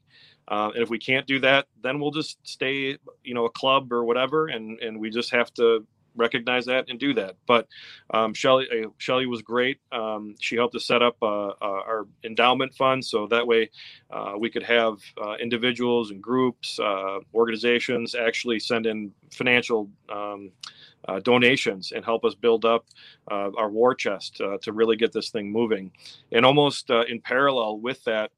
Uh, 0.49 0.71
and 0.75 0.83
if 0.83 0.91
we 0.91 0.99
can't 0.99 1.27
do 1.27 1.39
that, 1.41 1.67
then 1.83 2.01
we'll 2.01 2.11
just 2.11 2.39
stay, 2.43 2.99
you 3.23 3.35
know, 3.35 3.45
a 3.45 3.51
club 3.51 3.93
or 3.93 4.05
whatever, 4.05 4.49
and 4.49 4.81
and 4.81 4.99
we 4.99 5.11
just 5.11 5.31
have 5.31 5.53
to 5.55 5.87
recognize 6.17 6.67
that 6.67 6.89
and 6.89 6.99
do 6.99 7.15
that. 7.15 7.37
But 7.47 7.69
um, 8.13 8.35
Shelly 8.35 8.67
uh, 8.71 8.89
Shelly 8.99 9.27
was 9.27 9.43
great. 9.43 9.79
Um, 9.93 10.35
she 10.41 10.57
helped 10.57 10.75
us 10.75 10.87
set 10.87 11.03
up 11.03 11.17
uh, 11.23 11.49
uh, 11.49 11.55
our 11.61 12.07
endowment 12.25 12.75
fund, 12.75 13.05
so 13.05 13.27
that 13.29 13.47
way 13.47 13.71
uh, 14.11 14.35
we 14.39 14.51
could 14.51 14.63
have 14.63 14.99
uh, 15.23 15.35
individuals 15.41 16.11
and 16.11 16.23
groups, 16.23 16.79
uh, 16.79 17.19
organizations 17.35 18.15
actually 18.15 18.61
send 18.61 18.87
in 18.87 19.13
financial. 19.33 19.91
Um, 20.09 20.53
donations 21.25 21.91
and 21.91 22.05
help 22.05 22.25
us 22.25 22.37
build 22.37 22.65
up 22.65 22.85
our 23.31 23.69
war 23.69 23.97
chest 23.97 24.37
to 24.37 24.73
really 24.73 24.95
get 24.95 25.11
this 25.13 25.31
thing 25.31 25.51
moving. 25.51 25.91
And 26.31 26.47
almost 26.47 26.89
in 26.91 27.21
parallel 27.21 27.79
with 27.79 28.05
that, 28.05 28.31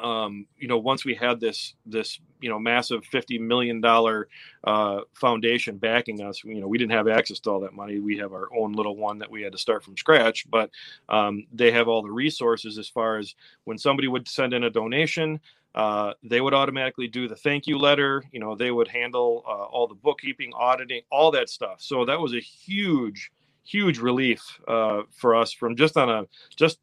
um, 0.00 0.46
you 0.58 0.68
know, 0.68 0.78
once 0.78 1.04
we 1.04 1.14
had 1.14 1.40
this 1.40 1.74
this 1.86 2.18
you 2.40 2.48
know 2.48 2.58
massive 2.58 3.04
fifty 3.04 3.38
million 3.38 3.80
dollar 3.80 4.28
uh, 4.64 5.00
foundation 5.14 5.76
backing 5.76 6.20
us, 6.20 6.42
you 6.44 6.60
know, 6.60 6.66
we 6.66 6.78
didn't 6.78 6.92
have 6.92 7.08
access 7.08 7.38
to 7.40 7.50
all 7.50 7.60
that 7.60 7.74
money. 7.74 8.00
We 8.00 8.18
have 8.18 8.32
our 8.32 8.48
own 8.56 8.72
little 8.72 8.96
one 8.96 9.18
that 9.18 9.30
we 9.30 9.42
had 9.42 9.52
to 9.52 9.58
start 9.58 9.84
from 9.84 9.96
scratch, 9.96 10.50
but 10.50 10.70
um, 11.08 11.46
they 11.52 11.70
have 11.70 11.88
all 11.88 12.02
the 12.02 12.10
resources 12.10 12.76
as 12.78 12.88
far 12.88 13.18
as 13.18 13.34
when 13.64 13.78
somebody 13.78 14.08
would 14.08 14.28
send 14.28 14.52
in 14.52 14.64
a 14.64 14.70
donation. 14.70 15.40
Uh, 15.74 16.12
they 16.22 16.40
would 16.40 16.54
automatically 16.54 17.08
do 17.08 17.26
the 17.26 17.34
thank 17.34 17.66
you 17.66 17.78
letter. 17.78 18.22
You 18.32 18.40
know, 18.40 18.54
they 18.54 18.70
would 18.70 18.88
handle 18.88 19.42
uh, 19.46 19.64
all 19.64 19.88
the 19.88 19.94
bookkeeping, 19.94 20.52
auditing, 20.54 21.02
all 21.10 21.32
that 21.32 21.48
stuff. 21.48 21.80
So 21.80 22.04
that 22.04 22.20
was 22.20 22.32
a 22.32 22.40
huge, 22.40 23.32
huge 23.64 23.98
relief 23.98 24.60
uh, 24.68 25.02
for 25.10 25.34
us 25.34 25.52
from 25.52 25.74
just 25.74 25.96
on 25.96 26.08
a 26.08 26.26
just 26.56 26.78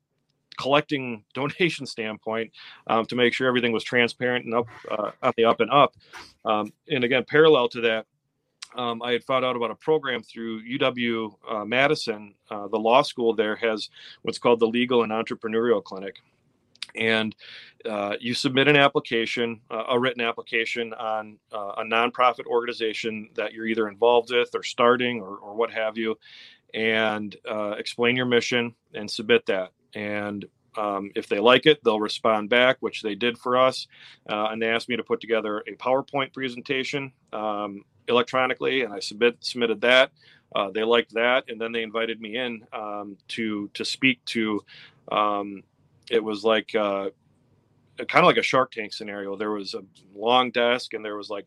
collecting 0.57 1.23
donation 1.33 1.85
standpoint 1.85 2.51
um, 2.87 3.05
to 3.05 3.15
make 3.15 3.33
sure 3.33 3.47
everything 3.47 3.71
was 3.71 3.83
transparent 3.83 4.45
and 4.45 4.53
up 4.53 4.67
uh, 4.89 5.11
on 5.23 5.33
the 5.37 5.45
up 5.45 5.59
and 5.59 5.71
up. 5.71 5.95
Um, 6.45 6.71
and 6.89 7.03
again, 7.03 7.25
parallel 7.27 7.69
to 7.69 7.81
that, 7.81 8.05
um, 8.75 9.01
I 9.01 9.11
had 9.11 9.23
found 9.23 9.43
out 9.43 9.55
about 9.55 9.71
a 9.71 9.75
program 9.75 10.23
through 10.23 10.63
UW 10.63 11.33
uh, 11.49 11.65
Madison. 11.65 12.35
Uh, 12.49 12.67
the 12.67 12.79
law 12.79 13.01
school 13.01 13.33
there 13.33 13.55
has 13.57 13.89
what's 14.21 14.39
called 14.39 14.59
the 14.59 14.67
Legal 14.67 15.03
and 15.03 15.11
Entrepreneurial 15.11 15.83
Clinic. 15.83 16.21
And 16.95 17.35
uh, 17.89 18.15
you 18.19 18.33
submit 18.33 18.67
an 18.67 18.75
application, 18.75 19.61
uh, 19.69 19.85
a 19.89 19.99
written 19.99 20.21
application 20.21 20.93
on 20.93 21.37
uh, 21.53 21.73
a 21.77 21.83
nonprofit 21.83 22.45
organization 22.45 23.29
that 23.35 23.53
you're 23.53 23.65
either 23.65 23.87
involved 23.87 24.31
with 24.31 24.53
or 24.53 24.63
starting 24.63 25.21
or, 25.21 25.37
or 25.37 25.53
what 25.53 25.71
have 25.71 25.97
you, 25.97 26.17
and 26.73 27.35
explain 27.77 28.15
your 28.15 28.25
mission 28.25 28.73
and 28.93 29.09
submit 29.09 29.45
that. 29.45 29.71
And 29.95 30.45
um, 30.77 31.11
if 31.15 31.27
they 31.27 31.39
like 31.39 31.65
it, 31.65 31.83
they'll 31.83 31.99
respond 31.99 32.49
back, 32.49 32.77
which 32.79 33.01
they 33.01 33.15
did 33.15 33.37
for 33.37 33.57
us. 33.57 33.87
Uh, 34.29 34.47
and 34.51 34.61
they 34.61 34.67
asked 34.67 34.89
me 34.89 34.95
to 34.95 35.03
put 35.03 35.19
together 35.19 35.63
a 35.67 35.75
PowerPoint 35.75 36.33
presentation 36.33 37.11
um, 37.33 37.83
electronically, 38.07 38.81
and 38.83 38.93
I 38.93 38.99
submit 38.99 39.37
submitted 39.41 39.81
that. 39.81 40.11
Uh, 40.53 40.69
they 40.69 40.83
liked 40.83 41.13
that, 41.13 41.45
and 41.47 41.59
then 41.59 41.71
they 41.71 41.83
invited 41.83 42.19
me 42.19 42.37
in 42.37 42.65
um, 42.73 43.17
to 43.29 43.69
to 43.73 43.85
speak 43.85 44.23
to. 44.25 44.63
Um, 45.11 45.63
it 46.09 46.23
was 46.23 46.43
like 46.43 46.75
uh, 46.75 47.09
kind 47.97 48.23
of 48.23 48.25
like 48.25 48.37
a 48.37 48.43
Shark 48.43 48.71
Tank 48.71 48.93
scenario. 48.93 49.35
There 49.35 49.51
was 49.51 49.73
a 49.73 49.83
long 50.13 50.51
desk, 50.51 50.93
and 50.93 51.03
there 51.03 51.15
was 51.15 51.29
like 51.29 51.45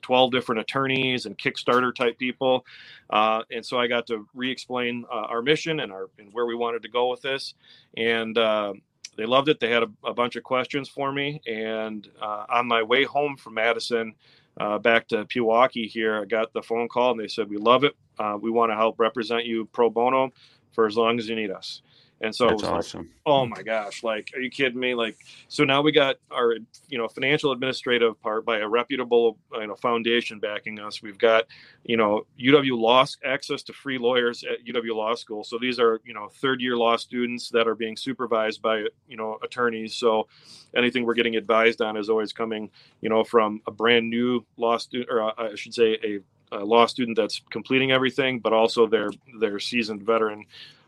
12 0.00 0.32
different 0.32 0.60
attorneys 0.60 1.26
and 1.26 1.36
Kickstarter 1.38 1.94
type 1.94 2.18
people. 2.18 2.64
Uh, 3.10 3.42
and 3.50 3.64
so 3.64 3.78
I 3.78 3.86
got 3.86 4.06
to 4.08 4.26
re 4.34 4.50
explain 4.50 5.04
uh, 5.10 5.26
our 5.28 5.42
mission 5.42 5.80
and, 5.80 5.92
our, 5.92 6.08
and 6.18 6.32
where 6.32 6.46
we 6.46 6.54
wanted 6.54 6.82
to 6.82 6.88
go 6.88 7.10
with 7.10 7.22
this. 7.22 7.54
And 7.96 8.36
uh, 8.38 8.74
they 9.16 9.26
loved 9.26 9.48
it. 9.48 9.60
They 9.60 9.70
had 9.70 9.82
a, 9.82 9.90
a 10.04 10.14
bunch 10.14 10.36
of 10.36 10.42
questions 10.42 10.88
for 10.88 11.12
me. 11.12 11.40
And 11.46 12.08
uh, 12.20 12.46
on 12.48 12.66
my 12.66 12.82
way 12.82 13.04
home 13.04 13.36
from 13.36 13.54
Madison, 13.54 14.14
uh, 14.58 14.78
back 14.78 15.08
to 15.08 15.24
Pewaukee 15.24 15.88
here, 15.88 16.20
I 16.20 16.24
got 16.24 16.52
the 16.52 16.62
phone 16.62 16.88
call 16.88 17.12
and 17.12 17.20
they 17.20 17.28
said, 17.28 17.48
We 17.48 17.56
love 17.56 17.84
it. 17.84 17.94
Uh, 18.18 18.38
we 18.40 18.50
want 18.50 18.70
to 18.70 18.76
help 18.76 18.98
represent 18.98 19.44
you 19.44 19.66
pro 19.66 19.90
bono 19.90 20.32
for 20.72 20.86
as 20.86 20.96
long 20.96 21.18
as 21.18 21.28
you 21.28 21.36
need 21.36 21.50
us. 21.50 21.82
And 22.24 22.34
so 22.34 22.48
That's 22.48 22.62
it 22.62 22.70
was 22.70 22.94
like, 22.94 23.06
oh 23.26 23.44
my 23.44 23.62
gosh, 23.62 24.02
like, 24.02 24.30
are 24.34 24.40
you 24.40 24.48
kidding 24.48 24.80
me? 24.80 24.94
Like, 24.94 25.18
so 25.48 25.62
now 25.62 25.82
we 25.82 25.92
got 25.92 26.16
our, 26.30 26.54
you 26.88 26.96
know, 26.96 27.06
financial 27.06 27.52
administrative 27.52 28.20
part 28.22 28.46
by 28.46 28.60
a 28.60 28.68
reputable, 28.68 29.36
you 29.52 29.66
know, 29.66 29.74
foundation 29.74 30.38
backing 30.38 30.80
us. 30.80 31.02
We've 31.02 31.18
got, 31.18 31.44
you 31.84 31.98
know, 31.98 32.26
UW 32.40 32.78
law 32.78 33.04
access 33.26 33.62
to 33.64 33.74
free 33.74 33.98
lawyers 33.98 34.42
at 34.42 34.64
UW 34.64 34.96
Law 34.96 35.14
School. 35.14 35.44
So 35.44 35.58
these 35.58 35.78
are, 35.78 36.00
you 36.06 36.14
know, 36.14 36.28
third 36.28 36.62
year 36.62 36.78
law 36.78 36.96
students 36.96 37.50
that 37.50 37.68
are 37.68 37.74
being 37.74 37.94
supervised 37.94 38.62
by, 38.62 38.86
you 39.06 39.18
know, 39.18 39.38
attorneys. 39.42 39.94
So 39.94 40.26
anything 40.74 41.04
we're 41.04 41.12
getting 41.12 41.36
advised 41.36 41.82
on 41.82 41.98
is 41.98 42.08
always 42.08 42.32
coming, 42.32 42.70
you 43.02 43.10
know, 43.10 43.22
from 43.22 43.60
a 43.66 43.70
brand 43.70 44.08
new 44.08 44.46
law 44.56 44.78
student, 44.78 45.10
or 45.10 45.24
uh, 45.24 45.32
I 45.36 45.54
should 45.56 45.74
say 45.74 45.98
a, 46.02 46.56
a 46.56 46.64
law 46.64 46.86
student 46.86 47.18
that's 47.18 47.42
completing 47.50 47.92
everything, 47.92 48.40
but 48.40 48.54
also 48.54 48.86
their 48.86 49.10
their 49.38 49.60
seasoned 49.60 50.02
veteran 50.02 50.46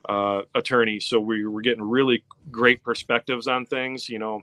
uh, 0.08 0.42
attorney. 0.54 1.00
So 1.00 1.20
we 1.20 1.46
were 1.46 1.62
getting 1.62 1.82
really 1.82 2.22
great 2.50 2.82
perspectives 2.82 3.48
on 3.48 3.66
things. 3.66 4.08
You 4.08 4.18
know, 4.18 4.42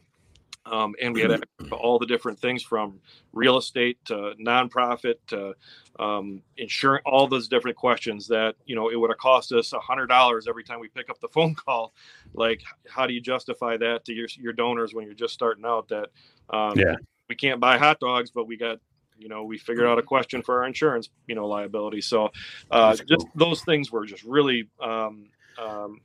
Um, 0.65 0.95
and 1.01 1.13
we 1.13 1.21
had 1.21 1.43
all 1.71 1.99
the 1.99 2.05
different 2.05 2.39
things 2.39 2.63
from 2.63 2.99
real 3.33 3.57
estate 3.57 3.97
to 4.05 4.33
nonprofit 4.39 5.15
to 5.27 5.53
um, 5.99 6.41
insurance, 6.57 7.03
all 7.05 7.27
those 7.27 7.47
different 7.49 7.75
questions 7.75 8.27
that, 8.27 8.55
you 8.65 8.75
know, 8.75 8.89
it 8.89 8.95
would 8.95 9.09
have 9.09 9.17
cost 9.17 9.51
us 9.51 9.73
a 9.73 9.79
hundred 9.79 10.07
dollars 10.07 10.47
every 10.47 10.63
time 10.63 10.79
we 10.79 10.87
pick 10.87 11.09
up 11.09 11.19
the 11.19 11.27
phone 11.27 11.53
call. 11.65 11.93
Like, 12.33 12.61
how 12.87 13.05
do 13.05 13.13
you 13.13 13.19
justify 13.21 13.75
that 13.77 14.05
to 14.05 14.13
your, 14.13 14.27
your 14.39 14.53
donors 14.53 14.93
when 14.93 15.05
you're 15.05 15.13
just 15.15 15.33
starting 15.33 15.65
out 15.65 15.89
that, 15.89 16.09
um, 16.49 16.77
Yeah. 16.79 16.95
we 17.29 17.35
can't 17.35 17.59
buy 17.59 17.77
hot 17.77 17.99
dogs, 17.99 18.31
but 18.31 18.47
we 18.47 18.55
got, 18.55 18.79
you 19.17 19.27
know, 19.27 19.43
we 19.43 19.57
figured 19.57 19.85
out 19.85 19.99
a 19.99 20.03
question 20.03 20.41
for 20.41 20.59
our 20.61 20.65
insurance, 20.65 21.09
you 21.27 21.35
know, 21.35 21.45
liability. 21.45 22.01
So, 22.01 22.31
uh, 22.71 22.95
just 22.95 23.27
those 23.35 23.63
things 23.63 23.91
were 23.91 24.05
just 24.05 24.23
really, 24.23 24.69
um, 24.81 25.25
um, 25.59 25.99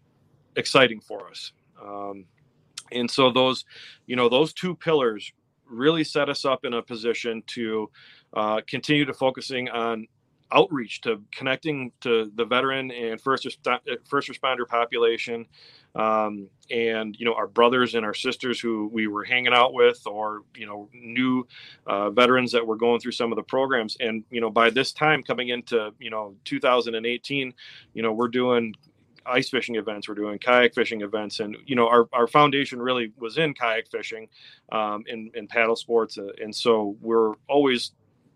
exciting 0.57 1.01
for 1.01 1.29
us. 1.29 1.53
Um, 1.83 2.25
and 2.93 3.11
so 3.11 3.31
those, 3.31 3.65
you 4.07 4.17
know, 4.17 4.29
those 4.29 4.53
two 4.53 4.75
pillars 4.75 5.33
really 5.67 6.05
set 6.05 6.29
us 6.29 6.45
up 6.45 6.65
in 6.65 6.75
a 6.75 6.83
position 6.83 7.43
to 7.47 7.91
uh, 8.35 8.61
continue 8.67 9.05
to 9.05 9.15
focusing 9.15 9.69
on 9.69 10.07
outreach 10.53 11.01
to 11.03 11.23
connecting 11.31 11.93
to 12.01 12.31
the 12.37 12.45
veteran 12.45 12.91
and 12.91 13.21
first 13.21 13.45
resp- 13.45 13.81
first 14.09 14.29
responder 14.29 14.67
population 14.67 15.47
um, 15.95 16.49
and 16.71 17.17
you 17.19 17.27
know 17.27 17.35
our 17.35 17.47
brothers 17.47 17.95
and 17.95 18.05
our 18.05 18.15
sisters 18.15 18.59
who 18.59 18.89
we 18.93 19.07
were 19.07 19.25
hanging 19.25 19.53
out 19.53 19.75
with 19.75 20.01
or 20.07 20.43
you 20.57 20.67
know 20.67 20.89
new 20.95 21.47
uh, 21.87 22.11
veterans 22.11 22.53
that 22.53 22.67
were 22.67 22.77
going 22.77 22.99
through 23.01 23.13
some 23.13 23.31
of 23.31 23.37
the 23.37 23.43
programs 23.43 23.97
and 24.01 24.25
you 24.31 24.41
know 24.41 24.51
by 24.51 24.71
this 24.71 24.93
time 24.93 25.23
coming 25.23 25.49
into 25.49 25.91
you 25.99 26.11
know 26.11 26.35
2018 26.45 27.53
you 27.93 28.03
know 28.03 28.13
we're 28.13 28.29
doing 28.29 28.75
ice 29.29 29.49
fishing 29.49 29.77
events 29.77 30.09
we're 30.09 30.15
doing 30.15 30.39
kayak 30.39 30.75
fishing 30.75 31.03
events 31.03 31.41
and 31.41 31.57
you 31.67 31.77
know 31.77 31.89
our, 31.89 32.09
our 32.13 32.27
foundation 32.27 32.81
really 32.81 33.13
was 33.19 33.39
in 33.39 33.55
kayak 33.55 33.89
fishing 33.91 34.29
um, 34.73 35.05
in, 35.07 35.31
in 35.35 35.47
paddle 35.47 35.77
sports 35.77 36.19
uh, 36.19 36.29
and 36.43 36.55
so 36.55 36.97
we're 37.01 37.35
always 37.49 37.93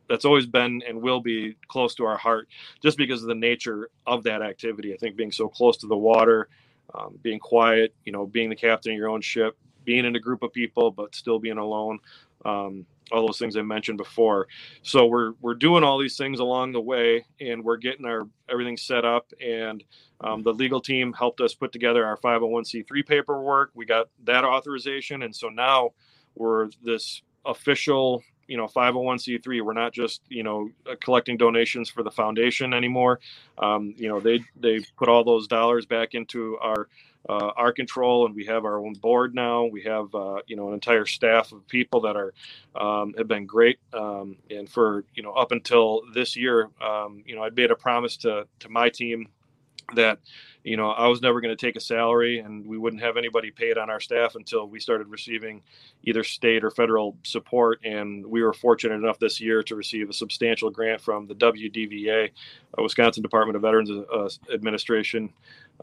that's 0.09 0.24
always 0.24 0.46
been 0.46 0.83
and 0.87 1.00
will 1.00 1.20
be 1.20 1.57
close 1.68 1.94
to 1.94 2.05
our 2.05 2.18
heart 2.18 2.48
just 2.83 2.98
because 2.98 3.22
of 3.22 3.28
the 3.28 3.35
nature 3.35 3.88
of 4.07 4.24
that 4.24 4.42
activity. 4.42 4.92
I 4.92 4.96
think 4.98 5.16
being 5.16 5.33
so 5.33 5.48
close 5.48 5.78
to 5.78 5.87
the 5.87 5.96
water 5.96 6.48
um, 6.94 7.18
being 7.22 7.38
quiet 7.38 7.94
you 8.05 8.12
know 8.12 8.26
being 8.26 8.50
the 8.50 8.57
captain 8.57 8.92
of 8.92 8.98
your 8.98 9.09
own 9.09 9.20
ship 9.20 9.57
being 9.85 10.05
in 10.05 10.14
a 10.16 10.20
group 10.20 10.42
of 10.42 10.52
people 10.52 10.90
but 10.90 11.14
still 11.14 11.38
being 11.38 11.59
alone 11.59 11.98
um, 12.44 12.87
all 13.11 13.26
those 13.26 13.38
things 13.38 13.57
I 13.57 13.62
mentioned 13.62 13.98
before. 13.98 14.48
So 14.83 15.07
we're 15.07 15.33
we're 15.40 15.55
doing 15.55 15.85
all 15.85 15.98
these 15.98 16.16
things 16.16 16.40
along 16.40 16.72
the 16.72 16.81
way, 16.81 17.24
and 17.40 17.62
we're 17.64 17.76
getting 17.76 18.07
our 18.07 18.28
everything 18.48 18.76
set 18.76 19.05
up. 19.05 19.33
And 19.40 19.85
um, 20.20 20.42
the 20.42 20.52
legal 20.52 20.81
team 20.81 21.12
helped 21.12 21.40
us 21.40 21.55
put 21.55 21.72
together 21.72 22.05
our 22.05 22.16
501c3 22.16 23.07
paperwork. 23.07 23.70
We 23.74 23.85
got 23.85 24.09
that 24.24 24.44
authorization, 24.44 25.22
and 25.22 25.35
so 25.35 25.48
now 25.48 25.90
we're 26.35 26.70
this 26.83 27.22
official 27.44 28.22
you 28.48 28.57
know 28.57 28.66
501c3 28.66 29.64
we're 29.64 29.72
not 29.72 29.92
just 29.92 30.22
you 30.28 30.42
know 30.42 30.68
uh, 30.88 30.94
collecting 31.02 31.37
donations 31.37 31.88
for 31.88 32.02
the 32.02 32.11
foundation 32.11 32.74
anymore 32.74 33.20
um, 33.59 33.94
you 33.96 34.09
know 34.09 34.20
they 34.20 34.40
they 34.61 34.81
put 34.96 35.09
all 35.09 35.24
those 35.24 35.46
dollars 35.46 35.87
back 35.87 36.14
into 36.14 36.57
our 36.61 36.88
uh, 37.28 37.52
our 37.56 37.72
control 37.72 38.26
and 38.26 38.35
we 38.35 38.44
have 38.46 38.64
our 38.64 38.78
own 38.78 38.94
board 38.94 39.35
now. 39.35 39.64
We 39.64 39.82
have 39.82 40.14
uh, 40.14 40.40
you 40.46 40.56
know 40.56 40.68
an 40.68 40.74
entire 40.74 41.06
staff 41.06 41.52
of 41.52 41.66
people 41.68 42.00
that 42.02 42.16
are 42.16 42.32
um, 42.74 43.14
have 43.16 43.28
been 43.28 43.46
great 43.46 43.78
um, 43.92 44.37
and 44.50 44.68
for 44.68 45.04
you 45.14 45.22
know 45.22 45.32
up 45.32 45.52
until 45.52 46.02
this 46.14 46.37
year 46.37 46.68
um, 46.80 47.22
you 47.26 47.35
know 47.35 47.42
i 47.42 47.50
made 47.50 47.70
a 47.70 47.76
promise 47.76 48.16
to 48.18 48.46
to 48.61 48.68
my 48.68 48.88
team 48.88 49.28
that 49.94 50.18
you 50.64 50.77
know 50.77 50.90
i 50.90 51.07
was 51.07 51.20
never 51.20 51.40
going 51.40 51.55
to 51.55 51.66
take 51.66 51.77
a 51.77 51.81
salary 51.81 52.38
and 52.38 52.64
we 52.66 52.79
wouldn't 52.79 53.03
have 53.03 53.16
anybody 53.16 53.51
paid 53.51 53.79
on 53.79 53.90
our 53.90 54.01
staff 54.01 54.35
until 54.35 54.68
we 54.68 54.79
started 54.81 55.09
receiving 55.09 55.62
either 56.05 56.25
state 56.25 56.64
or 56.64 56.70
federal 56.70 57.16
support. 57.22 57.81
And 57.85 58.25
we 58.27 58.42
were 58.42 58.53
fortunate 58.53 58.94
enough 58.94 59.18
this 59.18 59.40
year 59.40 59.62
to 59.64 59.77
receive 59.77 60.11
a 60.11 60.12
substantial 60.12 60.70
grant 60.70 61.01
from 61.01 61.27
the 61.27 61.35
wdva 61.35 62.31
uh, 62.79 62.83
wisconsin 62.83 63.22
department 63.22 63.57
of 63.57 63.62
veterans 63.62 63.90
uh, 63.90 64.29
administration 64.53 65.33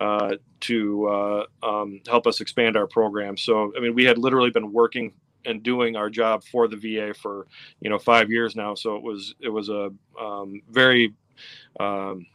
uh, 0.01 0.35
to 0.61 1.07
uh, 1.07 1.45
um, 1.63 2.01
help 2.07 2.27
us 2.27 2.41
expand 2.41 2.77
our 2.77 2.87
program. 2.87 3.37
So 3.37 3.73
i 3.77 3.79
mean 3.79 3.93
we 3.93 4.03
had 4.03 4.17
literally 4.17 4.51
been 4.51 4.71
working 4.71 5.13
and 5.45 5.63
doing 5.63 5.95
our 5.95 6.09
job 6.09 6.43
for 6.43 6.67
the 6.67 6.75
va 6.75 7.13
for 7.13 7.47
you 7.81 7.89
know 7.89 7.99
five 7.99 8.29
years 8.29 8.55
now. 8.55 8.75
So 8.75 8.95
it 8.95 9.03
was 9.03 9.35
it 9.39 9.49
was 9.49 9.69
a 9.69 9.91
um, 10.19 10.61
very 10.69 11.13
um, 11.79 12.25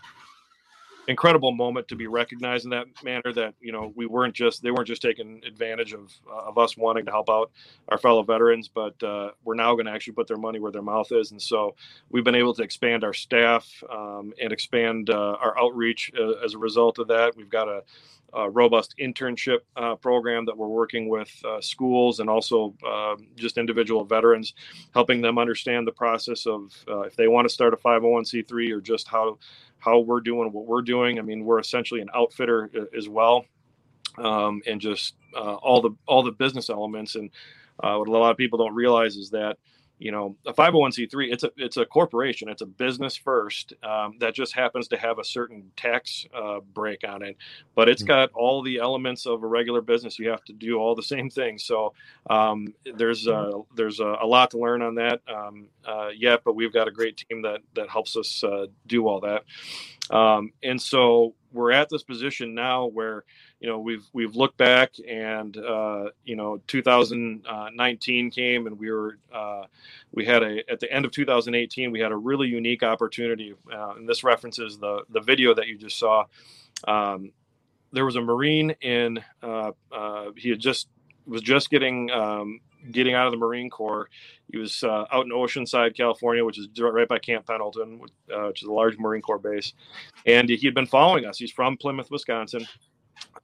incredible 1.09 1.53
moment 1.53 1.89
to 1.89 1.97
be 1.97 2.07
recognized 2.07 2.65
in 2.65 2.71
that 2.71 2.87
manner 3.03 3.33
that 3.33 3.55
you 3.61 3.73
know 3.73 3.93
we 3.95 4.07
weren't 4.07 4.35
just 4.35 4.63
they 4.63 4.71
weren't 4.71 4.87
just 4.87 5.03
taking 5.03 5.41
advantage 5.47 5.93
of 5.93 6.13
uh, 6.31 6.49
of 6.49 6.59
us 6.59 6.77
wanting 6.77 7.05
to 7.05 7.11
help 7.11 7.29
out 7.29 7.51
our 7.89 7.99
fellow 7.99 8.23
veterans 8.23 8.69
but 8.69 9.01
uh, 9.03 9.31
we're 9.45 9.55
now 9.55 9.75
going 9.75 9.87
to 9.87 9.93
actually 9.93 10.15
put 10.15 10.27
their 10.27 10.37
money 10.37 10.59
where 10.59 10.73
their 10.73 10.83
mouth 10.83 11.11
is. 11.13 11.31
And 11.31 11.41
so 11.41 11.75
we've 12.11 12.25
been 12.25 12.35
able 12.35 12.55
to 12.55 12.63
expand 12.63 13.05
our 13.05 13.15
staff 13.15 13.69
um, 13.91 14.33
and 14.41 14.53
expand 14.53 15.11
uh, 15.11 15.37
our 15.41 15.59
outreach 15.59 16.11
uh, 16.19 16.45
as 16.45 16.55
a 16.55 16.59
result 16.59 16.99
of 16.99 17.09
that. 17.09 17.37
We've 17.37 17.49
got 17.49 17.69
a, 17.69 17.83
a 18.33 18.51
robust 18.51 18.95
internship 19.01 19.61
uh, 19.77 19.95
program 19.97 20.45
that 20.47 20.57
we're 20.57 20.69
working 20.69 21.09
with 21.09 21.31
uh, 21.45 21.61
schools 21.61 22.21
and 22.21 22.29
also 22.29 22.75
um, 22.87 23.29
just 23.37 23.59
individual 23.59 24.05
veterans 24.05 24.55
helping 24.93 25.21
them 25.21 25.39
understand 25.39 25.87
the 25.87 25.93
process 25.93 26.47
of 26.47 26.73
if 27.07 27.15
they 27.17 27.29
want 27.29 27.47
to 27.47 27.53
start 27.53 27.75
a 27.75 27.77
501c3 27.77 28.73
or 28.73 28.81
just 28.81 29.07
how 29.09 29.39
how 29.85 29.99
we're 29.99 30.21
doing 30.21 30.53
what 30.53 30.67
we're 30.67 30.83
doing. 30.83 31.19
I 31.19 31.23
mean, 31.23 31.45
we're 31.45 31.59
essentially 31.59 32.01
an 32.01 32.09
outfitter 32.15 32.71
as 32.97 33.09
well, 33.09 33.45
um, 34.19 34.63
and 34.67 34.81
just 34.81 35.15
uh, 35.37 35.55
all 35.55 35.83
the 35.83 35.91
all 36.07 36.23
the 36.23 36.33
business 36.33 36.71
elements. 36.71 37.15
And 37.17 37.31
uh, 37.83 37.97
what 37.97 38.09
a 38.09 38.11
lot 38.11 38.31
of 38.31 38.37
people 38.37 38.59
don't 38.59 38.75
realize 38.75 39.17
is 39.17 39.31
that 39.31 39.59
you 39.99 40.11
know 40.11 40.37
a 40.47 40.53
501c3 40.53 41.33
it's 41.33 41.45
a 41.45 41.51
it's 41.57 41.77
a 41.77 41.87
corporation 41.87 42.49
it's 42.49 42.63
a 42.63 42.67
business 42.67 43.17
first 43.17 43.75
um, 43.83 44.15
that 44.19 44.35
just 44.35 44.55
happens 44.55 44.89
to 44.89 44.97
have 44.97 45.19
a 45.19 45.25
certain 45.25 45.71
tax 45.77 46.27
uh, 46.35 46.61
break 46.73 47.03
on 47.07 47.23
it. 47.23 47.37
But 47.75 47.89
it's 47.89 48.03
got 48.03 48.31
all 48.33 48.63
the 48.63 48.79
elements 48.79 49.27
of 49.27 49.43
a 49.43 49.47
regular 49.47 49.81
business 49.81 50.19
you 50.19 50.29
have 50.31 50.45
to 50.45 50.53
do 50.53 50.77
all 50.77 50.95
the 50.95 51.03
same 51.03 51.31
things. 51.31 51.65
So 51.65 51.95
um, 52.29 52.75
there's 52.97 53.29
uh, 53.29 53.53
there's 53.75 54.01
a, 54.01 54.17
a, 54.23 54.27
lot 54.27 54.51
to 54.53 54.59
learn 54.59 54.83
on 54.83 54.97
that 54.97 55.21
um, 55.29 55.69
uh, 55.85 56.09
yet 56.17 56.43
but 56.45 56.55
we've 56.55 56.73
got 56.73 56.89
a 56.89 56.93
great 56.93 57.17
team 57.17 57.43
that 57.43 57.61
that 57.75 57.89
helps 57.89 58.17
us 58.17 58.43
uh, 58.45 58.67
do 58.87 59.07
all 59.07 59.21
that. 59.21 59.45
Um, 60.15 60.53
and 60.63 60.81
so 60.81 61.35
we're 61.53 61.73
at 61.73 61.89
this 61.89 62.03
position 62.03 62.55
now 62.55 62.87
where 62.87 63.25
you 63.65 63.71
know 63.71 63.79
we've 63.79 64.07
we've 64.13 64.37
looked 64.37 64.59
back 64.59 64.93
and 65.09 65.57
uh, 65.57 66.11
you 66.23 66.37
know 66.37 66.61
2019 66.67 68.31
came 68.31 68.67
and 68.67 68.79
we 68.79 68.91
were 68.91 69.17
uh, 69.33 69.63
we 70.13 70.27
had 70.27 70.43
a 70.43 70.71
at 70.71 70.81
the 70.81 70.93
end 70.93 71.07
of 71.07 71.13
2018 71.13 71.91
we 71.91 71.99
had 71.99 72.13
a 72.13 72.17
really 72.17 72.47
unique 72.47 72.83
opportunity 72.83 73.55
uh, 73.73 73.95
and 73.97 74.07
this 74.07 74.23
references 74.23 74.77
the 74.77 75.03
the 75.09 75.21
video 75.21 75.55
that 75.55 75.67
you 75.67 75.79
just 75.79 75.99
saw 75.99 76.27
um, 76.87 77.33
there 77.91 78.05
was 78.05 78.17
a 78.17 78.21
marine 78.21 78.69
in 78.83 79.19
uh, 79.43 79.73
uh, 79.91 80.27
he 80.37 80.51
had 80.51 80.61
just 80.61 80.89
was 81.27 81.41
just 81.41 81.71
getting 81.71 82.11
um, 82.11 82.61
getting 82.91 83.15
out 83.15 83.25
of 83.25 83.33
the 83.33 83.39
Marine 83.39 83.71
Corps. 83.71 84.11
He 84.53 84.59
was 84.59 84.85
uh, 84.85 85.07
out 85.11 85.25
in 85.25 85.33
Oceanside, 85.33 85.97
California, 85.97 86.45
which 86.45 86.59
is 86.59 86.69
right 86.79 87.09
by 87.09 87.19
Camp 87.19 87.47
Pendleton, 87.47 87.99
which 87.99 88.61
is 88.61 88.69
a 88.69 88.73
large 88.73 88.99
Marine 88.99 89.23
Corps 89.23 89.39
base. 89.39 89.73
And 90.27 90.51
he 90.51 90.67
had 90.67 90.75
been 90.75 90.85
following 90.85 91.25
us. 91.25 91.39
He's 91.39 91.51
from 91.51 91.79
Plymouth, 91.79 92.11
Wisconsin. 92.11 92.67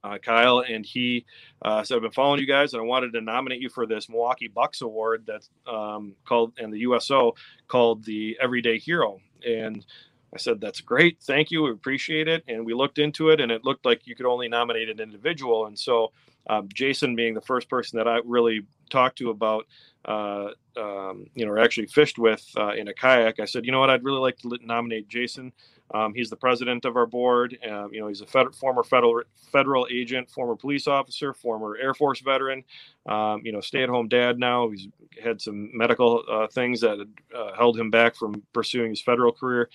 Uh, 0.03 0.17
Kyle 0.17 0.59
and 0.59 0.85
he 0.85 1.25
uh, 1.63 1.83
said, 1.83 1.95
"I've 1.95 2.01
been 2.01 2.11
following 2.11 2.39
you 2.39 2.47
guys, 2.47 2.73
and 2.73 2.81
I 2.81 2.85
wanted 2.85 3.13
to 3.13 3.21
nominate 3.21 3.61
you 3.61 3.69
for 3.69 3.85
this 3.85 4.09
Milwaukee 4.09 4.47
Bucks 4.47 4.81
Award 4.81 5.23
that's 5.27 5.49
um, 5.67 6.15
called 6.25 6.53
and 6.57 6.73
the 6.73 6.79
USO 6.79 7.35
called 7.67 8.03
the 8.03 8.37
Everyday 8.41 8.79
Hero." 8.79 9.19
And 9.45 9.85
I 10.33 10.37
said, 10.37 10.59
"That's 10.59 10.81
great, 10.81 11.19
thank 11.21 11.51
you, 11.51 11.63
we 11.63 11.71
appreciate 11.71 12.27
it." 12.27 12.43
And 12.47 12.65
we 12.65 12.73
looked 12.73 12.97
into 12.97 13.29
it, 13.29 13.39
and 13.39 13.51
it 13.51 13.63
looked 13.63 13.85
like 13.85 14.07
you 14.07 14.15
could 14.15 14.25
only 14.25 14.47
nominate 14.47 14.89
an 14.89 14.99
individual. 14.99 15.67
And 15.67 15.77
so, 15.77 16.11
um, 16.49 16.67
Jason, 16.73 17.15
being 17.15 17.35
the 17.35 17.41
first 17.41 17.69
person 17.69 17.97
that 17.97 18.07
I 18.07 18.21
really 18.25 18.65
talked 18.89 19.19
to 19.19 19.29
about, 19.29 19.67
uh, 20.05 20.49
um, 20.77 21.27
you 21.35 21.45
know, 21.45 21.51
or 21.51 21.59
actually 21.59 21.87
fished 21.87 22.17
with 22.17 22.43
uh, 22.57 22.73
in 22.73 22.87
a 22.87 22.93
kayak, 22.93 23.39
I 23.39 23.45
said, 23.45 23.65
"You 23.65 23.71
know 23.71 23.79
what? 23.79 23.91
I'd 23.91 24.03
really 24.03 24.19
like 24.19 24.37
to 24.39 24.57
nominate 24.63 25.07
Jason." 25.09 25.53
Um, 25.93 26.13
he's 26.13 26.29
the 26.29 26.35
president 26.35 26.85
of 26.85 26.95
our 26.95 27.05
board. 27.05 27.57
Um, 27.69 27.93
you 27.93 27.99
know, 27.99 28.07
he's 28.07 28.21
a 28.21 28.25
fed- 28.25 28.55
former 28.55 28.83
federal 28.83 29.21
federal 29.51 29.87
agent, 29.91 30.29
former 30.29 30.55
police 30.55 30.87
officer, 30.87 31.33
former 31.33 31.77
Air 31.77 31.93
Force 31.93 32.21
veteran. 32.21 32.63
Um, 33.07 33.41
you 33.43 33.51
know, 33.51 33.61
stay-at-home 33.61 34.07
dad 34.07 34.39
now. 34.39 34.69
He's 34.69 34.87
had 35.21 35.41
some 35.41 35.75
medical 35.75 36.23
uh, 36.29 36.47
things 36.47 36.81
that 36.81 37.05
uh, 37.35 37.53
held 37.55 37.77
him 37.77 37.89
back 37.89 38.15
from 38.15 38.41
pursuing 38.53 38.91
his 38.91 39.01
federal 39.01 39.31
career, 39.31 39.69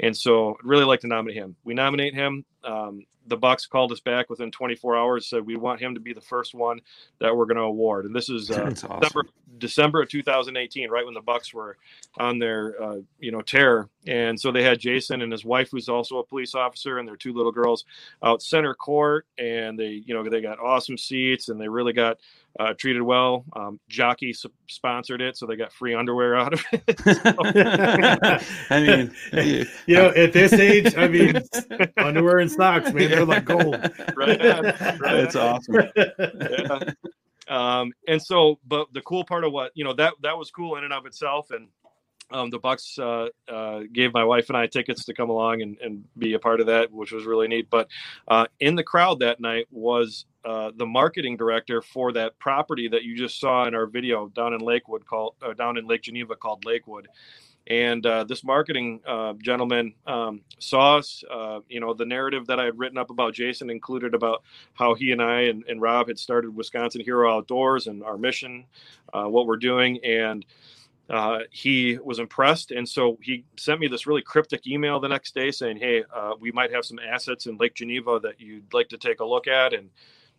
and 0.00 0.16
so 0.16 0.50
I'd 0.50 0.64
really 0.64 0.84
like 0.84 1.00
to 1.00 1.06
nominate 1.06 1.36
him. 1.36 1.56
We 1.64 1.74
nominate 1.74 2.14
him. 2.14 2.44
Um, 2.64 3.04
the 3.26 3.36
Bucks 3.36 3.66
called 3.66 3.92
us 3.92 4.00
back 4.00 4.28
within 4.30 4.50
24 4.50 4.96
hours. 4.96 5.26
Said 5.26 5.46
we 5.46 5.56
want 5.56 5.80
him 5.80 5.94
to 5.94 6.00
be 6.00 6.12
the 6.12 6.20
first 6.20 6.54
one 6.54 6.80
that 7.20 7.34
we're 7.34 7.46
going 7.46 7.56
to 7.56 7.62
award, 7.62 8.04
and 8.04 8.14
this 8.14 8.28
is 8.28 8.50
uh, 8.50 8.62
awesome. 8.64 9.00
December 9.00 9.22
December 9.58 10.02
of 10.02 10.08
2018, 10.08 10.90
right 10.90 11.04
when 11.04 11.14
the 11.14 11.20
Bucks 11.20 11.52
were 11.54 11.76
on 12.18 12.38
their 12.38 12.80
uh, 12.82 12.96
you 13.18 13.30
know 13.30 13.42
tear. 13.42 13.88
And 14.06 14.38
so 14.38 14.50
they 14.50 14.62
had 14.62 14.80
Jason 14.80 15.22
and 15.22 15.30
his 15.30 15.44
wife, 15.44 15.70
who's 15.70 15.88
also 15.88 16.18
a 16.18 16.24
police 16.24 16.54
officer, 16.54 16.98
and 16.98 17.06
their 17.06 17.16
two 17.16 17.32
little 17.32 17.52
girls 17.52 17.84
out 18.22 18.42
center 18.42 18.74
court, 18.74 19.26
and 19.38 19.78
they 19.78 20.02
you 20.04 20.14
know 20.14 20.28
they 20.28 20.40
got 20.40 20.58
awesome 20.58 20.98
seats, 20.98 21.48
and 21.48 21.60
they 21.60 21.68
really 21.68 21.92
got 21.92 22.18
uh, 22.60 22.74
treated 22.78 23.02
well. 23.02 23.44
Um, 23.54 23.80
Jockey 23.88 24.30
s- 24.30 24.44
sponsored 24.68 25.20
it, 25.20 25.36
so 25.36 25.46
they 25.46 25.56
got 25.56 25.72
free 25.72 25.94
underwear 25.94 26.36
out 26.36 26.52
of 26.52 26.64
it. 26.72 28.42
I 28.70 28.80
mean, 28.80 29.14
you- 29.32 29.66
you 29.86 29.96
know, 29.96 30.08
at 30.10 30.32
this 30.32 30.52
age, 30.52 30.94
I 30.96 31.08
mean, 31.08 31.40
underwear 31.96 32.38
and 32.38 32.50
socks, 32.50 32.92
man, 32.92 33.10
they're 33.10 33.24
like 33.24 33.44
gold. 33.44 33.76
right 34.16 34.40
on, 34.46 34.64
right 34.64 34.98
That's 35.00 35.36
on. 35.36 35.54
awesome. 35.56 35.74
yeah. 35.96 36.80
Um, 37.48 37.92
and 38.06 38.22
so, 38.22 38.58
but 38.66 38.86
the 38.92 39.00
cool 39.02 39.24
part 39.24 39.44
of 39.44 39.52
what 39.52 39.72
you 39.74 39.84
know 39.84 39.92
that 39.94 40.14
that 40.22 40.38
was 40.38 40.50
cool 40.50 40.76
in 40.76 40.84
and 40.84 40.92
of 40.92 41.06
itself, 41.06 41.50
and 41.50 41.68
um, 42.32 42.50
the 42.50 42.58
Bucks 42.58 42.98
uh, 42.98 43.28
uh, 43.48 43.80
gave 43.92 44.12
my 44.12 44.24
wife 44.24 44.48
and 44.48 44.56
I 44.56 44.66
tickets 44.66 45.04
to 45.04 45.14
come 45.14 45.30
along 45.30 45.62
and, 45.62 45.78
and 45.80 46.04
be 46.16 46.34
a 46.34 46.38
part 46.38 46.60
of 46.60 46.66
that, 46.66 46.90
which 46.90 47.12
was 47.12 47.24
really 47.24 47.48
neat. 47.48 47.68
But 47.70 47.88
uh, 48.26 48.46
in 48.60 48.74
the 48.74 48.82
crowd 48.82 49.20
that 49.20 49.40
night 49.40 49.66
was 49.70 50.24
uh, 50.44 50.72
the 50.74 50.86
marketing 50.86 51.36
director 51.36 51.82
for 51.82 52.12
that 52.12 52.38
property 52.38 52.88
that 52.88 53.04
you 53.04 53.16
just 53.16 53.38
saw 53.38 53.66
in 53.66 53.74
our 53.74 53.86
video 53.86 54.28
down 54.28 54.54
in 54.54 54.60
Lakewood, 54.60 55.06
called 55.06 55.34
uh, 55.42 55.52
down 55.52 55.76
in 55.76 55.86
Lake 55.86 56.02
Geneva, 56.02 56.34
called 56.34 56.64
Lakewood. 56.64 57.08
And 57.68 58.04
uh, 58.04 58.24
this 58.24 58.42
marketing 58.42 59.02
gentleman 59.40 59.94
um, 60.04 60.40
saw 60.58 60.96
us. 60.96 61.22
You 61.68 61.78
know, 61.78 61.94
the 61.94 62.04
narrative 62.04 62.48
that 62.48 62.58
I 62.58 62.64
had 62.64 62.76
written 62.76 62.98
up 62.98 63.10
about 63.10 63.34
Jason 63.34 63.70
included 63.70 64.14
about 64.14 64.42
how 64.74 64.94
he 64.94 65.12
and 65.12 65.22
I 65.22 65.42
and, 65.42 65.62
and 65.68 65.80
Rob 65.80 66.08
had 66.08 66.18
started 66.18 66.56
Wisconsin 66.56 67.02
Hero 67.02 67.32
Outdoors 67.32 67.86
and 67.86 68.02
our 68.02 68.18
mission, 68.18 68.64
what 69.12 69.46
we're 69.46 69.58
doing, 69.58 70.04
and 70.04 70.44
uh, 71.10 71.40
he 71.50 71.98
was 72.02 72.18
impressed. 72.18 72.70
And 72.70 72.88
so 72.88 73.18
he 73.22 73.44
sent 73.58 73.80
me 73.80 73.88
this 73.88 74.06
really 74.06 74.22
cryptic 74.22 74.66
email 74.66 75.00
the 75.00 75.08
next 75.08 75.34
day 75.34 75.50
saying, 75.50 75.78
"Hey, 75.78 76.04
uh, 76.14 76.34
we 76.40 76.52
might 76.52 76.72
have 76.72 76.84
some 76.84 76.98
assets 76.98 77.46
in 77.46 77.56
Lake 77.58 77.74
Geneva 77.74 78.20
that 78.20 78.40
you'd 78.40 78.72
like 78.72 78.88
to 78.90 78.98
take 78.98 79.20
a 79.20 79.24
look 79.24 79.46
at." 79.48 79.72
And 79.74 79.90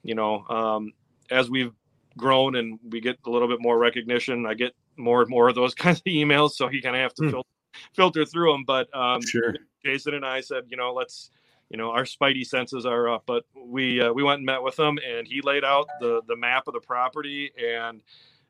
you 0.03 0.16
know, 0.16 0.45
um, 0.49 0.93
as 1.30 1.49
we've 1.49 1.74
grown 2.18 2.55
and 2.55 2.80
we 2.89 3.01
get 3.01 3.18
a 3.26 3.30
little 3.30 3.47
bit 3.47 3.61
more 3.61 3.78
recognition, 3.78 4.45
I 4.45 4.53
get 4.53 4.74
more 4.97 5.22
and 5.22 5.30
more 5.30 5.49
of 5.49 5.55
those 5.55 5.74
kinds 5.84 5.99
of 5.99 6.05
emails. 6.05 6.51
So 6.51 6.68
he 6.68 6.82
kind 6.82 6.95
of 6.95 7.01
have 7.01 7.14
to 7.16 7.24
Hmm. 7.24 7.30
filter, 7.32 7.49
filter 7.93 8.26
through 8.26 8.51
them. 8.51 8.64
But 8.66 8.93
um, 8.95 9.22
Sure. 9.22 9.55
Jason 9.84 10.14
and 10.14 10.26
I 10.26 10.41
said, 10.41 10.64
you 10.70 10.78
know, 10.78 10.93
let's, 10.93 11.32
you 11.70 11.78
know, 11.78 11.89
our 11.91 12.03
spidey 12.03 12.45
senses 12.45 12.86
are 12.86 13.09
up. 13.09 13.24
But 13.26 13.43
we 13.55 13.99
uh, 14.01 14.14
we 14.14 14.24
went 14.24 14.38
and 14.38 14.45
met 14.45 14.61
with 14.64 14.78
him, 14.80 14.97
and 15.05 15.28
he 15.28 15.41
laid 15.41 15.64
out 15.64 15.88
the 15.99 16.22
the 16.28 16.36
map 16.36 16.68
of 16.68 16.74
the 16.74 16.80
property, 16.80 17.51
and 17.57 18.01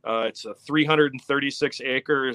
uh, 0.05 0.25
it's 0.27 0.45
a 0.45 0.53
336 0.53 1.81
acre 1.81 2.33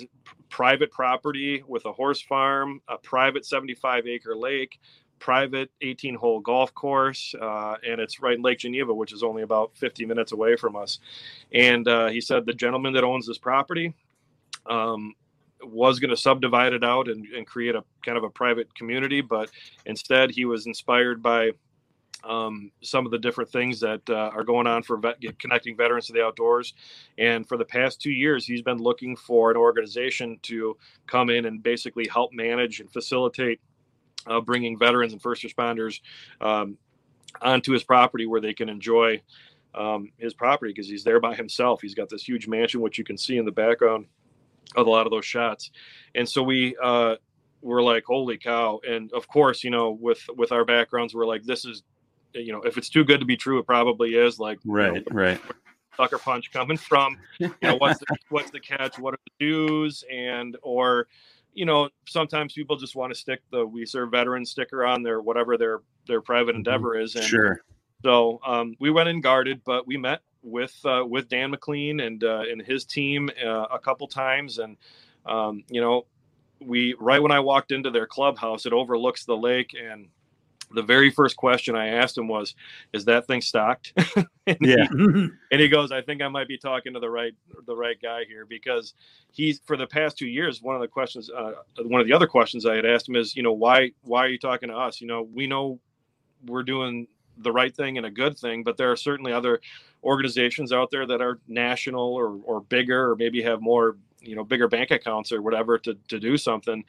private 0.48 0.90
property 0.90 1.62
with 1.66 1.84
a 1.84 1.92
horse 1.92 2.20
farm, 2.20 2.80
a 2.88 2.96
private 2.96 3.44
75 3.44 4.06
acre 4.06 4.34
lake, 4.34 4.80
private 5.18 5.70
18 5.82 6.14
hole 6.14 6.40
golf 6.40 6.74
course, 6.74 7.34
uh, 7.40 7.74
and 7.86 8.00
it's 8.00 8.20
right 8.20 8.36
in 8.36 8.42
Lake 8.42 8.58
Geneva, 8.58 8.94
which 8.94 9.12
is 9.12 9.22
only 9.22 9.42
about 9.42 9.76
50 9.76 10.06
minutes 10.06 10.32
away 10.32 10.56
from 10.56 10.76
us. 10.76 11.00
And 11.52 11.86
uh, 11.86 12.08
he 12.08 12.20
said 12.20 12.46
the 12.46 12.54
gentleman 12.54 12.94
that 12.94 13.04
owns 13.04 13.26
this 13.26 13.38
property 13.38 13.92
um, 14.66 15.14
was 15.62 15.98
going 15.98 16.10
to 16.10 16.16
subdivide 16.16 16.72
it 16.72 16.84
out 16.84 17.08
and, 17.08 17.26
and 17.26 17.46
create 17.46 17.74
a 17.74 17.84
kind 18.04 18.16
of 18.16 18.24
a 18.24 18.30
private 18.30 18.74
community, 18.74 19.20
but 19.20 19.50
instead 19.86 20.30
he 20.30 20.44
was 20.44 20.66
inspired 20.66 21.22
by 21.22 21.50
um, 22.24 22.70
some 22.82 23.04
of 23.06 23.12
the 23.12 23.18
different 23.18 23.50
things 23.50 23.80
that 23.80 24.02
uh, 24.10 24.30
are 24.34 24.44
going 24.44 24.66
on 24.66 24.82
for 24.82 24.96
vet, 24.96 25.16
connecting 25.38 25.76
veterans 25.76 26.06
to 26.06 26.12
the 26.12 26.24
outdoors. 26.24 26.74
And 27.16 27.46
for 27.46 27.56
the 27.56 27.64
past 27.64 28.00
two 28.00 28.10
years, 28.10 28.46
he's 28.46 28.62
been 28.62 28.78
looking 28.78 29.16
for 29.16 29.50
an 29.50 29.56
organization 29.56 30.38
to 30.42 30.76
come 31.06 31.30
in 31.30 31.46
and 31.46 31.62
basically 31.62 32.08
help 32.08 32.32
manage 32.32 32.80
and 32.80 32.90
facilitate 32.92 33.60
uh, 34.26 34.40
bringing 34.40 34.78
veterans 34.78 35.12
and 35.12 35.22
first 35.22 35.42
responders 35.42 36.00
um, 36.40 36.76
onto 37.40 37.72
his 37.72 37.84
property 37.84 38.26
where 38.26 38.40
they 38.40 38.54
can 38.54 38.68
enjoy 38.68 39.20
um, 39.74 40.10
his 40.18 40.34
property 40.34 40.72
because 40.72 40.88
he's 40.88 41.04
there 41.04 41.20
by 41.20 41.34
himself. 41.34 41.80
He's 41.80 41.94
got 41.94 42.08
this 42.08 42.26
huge 42.26 42.48
mansion, 42.48 42.80
which 42.80 42.98
you 42.98 43.04
can 43.04 43.16
see 43.16 43.38
in 43.38 43.44
the 43.44 43.52
background 43.52 44.06
of 44.76 44.86
a 44.86 44.90
lot 44.90 45.06
of 45.06 45.12
those 45.12 45.24
shots. 45.24 45.70
And 46.14 46.28
so 46.28 46.42
we 46.42 46.76
uh, 46.82 47.16
were 47.62 47.82
like, 47.82 48.04
holy 48.04 48.38
cow. 48.38 48.80
And 48.86 49.12
of 49.12 49.28
course, 49.28 49.62
you 49.62 49.70
know, 49.70 49.90
with, 49.92 50.22
with 50.36 50.52
our 50.52 50.64
backgrounds, 50.64 51.14
we're 51.14 51.26
like, 51.26 51.44
this 51.44 51.64
is, 51.64 51.84
you 52.34 52.52
know, 52.52 52.62
if 52.62 52.76
it's 52.78 52.88
too 52.88 53.04
good 53.04 53.20
to 53.20 53.26
be 53.26 53.36
true, 53.36 53.58
it 53.58 53.66
probably 53.66 54.14
is 54.14 54.38
like, 54.38 54.58
you 54.64 54.72
know, 54.72 54.78
Right, 54.78 55.04
right. 55.12 55.40
sucker 55.96 56.18
punch 56.18 56.52
coming 56.52 56.76
from 56.76 57.16
you 57.40 57.50
know 57.62 57.76
what's 57.76 57.98
the, 57.98 58.06
what's 58.28 58.50
the 58.52 58.60
catch 58.60 58.98
what 58.98 59.14
are 59.14 59.18
the 59.26 59.44
dues 59.46 60.04
and 60.12 60.56
or 60.62 61.08
you 61.54 61.64
know 61.64 61.88
sometimes 62.06 62.52
people 62.52 62.76
just 62.76 62.94
want 62.94 63.12
to 63.12 63.18
stick 63.18 63.40
the 63.50 63.66
we 63.66 63.84
serve 63.84 64.10
veterans 64.12 64.48
sticker 64.50 64.84
on 64.86 65.02
their 65.02 65.20
whatever 65.20 65.56
their 65.56 65.80
their 66.06 66.20
private 66.20 66.54
endeavor 66.54 66.96
is 66.96 67.16
and 67.16 67.24
Sure. 67.24 67.60
so 68.04 68.38
um, 68.46 68.76
we 68.78 68.90
went 68.90 69.08
in 69.08 69.20
guarded 69.20 69.60
but 69.64 69.88
we 69.88 69.96
met 69.96 70.20
with 70.42 70.78
uh, 70.84 71.04
with 71.04 71.28
dan 71.28 71.50
mclean 71.50 71.98
and 71.98 72.22
uh, 72.22 72.42
and 72.48 72.62
his 72.62 72.84
team 72.84 73.28
uh, 73.44 73.64
a 73.72 73.78
couple 73.80 74.06
times 74.06 74.58
and 74.58 74.76
um, 75.26 75.64
you 75.68 75.80
know 75.80 76.06
we 76.60 76.94
right 77.00 77.20
when 77.20 77.32
i 77.32 77.40
walked 77.40 77.72
into 77.72 77.90
their 77.90 78.06
clubhouse 78.06 78.66
it 78.66 78.72
overlooks 78.72 79.24
the 79.24 79.36
lake 79.36 79.74
and 79.74 80.06
the 80.72 80.82
very 80.82 81.10
first 81.10 81.36
question 81.36 81.74
I 81.74 81.88
asked 81.88 82.16
him 82.16 82.28
was, 82.28 82.54
"Is 82.92 83.04
that 83.06 83.26
thing 83.26 83.40
stocked?" 83.40 83.92
and 84.46 84.58
Yeah. 84.60 84.86
He, 84.90 85.28
and 85.52 85.60
he 85.60 85.68
goes, 85.68 85.92
"I 85.92 86.02
think 86.02 86.22
I 86.22 86.28
might 86.28 86.48
be 86.48 86.58
talking 86.58 86.94
to 86.94 87.00
the 87.00 87.10
right 87.10 87.34
the 87.66 87.76
right 87.76 88.00
guy 88.00 88.24
here 88.24 88.44
because 88.46 88.94
he's 89.32 89.60
for 89.64 89.76
the 89.76 89.86
past 89.86 90.18
two 90.18 90.26
years. 90.26 90.62
One 90.62 90.74
of 90.74 90.80
the 90.80 90.88
questions, 90.88 91.30
uh, 91.30 91.52
one 91.82 92.00
of 92.00 92.06
the 92.06 92.12
other 92.12 92.26
questions 92.26 92.66
I 92.66 92.76
had 92.76 92.86
asked 92.86 93.08
him 93.08 93.16
is, 93.16 93.36
you 93.36 93.42
know, 93.42 93.52
why 93.52 93.92
why 94.02 94.24
are 94.24 94.28
you 94.28 94.38
talking 94.38 94.68
to 94.68 94.76
us? 94.76 95.00
You 95.00 95.06
know, 95.06 95.22
we 95.22 95.46
know 95.46 95.80
we're 96.46 96.62
doing 96.62 97.06
the 97.38 97.52
right 97.52 97.74
thing 97.74 97.96
and 97.96 98.06
a 98.06 98.10
good 98.10 98.36
thing, 98.36 98.62
but 98.62 98.76
there 98.76 98.90
are 98.90 98.96
certainly 98.96 99.32
other 99.32 99.60
organizations 100.04 100.72
out 100.72 100.90
there 100.90 101.06
that 101.06 101.20
are 101.20 101.38
national 101.48 102.14
or 102.14 102.38
or 102.44 102.60
bigger 102.60 103.10
or 103.10 103.16
maybe 103.16 103.42
have 103.42 103.60
more 103.60 103.96
you 104.20 104.36
know 104.36 104.44
bigger 104.44 104.68
bank 104.68 104.90
accounts 104.90 105.32
or 105.32 105.42
whatever 105.42 105.78
to, 105.78 105.96
to 106.08 106.18
do 106.18 106.36
something. 106.36 106.84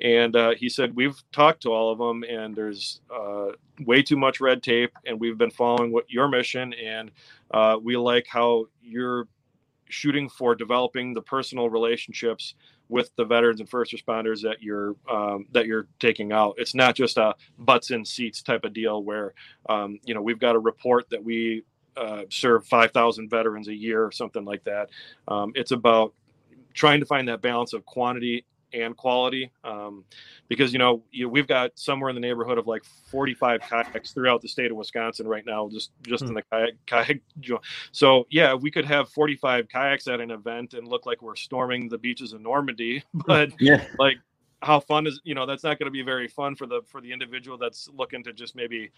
And 0.00 0.34
uh, 0.36 0.54
he 0.56 0.68
said 0.68 0.96
we've 0.96 1.22
talked 1.32 1.62
to 1.62 1.70
all 1.70 1.92
of 1.92 1.98
them 1.98 2.24
and 2.24 2.54
there's 2.54 3.00
uh, 3.14 3.52
way 3.84 4.02
too 4.02 4.16
much 4.16 4.40
red 4.40 4.62
tape 4.62 4.92
and 5.06 5.18
we've 5.20 5.38
been 5.38 5.50
following 5.50 5.92
what 5.92 6.10
your 6.10 6.28
mission 6.28 6.72
and 6.74 7.10
uh, 7.52 7.78
we 7.82 7.96
like 7.96 8.26
how 8.28 8.66
you're 8.80 9.28
shooting 9.88 10.28
for 10.28 10.54
developing 10.54 11.12
the 11.12 11.20
personal 11.22 11.68
relationships 11.68 12.54
with 12.88 13.10
the 13.16 13.24
veterans 13.24 13.60
and 13.60 13.68
first 13.68 13.92
responders 13.92 14.42
that 14.42 14.62
you're 14.62 14.94
um, 15.10 15.46
that 15.52 15.66
you're 15.66 15.86
taking 16.00 16.32
out. 16.32 16.54
It's 16.58 16.74
not 16.74 16.94
just 16.94 17.16
a 17.16 17.34
butts 17.58 17.90
in 17.90 18.04
seats 18.04 18.42
type 18.42 18.64
of 18.64 18.72
deal 18.72 19.02
where 19.02 19.34
um, 19.68 19.98
you 20.04 20.14
know 20.14 20.22
we've 20.22 20.38
got 20.38 20.56
a 20.56 20.58
report 20.58 21.08
that 21.10 21.22
we 21.22 21.64
uh, 21.96 22.22
serve 22.30 22.66
5000 22.66 23.28
veterans 23.28 23.68
a 23.68 23.74
year 23.74 24.04
or 24.04 24.12
something 24.12 24.44
like 24.44 24.64
that. 24.64 24.90
Um, 25.28 25.52
it's 25.54 25.72
about 25.72 26.14
trying 26.74 27.00
to 27.00 27.06
find 27.06 27.28
that 27.28 27.42
balance 27.42 27.72
of 27.72 27.84
quantity 27.84 28.44
and 28.74 28.96
quality 28.96 29.50
um, 29.64 30.04
because 30.48 30.72
you 30.72 30.78
know 30.78 31.02
you, 31.10 31.28
we've 31.28 31.46
got 31.46 31.70
somewhere 31.74 32.08
in 32.10 32.14
the 32.14 32.20
neighborhood 32.20 32.58
of 32.58 32.66
like 32.66 32.82
45 33.10 33.60
kayaks 33.60 34.12
throughout 34.12 34.40
the 34.40 34.48
state 34.48 34.70
of 34.70 34.76
wisconsin 34.76 35.26
right 35.26 35.44
now 35.46 35.68
just 35.70 35.90
just 36.02 36.24
in 36.24 36.34
the 36.34 36.42
kayak, 36.50 36.74
kayak 36.86 37.20
so 37.92 38.26
yeah 38.30 38.54
we 38.54 38.70
could 38.70 38.84
have 38.84 39.08
45 39.10 39.68
kayaks 39.68 40.08
at 40.08 40.20
an 40.20 40.30
event 40.30 40.74
and 40.74 40.88
look 40.88 41.06
like 41.06 41.22
we're 41.22 41.36
storming 41.36 41.88
the 41.88 41.98
beaches 41.98 42.32
of 42.32 42.40
normandy 42.40 43.02
but 43.14 43.50
Yeah. 43.60 43.84
like 43.98 44.16
how 44.62 44.78
fun 44.80 45.06
is 45.06 45.20
you 45.24 45.34
know 45.34 45.44
that's 45.44 45.64
not 45.64 45.78
going 45.78 45.86
to 45.86 45.92
be 45.92 46.02
very 46.02 46.28
fun 46.28 46.54
for 46.54 46.66
the 46.66 46.82
for 46.86 47.00
the 47.00 47.12
individual 47.12 47.58
that's 47.58 47.88
looking 47.92 48.22
to 48.22 48.32
just 48.32 48.54
maybe 48.54 48.90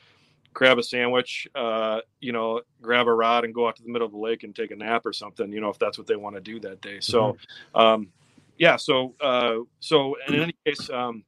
grab 0.54 0.78
a 0.78 0.82
sandwich 0.82 1.46
uh 1.54 2.00
you 2.20 2.32
know 2.32 2.60
grab 2.80 3.06
a 3.06 3.12
rod 3.12 3.44
and 3.44 3.52
go 3.54 3.68
out 3.68 3.76
to 3.76 3.82
the 3.82 3.90
middle 3.90 4.06
of 4.06 4.12
the 4.12 4.18
lake 4.18 4.44
and 4.44 4.54
take 4.54 4.70
a 4.70 4.76
nap 4.76 5.04
or 5.04 5.12
something 5.12 5.52
you 5.52 5.60
know 5.60 5.68
if 5.68 5.78
that's 5.78 5.98
what 5.98 6.06
they 6.06 6.16
want 6.16 6.34
to 6.34 6.40
do 6.40 6.58
that 6.60 6.80
day. 6.80 7.00
So 7.00 7.36
um 7.74 8.08
yeah 8.56 8.76
so 8.76 9.14
uh 9.20 9.56
so 9.80 10.16
in 10.26 10.34
any 10.34 10.54
case 10.64 10.88
um 10.88 11.24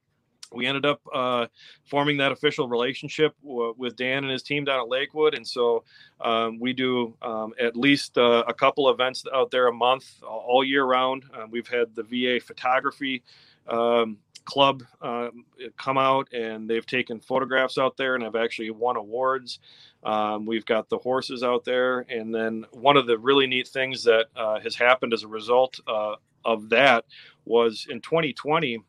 we 0.51 0.65
ended 0.65 0.85
up 0.85 1.01
uh, 1.13 1.47
forming 1.85 2.17
that 2.17 2.31
official 2.31 2.67
relationship 2.67 3.35
w- 3.43 3.75
with 3.77 3.95
Dan 3.95 4.23
and 4.23 4.31
his 4.31 4.43
team 4.43 4.63
down 4.63 4.79
at 4.79 4.87
Lakewood, 4.87 5.33
and 5.33 5.45
so 5.45 5.83
um, 6.21 6.59
we 6.59 6.73
do 6.73 7.15
um, 7.21 7.53
at 7.59 7.75
least 7.75 8.17
uh, 8.17 8.43
a 8.47 8.53
couple 8.53 8.89
events 8.89 9.25
out 9.33 9.51
there 9.51 9.67
a 9.67 9.73
month, 9.73 10.05
all 10.23 10.63
year 10.63 10.85
round. 10.85 11.23
Um, 11.33 11.51
we've 11.51 11.67
had 11.67 11.93
the 11.95 12.03
VA 12.03 12.39
photography 12.39 13.23
um, 13.67 14.17
club 14.47 14.83
um, 15.01 15.45
come 15.77 15.97
out, 15.97 16.31
and 16.33 16.67
they've 16.69 16.85
taken 16.85 17.19
photographs 17.19 17.77
out 17.77 17.97
there, 17.97 18.15
and 18.15 18.23
have 18.23 18.35
actually 18.35 18.71
won 18.71 18.95
awards. 18.95 19.59
Um, 20.03 20.45
we've 20.45 20.65
got 20.65 20.89
the 20.89 20.97
horses 20.97 21.43
out 21.43 21.65
there, 21.65 21.99
and 22.09 22.33
then 22.33 22.65
one 22.71 22.97
of 22.97 23.05
the 23.05 23.17
really 23.17 23.45
neat 23.45 23.67
things 23.67 24.03
that 24.05 24.27
uh, 24.35 24.59
has 24.61 24.75
happened 24.75 25.13
as 25.13 25.23
a 25.23 25.27
result 25.27 25.79
uh, 25.87 26.15
of 26.45 26.69
that 26.69 27.05
was 27.45 27.85
in 27.89 28.01
2020 28.01 28.79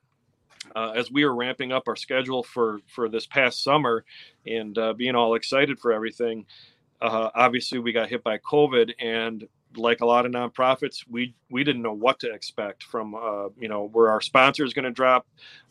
uh, 0.75 0.93
as 0.95 1.11
we 1.11 1.25
were 1.25 1.35
ramping 1.35 1.73
up 1.73 1.85
our 1.89 1.97
schedule 1.97 2.43
for 2.43 2.81
for 2.87 3.09
this 3.09 3.27
past 3.27 3.63
summer 3.63 4.05
and 4.47 4.77
uh, 4.79 4.93
being 4.93 5.15
all 5.15 5.35
excited 5.35 5.79
for 5.79 5.93
everything, 5.93 6.47
uh, 7.01 7.31
obviously 7.35 7.79
we 7.79 7.93
got 7.93 8.09
hit 8.09 8.23
by 8.23 8.39
COVID, 8.39 8.93
and 9.01 9.47
like 9.79 10.01
a 10.01 10.07
lot 10.07 10.27
of 10.27 10.33
nonprofits, 10.33 11.05
we 11.09 11.35
we 11.51 11.65
didn't 11.65 11.83
know 11.83 11.93
what 11.93 12.19
to 12.21 12.33
expect 12.33 12.83
from 12.83 13.15
uh, 13.15 13.49
you 13.59 13.69
know 13.69 13.89
where 13.93 14.11
our 14.11 14.21
sponsor 14.21 14.65
is 14.65 14.75
going 14.75 14.85
to 14.85 14.91
drop 14.91 15.27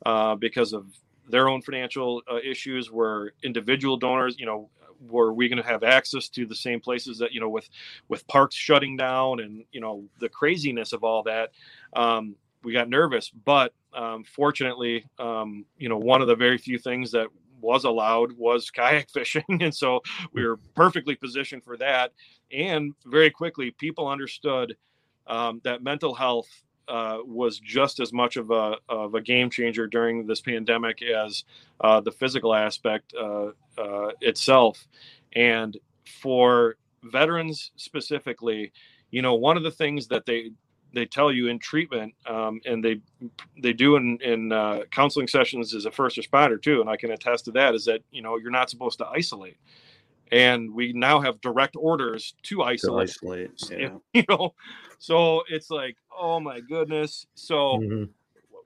uh, 0.05 0.35
because 0.35 0.73
of 0.73 0.87
their 1.29 1.49
own 1.49 1.61
financial 1.61 2.21
uh, 2.31 2.37
issues, 2.37 2.91
where 2.91 3.33
individual 3.43 3.97
donors, 3.97 4.39
you 4.39 4.45
know, 4.45 4.69
were 5.09 5.33
we 5.33 5.49
going 5.49 5.61
to 5.61 5.67
have 5.67 5.83
access 5.83 6.29
to 6.29 6.45
the 6.45 6.55
same 6.55 6.79
places 6.79 7.17
that 7.19 7.31
you 7.31 7.39
know 7.39 7.49
with 7.49 7.69
with 8.07 8.27
parks 8.27 8.55
shutting 8.55 8.97
down 8.97 9.39
and 9.39 9.63
you 9.71 9.81
know 9.81 10.03
the 10.19 10.29
craziness 10.29 10.93
of 10.93 11.03
all 11.03 11.23
that. 11.23 11.51
Um, 11.93 12.35
we 12.63 12.73
got 12.73 12.89
nervous, 12.89 13.29
but 13.29 13.73
um, 13.93 14.23
fortunately, 14.23 15.05
um, 15.19 15.65
you 15.77 15.89
know, 15.89 15.97
one 15.97 16.21
of 16.21 16.27
the 16.27 16.35
very 16.35 16.57
few 16.57 16.77
things 16.77 17.11
that 17.11 17.27
was 17.61 17.83
allowed 17.83 18.33
was 18.33 18.69
kayak 18.71 19.09
fishing, 19.13 19.43
and 19.49 19.73
so 19.73 20.01
we 20.33 20.45
were 20.45 20.57
perfectly 20.75 21.15
positioned 21.15 21.63
for 21.63 21.77
that. 21.77 22.13
And 22.51 22.93
very 23.05 23.29
quickly, 23.29 23.71
people 23.71 24.07
understood 24.07 24.75
um, 25.27 25.61
that 25.63 25.83
mental 25.83 26.13
health 26.13 26.47
uh, 26.87 27.17
was 27.25 27.59
just 27.59 27.99
as 27.99 28.13
much 28.13 28.37
of 28.37 28.51
a 28.51 28.77
of 28.87 29.15
a 29.15 29.21
game 29.21 29.49
changer 29.49 29.87
during 29.87 30.25
this 30.25 30.41
pandemic 30.41 31.01
as 31.01 31.43
uh, 31.81 31.99
the 31.99 32.11
physical 32.11 32.53
aspect 32.53 33.13
uh, 33.19 33.47
uh 33.77 34.11
itself. 34.21 34.87
And 35.33 35.77
for 36.21 36.77
veterans 37.03 37.71
specifically, 37.75 38.71
you 39.11 39.21
know, 39.21 39.35
one 39.35 39.57
of 39.57 39.63
the 39.63 39.71
things 39.71 40.07
that 40.07 40.25
they 40.25 40.51
they 40.93 41.05
tell 41.05 41.31
you 41.31 41.47
in 41.47 41.59
treatment, 41.59 42.13
um, 42.25 42.61
and 42.65 42.83
they 42.83 43.01
they 43.61 43.73
do 43.73 43.95
in 43.95 44.17
in 44.21 44.51
uh, 44.51 44.81
counseling 44.91 45.27
sessions 45.27 45.73
as 45.73 45.85
a 45.85 45.91
first 45.91 46.17
responder 46.17 46.61
too, 46.61 46.81
and 46.81 46.89
I 46.89 46.97
can 46.97 47.11
attest 47.11 47.45
to 47.45 47.51
that. 47.51 47.75
Is 47.75 47.85
that 47.85 48.01
you 48.11 48.21
know 48.21 48.37
you're 48.37 48.51
not 48.51 48.69
supposed 48.69 48.97
to 48.99 49.07
isolate, 49.07 49.57
and 50.31 50.73
we 50.73 50.93
now 50.93 51.19
have 51.19 51.41
direct 51.41 51.75
orders 51.77 52.35
to 52.43 52.63
isolate. 52.63 53.09
To 53.09 53.13
isolate, 53.13 53.71
yeah. 53.71 53.97
You 54.13 54.23
know, 54.29 54.53
so 54.99 55.43
it's 55.49 55.69
like, 55.69 55.97
oh 56.17 56.39
my 56.39 56.59
goodness. 56.59 57.27
So 57.35 57.55
mm-hmm. 57.55 58.03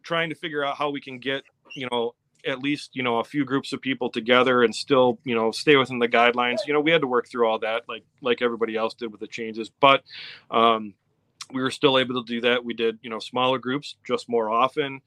trying 0.04 0.30
to 0.30 0.36
figure 0.36 0.64
out 0.64 0.78
how 0.78 0.90
we 0.90 1.02
can 1.02 1.20
get 1.20 1.44
you 1.76 1.88
know 1.92 2.14
at 2.46 2.60
least 2.60 2.92
you 2.94 3.04
know 3.04 3.20
a 3.20 3.24
few 3.24 3.46
groups 3.46 3.74
of 3.74 3.82
people 3.82 4.10
together 4.10 4.64
and 4.64 4.74
still 4.74 5.20
you 5.24 5.36
know 5.36 5.52
stay 5.52 5.76
within 5.76 6.00
the 6.00 6.08
guidelines 6.08 6.58
you 6.66 6.74
know 6.74 6.80
we 6.80 6.92
had 6.92 7.02
to 7.02 7.08
work 7.08 7.28
through 7.28 7.48
all 7.48 7.60
that 7.60 7.84
like 7.88 8.04
like 8.22 8.42
everybody 8.42 8.76
else 8.76 8.94
did 8.94 9.12
with 9.12 9.20
the 9.20 9.28
changes 9.28 9.70
but 9.80 10.04
um 10.50 10.94
we 11.54 11.62
were 11.62 11.72
still 11.72 11.98
able 11.98 12.24
to 12.24 12.28
do 12.28 12.42
that. 12.42 12.64
We 12.64 12.74
did, 12.74 13.00
you 13.02 13.10
know, 13.10 13.20
smaller 13.20 13.58
groups 13.58 13.96
just 14.06 14.30
more 14.30 14.50
often. 14.50 15.02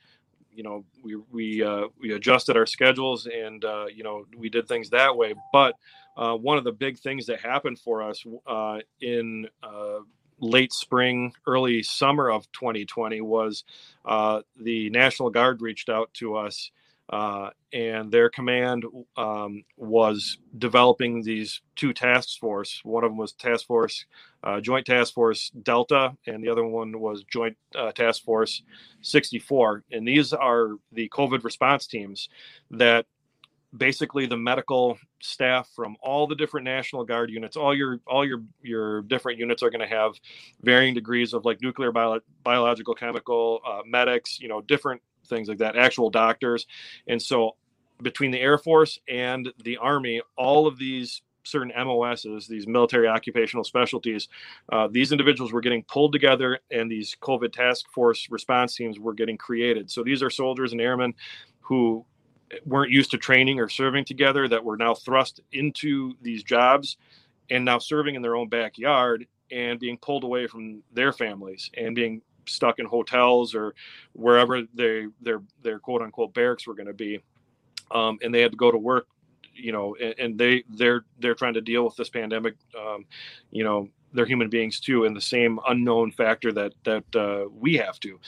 You 0.52 0.62
know, 0.62 0.84
we 1.02 1.16
we 1.32 1.62
uh, 1.62 1.88
we 2.00 2.12
adjusted 2.12 2.56
our 2.56 2.66
schedules 2.66 3.26
and 3.26 3.64
uh, 3.64 3.86
you 3.92 4.04
know 4.04 4.26
we 4.36 4.48
did 4.48 4.68
things 4.68 4.90
that 4.90 5.16
way. 5.16 5.34
But 5.52 5.74
uh, 6.16 6.36
one 6.36 6.58
of 6.58 6.64
the 6.64 6.72
big 6.72 6.98
things 6.98 7.26
that 7.26 7.40
happened 7.40 7.78
for 7.78 8.02
us 8.02 8.24
uh, 8.46 8.78
in 9.00 9.48
uh, 9.62 9.98
late 10.38 10.72
spring, 10.72 11.32
early 11.46 11.82
summer 11.82 12.30
of 12.30 12.50
2020 12.52 13.20
was 13.20 13.64
uh, 14.04 14.42
the 14.60 14.90
National 14.90 15.30
Guard 15.30 15.60
reached 15.60 15.88
out 15.88 16.12
to 16.14 16.36
us 16.36 16.70
uh, 17.10 17.50
and 17.72 18.10
their 18.10 18.30
command 18.30 18.84
um, 19.16 19.64
was 19.76 20.38
developing 20.56 21.22
these 21.22 21.60
two 21.76 21.92
task 21.92 22.38
force. 22.38 22.80
One 22.82 23.04
of 23.04 23.10
them 23.10 23.18
was 23.18 23.32
Task 23.32 23.66
Force 23.66 24.06
uh, 24.42 24.60
Joint 24.60 24.86
Task 24.86 25.12
Force 25.12 25.50
Delta, 25.62 26.16
and 26.26 26.42
the 26.42 26.48
other 26.48 26.64
one 26.64 26.98
was 26.98 27.24
Joint 27.24 27.56
uh, 27.74 27.92
Task 27.92 28.22
Force 28.24 28.62
64. 29.02 29.84
And 29.92 30.06
these 30.06 30.32
are 30.32 30.70
the 30.92 31.08
COVID 31.10 31.44
response 31.44 31.86
teams 31.86 32.28
that 32.70 33.06
basically 33.76 34.26
the 34.26 34.36
medical 34.36 34.96
staff 35.20 35.68
from 35.74 35.96
all 36.00 36.26
the 36.26 36.34
different 36.36 36.64
national 36.64 37.04
guard 37.04 37.28
units 37.28 37.56
all 37.56 37.74
your 37.74 37.98
all 38.06 38.24
your 38.24 38.40
your 38.62 39.02
different 39.02 39.36
units 39.36 39.64
are 39.64 39.70
going 39.70 39.80
to 39.80 39.86
have 39.86 40.12
varying 40.62 40.94
degrees 40.94 41.32
of 41.32 41.44
like 41.44 41.60
nuclear 41.60 41.90
bio, 41.90 42.20
biological 42.44 42.94
chemical 42.94 43.60
uh, 43.66 43.80
medics 43.84 44.38
you 44.38 44.46
know 44.46 44.60
different 44.60 45.02
things 45.26 45.48
like 45.48 45.58
that, 45.58 45.76
actual 45.76 46.10
doctors. 46.10 46.66
And 47.06 47.20
so 47.20 47.56
between 48.02 48.30
the 48.30 48.40
Air 48.40 48.58
Force 48.58 48.98
and 49.08 49.52
the 49.62 49.76
Army, 49.78 50.20
all 50.36 50.66
of 50.66 50.78
these 50.78 51.22
certain 51.44 51.72
MOSs, 51.76 52.46
these 52.48 52.66
military 52.66 53.06
occupational 53.06 53.64
specialties, 53.64 54.28
uh, 54.72 54.88
these 54.90 55.12
individuals 55.12 55.52
were 55.52 55.60
getting 55.60 55.82
pulled 55.84 56.12
together 56.12 56.58
and 56.70 56.90
these 56.90 57.16
COVID 57.20 57.52
task 57.52 57.86
force 57.92 58.28
response 58.30 58.74
teams 58.74 58.98
were 58.98 59.12
getting 59.12 59.36
created. 59.36 59.90
So 59.90 60.02
these 60.02 60.22
are 60.22 60.30
soldiers 60.30 60.72
and 60.72 60.80
airmen 60.80 61.14
who 61.60 62.04
weren't 62.64 62.90
used 62.90 63.10
to 63.10 63.18
training 63.18 63.58
or 63.60 63.68
serving 63.68 64.04
together 64.04 64.48
that 64.48 64.64
were 64.64 64.76
now 64.76 64.94
thrust 64.94 65.40
into 65.52 66.14
these 66.22 66.42
jobs 66.42 66.96
and 67.50 67.64
now 67.64 67.78
serving 67.78 68.14
in 68.14 68.22
their 68.22 68.36
own 68.36 68.48
backyard 68.48 69.26
and 69.50 69.78
being 69.78 69.98
pulled 69.98 70.24
away 70.24 70.46
from 70.46 70.82
their 70.92 71.12
families 71.12 71.70
and 71.76 71.94
being 71.94 72.22
stuck 72.46 72.78
in 72.78 72.86
hotels 72.86 73.54
or 73.54 73.74
wherever 74.12 74.62
they 74.74 75.06
their 75.20 75.42
their 75.62 75.78
quote 75.78 76.02
unquote 76.02 76.34
barracks 76.34 76.66
were 76.66 76.74
going 76.74 76.86
to 76.86 76.94
be, 76.94 77.20
um, 77.90 78.18
and 78.22 78.34
they 78.34 78.40
had 78.40 78.52
to 78.52 78.56
go 78.56 78.70
to 78.70 78.78
work, 78.78 79.06
you 79.54 79.72
know, 79.72 79.96
and, 80.00 80.14
and, 80.18 80.38
they 80.38 80.64
they're 80.70 81.04
they're 81.18 81.34
trying 81.34 81.54
to 81.54 81.60
deal 81.60 81.84
with 81.84 81.96
this 81.96 82.10
pandemic, 82.10 82.54
um, 82.78 83.04
you 83.50 83.64
know, 83.64 83.88
they're 84.12 84.26
human 84.26 84.48
beings 84.48 84.80
too, 84.80 85.04
and 85.04 85.16
the 85.16 85.20
same 85.20 85.58
unknown 85.68 86.12
factor 86.12 86.52
that 86.52 86.72
that 86.84 87.16
uh, 87.16 87.48
we 87.52 87.76
have 87.76 88.00
to. 88.00 88.18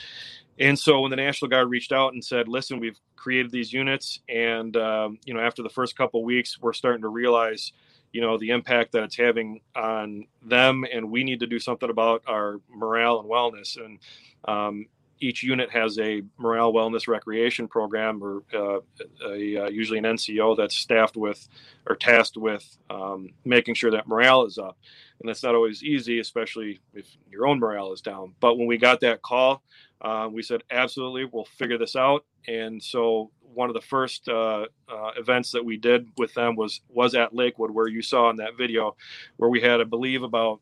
And 0.59 0.77
so 0.77 1.01
when 1.01 1.11
the 1.11 1.17
National 1.17 1.49
Guard 1.49 1.69
reached 1.69 1.91
out 1.91 2.13
and 2.13 2.23
said, 2.23 2.47
"Listen, 2.47 2.79
we've 2.79 2.99
created 3.15 3.51
these 3.51 3.71
units, 3.71 4.19
and 4.27 4.75
um, 4.77 5.19
you 5.25 5.33
know, 5.33 5.39
after 5.39 5.63
the 5.63 5.69
first 5.69 5.95
couple 5.95 6.23
weeks, 6.23 6.59
we're 6.61 6.73
starting 6.73 7.01
to 7.01 7.09
realize." 7.09 7.71
You 8.17 8.21
know 8.23 8.35
the 8.35 8.49
impact 8.49 8.93
that 8.93 9.03
it's 9.03 9.15
having 9.15 9.61
on 9.75 10.25
them 10.41 10.83
and 10.91 11.11
we 11.11 11.23
need 11.23 11.39
to 11.41 11.45
do 11.45 11.59
something 11.59 11.91
about 11.91 12.23
our 12.25 12.55
morale 12.67 13.19
and 13.19 13.29
wellness. 13.29 13.77
And 13.77 13.99
um, 14.45 14.87
each 15.19 15.43
unit 15.43 15.69
has 15.69 15.99
a 15.99 16.23
morale 16.39 16.73
wellness 16.73 17.07
recreation 17.07 17.67
program 17.67 18.23
or 18.23 18.41
uh, 18.55 18.79
a, 19.23 19.57
uh, 19.65 19.69
usually 19.69 19.99
an 19.99 20.05
nco 20.05 20.57
that's 20.57 20.75
staffed 20.75 21.15
with 21.15 21.47
or 21.85 21.95
tasked 21.95 22.37
with 22.37 22.65
um, 22.89 23.29
making 23.45 23.75
sure 23.75 23.91
that 23.91 24.07
morale 24.07 24.45
is 24.47 24.57
up. 24.57 24.79
And 25.19 25.29
that's 25.29 25.43
not 25.43 25.53
always 25.53 25.83
easy 25.83 26.17
especially 26.17 26.79
if 26.95 27.05
your 27.29 27.45
own 27.45 27.59
morale 27.59 27.93
is 27.93 28.01
down. 28.01 28.33
But 28.39 28.57
when 28.57 28.65
we 28.65 28.79
got 28.79 29.01
that 29.01 29.21
call 29.21 29.61
uh, 30.01 30.27
we 30.31 30.41
said 30.41 30.63
absolutely 30.71 31.25
we'll 31.25 31.45
figure 31.45 31.77
this 31.77 31.95
out. 31.95 32.25
And 32.47 32.81
so 32.81 33.29
one 33.57 33.69
of 33.69 33.73
the 33.73 33.81
first 33.81 34.29
uh, 34.29 34.67
uh, 34.87 35.11
events 35.17 35.51
that 35.51 35.65
we 35.65 35.77
did 35.77 36.07
with 36.15 36.31
them 36.35 36.55
was 36.55 36.81
was 36.89 37.15
at 37.15 37.33
Lakewood, 37.33 37.71
where 37.71 37.87
you 37.87 38.03
saw 38.03 38.29
in 38.29 38.35
that 38.35 38.55
video, 38.55 38.95
where 39.37 39.49
we 39.49 39.59
had, 39.59 39.81
I 39.81 39.83
believe, 39.83 40.21
about 40.21 40.61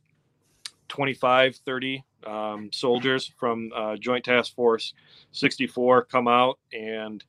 25, 0.87 1.57
30 1.57 2.05
um, 2.25 2.69
soldiers 2.71 3.33
from 3.37 3.69
uh, 3.75 3.97
Joint 3.97 4.23
Task 4.23 4.55
Force 4.55 4.93
64 5.33 6.05
come 6.05 6.29
out 6.29 6.57
and 6.71 7.21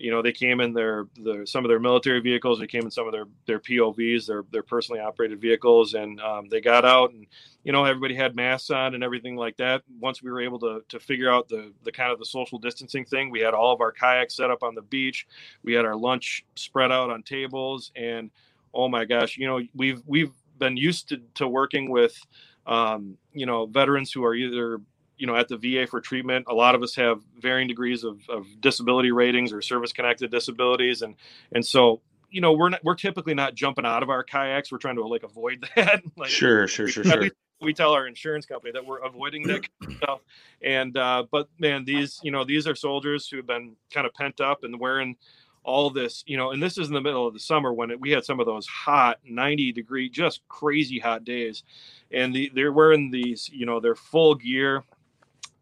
you 0.00 0.10
know 0.10 0.22
they 0.22 0.32
came 0.32 0.60
in 0.60 0.72
their, 0.72 1.06
their 1.16 1.44
some 1.44 1.64
of 1.64 1.68
their 1.68 1.78
military 1.78 2.20
vehicles 2.20 2.58
they 2.58 2.66
came 2.66 2.82
in 2.82 2.90
some 2.90 3.06
of 3.06 3.12
their 3.12 3.26
their 3.46 3.60
povs 3.60 4.26
their 4.26 4.44
their 4.50 4.62
personally 4.62 5.00
operated 5.00 5.40
vehicles 5.40 5.94
and 5.94 6.20
um, 6.20 6.48
they 6.48 6.60
got 6.60 6.84
out 6.84 7.12
and 7.12 7.26
you 7.64 7.72
know 7.72 7.84
everybody 7.84 8.14
had 8.14 8.34
masks 8.34 8.70
on 8.70 8.94
and 8.94 9.04
everything 9.04 9.36
like 9.36 9.56
that. 9.58 9.82
Once 10.00 10.22
we 10.22 10.30
were 10.30 10.40
able 10.40 10.58
to 10.58 10.82
to 10.88 10.98
figure 10.98 11.30
out 11.30 11.48
the 11.48 11.72
the 11.84 11.92
kind 11.92 12.10
of 12.10 12.18
the 12.18 12.24
social 12.24 12.58
distancing 12.58 13.04
thing 13.04 13.30
we 13.30 13.40
had 13.40 13.52
all 13.52 13.72
of 13.72 13.80
our 13.80 13.92
kayaks 13.92 14.36
set 14.36 14.50
up 14.50 14.62
on 14.62 14.74
the 14.74 14.82
beach. 14.82 15.26
We 15.62 15.74
had 15.74 15.84
our 15.84 15.96
lunch 15.96 16.44
spread 16.56 16.90
out 16.90 17.10
on 17.10 17.22
tables 17.22 17.92
and 17.94 18.30
oh 18.72 18.88
my 18.88 19.04
gosh 19.04 19.36
you 19.36 19.46
know 19.46 19.60
we've 19.74 20.02
we've 20.06 20.32
been 20.58 20.76
used 20.76 21.08
to, 21.10 21.20
to 21.34 21.46
working 21.46 21.90
with 21.90 22.18
um, 22.66 23.16
you 23.32 23.46
know 23.46 23.66
veterans 23.66 24.12
who 24.12 24.24
are 24.24 24.34
either 24.34 24.80
you 25.20 25.26
know 25.26 25.36
at 25.36 25.48
the 25.48 25.56
VA 25.56 25.86
for 25.86 26.00
treatment. 26.00 26.46
A 26.48 26.54
lot 26.54 26.74
of 26.74 26.82
us 26.82 26.94
have 26.96 27.22
varying 27.38 27.68
degrees 27.68 28.02
of, 28.02 28.20
of 28.28 28.46
disability 28.60 29.12
ratings 29.12 29.52
or 29.52 29.60
service 29.62 29.92
connected 29.92 30.30
disabilities, 30.30 31.02
and 31.02 31.14
and 31.52 31.64
so 31.64 32.00
you 32.30 32.40
know 32.40 32.52
we're 32.54 32.70
not, 32.70 32.82
we're 32.82 32.94
typically 32.94 33.34
not 33.34 33.54
jumping 33.54 33.84
out 33.84 34.02
of 34.02 34.08
our 34.10 34.24
kayaks. 34.24 34.72
We're 34.72 34.78
trying 34.78 34.96
to 34.96 35.06
like 35.06 35.22
avoid 35.22 35.68
that. 35.76 36.02
like, 36.16 36.30
sure, 36.30 36.66
sure, 36.66 36.88
sure, 36.88 37.04
sure. 37.04 37.30
We 37.62 37.74
tell 37.74 37.92
our 37.92 38.06
insurance 38.06 38.46
company 38.46 38.72
that 38.72 38.86
we're 38.86 39.00
avoiding 39.00 39.42
that 39.48 39.68
stuff. 39.98 40.20
And 40.62 40.96
uh, 40.96 41.24
but 41.30 41.48
man, 41.58 41.84
these 41.84 42.18
you 42.22 42.30
know 42.30 42.44
these 42.44 42.66
are 42.66 42.74
soldiers 42.74 43.28
who 43.28 43.36
have 43.36 43.46
been 43.46 43.76
kind 43.92 44.06
of 44.06 44.14
pent 44.14 44.40
up 44.40 44.64
and 44.64 44.80
wearing 44.80 45.16
all 45.62 45.90
this, 45.90 46.24
you 46.26 46.36
know, 46.36 46.52
and 46.52 46.62
this 46.62 46.78
is 46.78 46.88
in 46.88 46.94
the 46.94 47.00
middle 47.00 47.26
of 47.26 47.34
the 47.34 47.40
summer 47.40 47.72
when 47.72 47.90
it, 47.90 48.00
we 48.00 48.10
had 48.10 48.24
some 48.24 48.40
of 48.40 48.46
those 48.46 48.66
hot 48.66 49.18
90 49.24 49.72
degree, 49.72 50.08
just 50.08 50.40
crazy 50.48 50.98
hot 50.98 51.24
days. 51.24 51.64
And 52.10 52.34
the, 52.34 52.50
they're 52.54 52.72
wearing 52.72 53.10
these, 53.10 53.50
you 53.52 53.66
know, 53.66 53.78
their 53.78 53.94
full 53.94 54.34
gear 54.34 54.84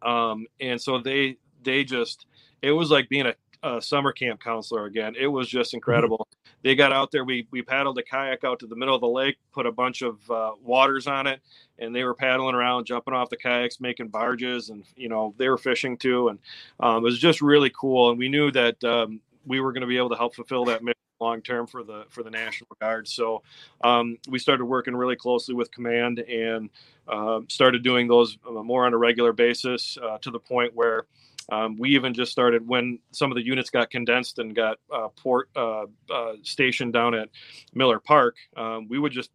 um, 0.01 0.47
and 0.59 0.81
so 0.81 0.99
they 0.99 1.37
they 1.63 1.83
just 1.83 2.25
it 2.61 2.71
was 2.71 2.91
like 2.91 3.09
being 3.09 3.27
a, 3.27 3.35
a, 3.63 3.81
summer 3.81 4.11
camp 4.11 4.41
counselor 4.41 4.85
again. 4.85 5.15
It 5.19 5.27
was 5.27 5.47
just 5.47 5.73
incredible. 5.73 6.27
they 6.63 6.75
got 6.75 6.91
out 6.91 7.11
there. 7.11 7.23
We 7.23 7.47
we 7.51 7.61
paddled 7.61 7.97
a 7.97 8.03
kayak 8.03 8.43
out 8.43 8.59
to 8.59 8.67
the 8.67 8.75
middle 8.75 8.95
of 8.95 9.01
the 9.01 9.07
lake, 9.07 9.37
put 9.53 9.65
a 9.65 9.71
bunch 9.71 10.01
of 10.01 10.29
uh, 10.29 10.51
waters 10.63 11.07
on 11.07 11.27
it, 11.27 11.41
and 11.77 11.95
they 11.95 12.03
were 12.03 12.13
paddling 12.13 12.55
around, 12.55 12.85
jumping 12.85 13.13
off 13.13 13.29
the 13.29 13.37
kayaks, 13.37 13.79
making 13.79 14.09
barges, 14.09 14.69
and 14.69 14.83
you 14.95 15.09
know 15.09 15.33
they 15.37 15.49
were 15.49 15.57
fishing 15.57 15.97
too, 15.97 16.29
and 16.29 16.39
um, 16.79 16.97
it 16.97 17.01
was 17.01 17.19
just 17.19 17.41
really 17.41 17.71
cool. 17.71 18.09
And 18.09 18.19
we 18.19 18.29
knew 18.29 18.51
that 18.51 18.83
um, 18.83 19.21
we 19.49 19.59
were 19.59 19.73
going 19.73 19.81
to 19.81 19.87
be 19.87 19.97
able 19.97 20.09
to 20.09 20.15
help 20.15 20.35
fulfill 20.35 20.63
that 20.65 20.81
mission 20.81 20.95
long 21.19 21.41
term 21.41 21.67
for 21.67 21.83
the 21.83 22.05
for 22.09 22.23
the 22.23 22.29
National 22.29 22.69
Guard. 22.79 23.07
So 23.07 23.43
um, 23.83 24.17
we 24.29 24.39
started 24.39 24.63
working 24.63 24.95
really 24.95 25.17
closely 25.17 25.53
with 25.53 25.69
command 25.71 26.19
and 26.19 26.69
uh, 27.07 27.41
started 27.49 27.83
doing 27.83 28.07
those 28.07 28.37
uh, 28.47 28.63
more 28.63 28.85
on 28.85 28.93
a 28.93 28.97
regular 28.97 29.33
basis 29.33 29.97
uh, 30.01 30.17
to 30.19 30.31
the 30.31 30.39
point 30.39 30.73
where. 30.73 31.05
Um, 31.51 31.77
we 31.79 31.95
even 31.95 32.13
just 32.13 32.31
started 32.31 32.67
when 32.67 32.99
some 33.11 33.31
of 33.31 33.35
the 33.35 33.43
units 33.43 33.71
got 33.71 33.89
condensed 33.89 34.37
and 34.37 34.55
got 34.55 34.77
uh, 34.93 35.07
port 35.15 35.49
uh, 35.55 35.85
uh, 36.13 36.33
stationed 36.43 36.93
down 36.93 37.15
at 37.15 37.29
Miller 37.73 37.99
Park. 37.99 38.35
Um, 38.55 38.87
we 38.87 38.99
would 38.99 39.11
just 39.11 39.31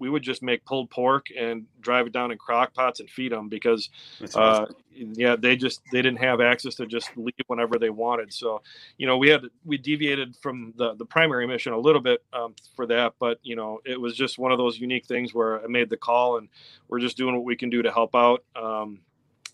we 0.00 0.10
would 0.10 0.22
just 0.22 0.42
make 0.42 0.64
pulled 0.64 0.90
pork 0.90 1.26
and 1.38 1.66
drive 1.80 2.08
it 2.08 2.12
down 2.12 2.32
in 2.32 2.38
crock 2.38 2.74
pots 2.74 2.98
and 2.98 3.08
feed 3.08 3.30
them 3.30 3.48
because 3.48 3.88
uh, 4.34 4.66
yeah 4.96 5.36
they 5.36 5.54
just 5.54 5.80
they 5.92 6.02
didn't 6.02 6.18
have 6.18 6.40
access 6.40 6.74
to 6.74 6.86
just 6.86 7.16
leave 7.16 7.34
whenever 7.46 7.78
they 7.78 7.90
wanted. 7.90 8.32
So 8.32 8.62
you 8.98 9.06
know 9.06 9.16
we 9.16 9.28
had 9.28 9.42
we 9.64 9.78
deviated 9.78 10.36
from 10.36 10.74
the 10.76 10.94
the 10.94 11.04
primary 11.04 11.46
mission 11.46 11.72
a 11.72 11.78
little 11.78 12.02
bit 12.02 12.22
um, 12.32 12.54
for 12.74 12.86
that 12.86 13.14
but 13.20 13.38
you 13.42 13.54
know 13.54 13.80
it 13.84 14.00
was 14.00 14.16
just 14.16 14.38
one 14.38 14.50
of 14.50 14.58
those 14.58 14.78
unique 14.78 15.06
things 15.06 15.34
where 15.34 15.62
i 15.62 15.66
made 15.66 15.90
the 15.90 15.96
call 15.96 16.38
and 16.38 16.48
we're 16.88 17.00
just 17.00 17.16
doing 17.16 17.34
what 17.34 17.44
we 17.44 17.56
can 17.56 17.70
do 17.70 17.82
to 17.82 17.92
help 17.92 18.14
out. 18.14 18.42
Um, 18.56 19.00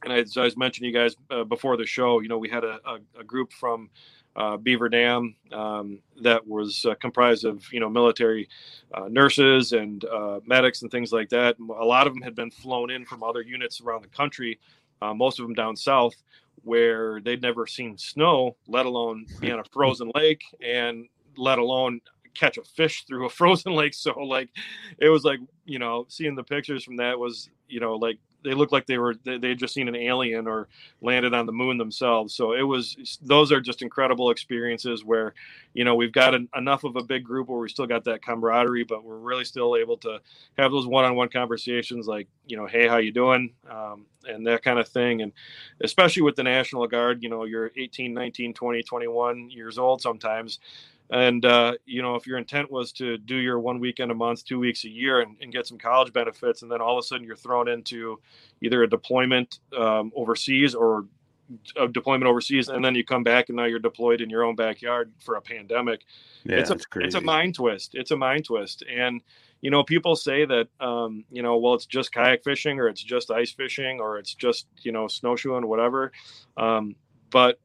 and 0.03 0.13
as 0.13 0.37
I 0.37 0.43
was 0.43 0.57
mentioning 0.57 0.93
you 0.93 0.99
guys 0.99 1.15
uh, 1.31 1.45
before 1.45 1.77
the 1.77 1.87
show, 1.87 2.21
you 2.21 2.29
know, 2.29 2.39
we 2.39 2.49
had 2.49 2.65
a, 2.65 2.81
a, 2.85 3.21
a 3.21 3.25
group 3.25 3.53
from 3.53 3.91
uh, 4.37 4.57
Beaver 4.57 4.89
Dam 4.89 5.35
um, 5.53 5.99
that 6.23 6.47
was 6.47 6.85
uh, 6.85 6.95
comprised 6.97 7.45
of 7.45 7.65
you 7.73 7.81
know 7.81 7.89
military 7.89 8.49
uh, 8.95 9.09
nurses 9.09 9.73
and 9.73 10.05
uh, 10.05 10.41
medics 10.47 10.83
and 10.83 10.91
things 10.91 11.13
like 11.13 11.29
that. 11.31 11.57
A 11.59 11.85
lot 11.85 12.07
of 12.07 12.13
them 12.13 12.23
had 12.23 12.35
been 12.35 12.51
flown 12.51 12.91
in 12.91 13.05
from 13.05 13.23
other 13.23 13.43
units 13.43 13.81
around 13.81 14.03
the 14.03 14.09
country, 14.09 14.59
uh, 15.01 15.15
most 15.15 15.41
of 15.41 15.47
them 15.47 15.55
down 15.55 15.75
south, 15.75 16.15
where 16.63 17.21
they'd 17.21 17.43
never 17.43 17.67
seen 17.67 17.97
snow, 17.97 18.57
let 18.69 18.87
alone 18.87 19.27
be 19.41 19.51
on 19.51 19.59
a 19.59 19.65
frozen 19.65 20.11
lake, 20.15 20.43
and 20.63 21.09
let 21.37 21.59
alone 21.59 22.01
catch 22.35 22.59
a 22.59 22.63
fish 22.63 23.05
through 23.07 23.27
a 23.27 23.31
frozen 23.41 23.73
lake. 23.73 23.95
So 23.95 24.13
like, 24.21 24.51
it 24.99 25.09
was 25.09 25.25
like 25.25 25.41
you 25.65 25.79
know 25.79 26.05
seeing 26.09 26.35
the 26.35 26.45
pictures 26.45 26.85
from 26.85 26.97
that 26.97 27.19
was 27.19 27.49
you 27.69 27.81
know 27.81 27.95
like 27.95 28.19
they 28.47 28.55
looked 28.55 28.73
like 28.73 28.87
they 28.87 28.97
were 28.97 29.17
they, 29.25 29.49
had 29.49 29.59
just 29.59 29.75
seen 29.75 29.89
an 29.89 29.97
alien 29.97 30.47
or 30.47 30.69
landed 31.01 31.35
on 31.35 31.47
the 31.47 31.53
moon 31.53 31.79
themselves. 31.79 32.33
So 32.33 32.53
it 32.53 32.63
was 32.63 33.19
those 33.21 33.51
are 33.51 33.61
just 33.61 33.83
incredible 33.83 34.31
experiences 34.31 35.05
where 35.05 35.35
you 35.75 35.85
know 35.85 35.97
we've 35.97 36.13
got 36.13 36.35
an, 36.35 36.49
enough 36.57 36.85
of 36.85 36.95
a 36.95 37.03
big 37.03 37.25
group 37.25 37.49
where 37.49 37.59
we 37.59 37.69
still 37.69 37.87
got 37.87 38.05
that 38.05 38.23
camaraderie 38.23 38.85
but 38.85 39.05
we're 39.05 39.19
really 39.19 39.45
still 39.45 39.77
able 39.77 39.97
to 39.99 40.21
have 40.57 40.71
those 40.71 40.87
one-on-one 40.87 41.29
conversations 41.29 42.07
like 42.07 42.29
you 42.47 42.57
know 42.57 42.67
hey 42.67 42.87
how 42.87 42.99
you 42.99 43.13
doing? 43.13 43.53
Um, 43.69 44.07
and 44.25 44.47
that 44.47 44.63
kind 44.63 44.79
of 44.79 44.89
thing. 44.89 45.23
And 45.23 45.33
especially 45.83 46.23
with 46.23 46.37
the 46.37 46.45
national 46.45 46.87
guard 46.87 47.23
you 47.23 47.29
know 47.29 47.45
you're 47.45 47.73
18 47.77 48.15
19 48.15 48.55
20 48.55 48.83
21 48.85 49.51
years 49.51 49.77
old 49.77 50.01
sometimes 50.01 50.61
and 51.11 51.45
uh, 51.45 51.73
you 51.85 52.03
know 52.03 52.15
if 52.15 52.27
your 52.27 52.39
intent 52.39 52.71
was 52.71 52.93
to 52.93 53.19
do 53.19 53.37
your 53.37 53.61
one 53.61 53.79
weekend 53.79 54.11
a 54.11 54.15
month 54.15 54.45
two 54.45 54.59
weeks 54.59 54.85
a 54.85 54.89
year 54.89 55.21
and, 55.21 55.37
and, 55.41 55.53
get 55.53 55.67
some 55.67 55.79
college 55.79 56.13
benefits 56.13 56.63
and 56.63 56.71
then 56.71 56.81
all 56.81 56.99
of 56.99 57.03
a 57.03 57.07
sudden 57.07 57.25
you're 57.25 57.37
thrown 57.37 57.69
into 57.69 58.21
either 58.63 58.83
a 58.83 58.89
deployment 58.89 59.61
um, 59.77 60.13
overseas 60.17 60.75
or 60.75 61.07
a 61.77 61.87
deployment 61.87 62.29
overseas 62.29 62.69
and 62.69 62.85
then 62.85 62.95
you 62.95 63.05
come 63.05 63.23
back 63.23 63.49
and 63.49 63.57
now 63.57 63.65
you're 63.65 63.79
deployed 63.79 64.21
in 64.21 64.29
your 64.29 64.43
own 64.43 64.57
backyard 64.57 65.13
for 65.21 65.37
a 65.37 65.41
pandemic 65.41 66.01
yeah, 66.45 66.57
it's 66.57 66.71
a 66.71 66.79
it's 66.97 67.15
a 67.15 67.21
mind 67.21 67.55
twist 67.55 67.95
it's 67.95 68.11
a 68.11 68.17
mind 68.17 68.45
twist. 68.45 68.83
And 68.93 69.21
you 69.61 69.71
know 69.71 69.85
people 69.85 70.17
say 70.17 70.45
that 70.45 70.69
um, 70.81 71.25
you 71.31 71.43
know 71.43 71.57
well 71.57 71.75
it's 71.75 71.87
just 71.87 72.13
kayak 72.13 72.43
fishing 72.43 72.79
or 72.79 72.89
it's 72.89 73.03
just 73.03 73.31
ice 73.31 73.53
fishing 73.53 74.01
or 74.01 74.19
it's 74.19 74.35
just 74.35 74.67
you 74.83 74.93
know 74.93 75.09
snowshoeing 75.09 75.67
whatever 75.67 76.13
um, 76.57 76.95
but 77.31 77.59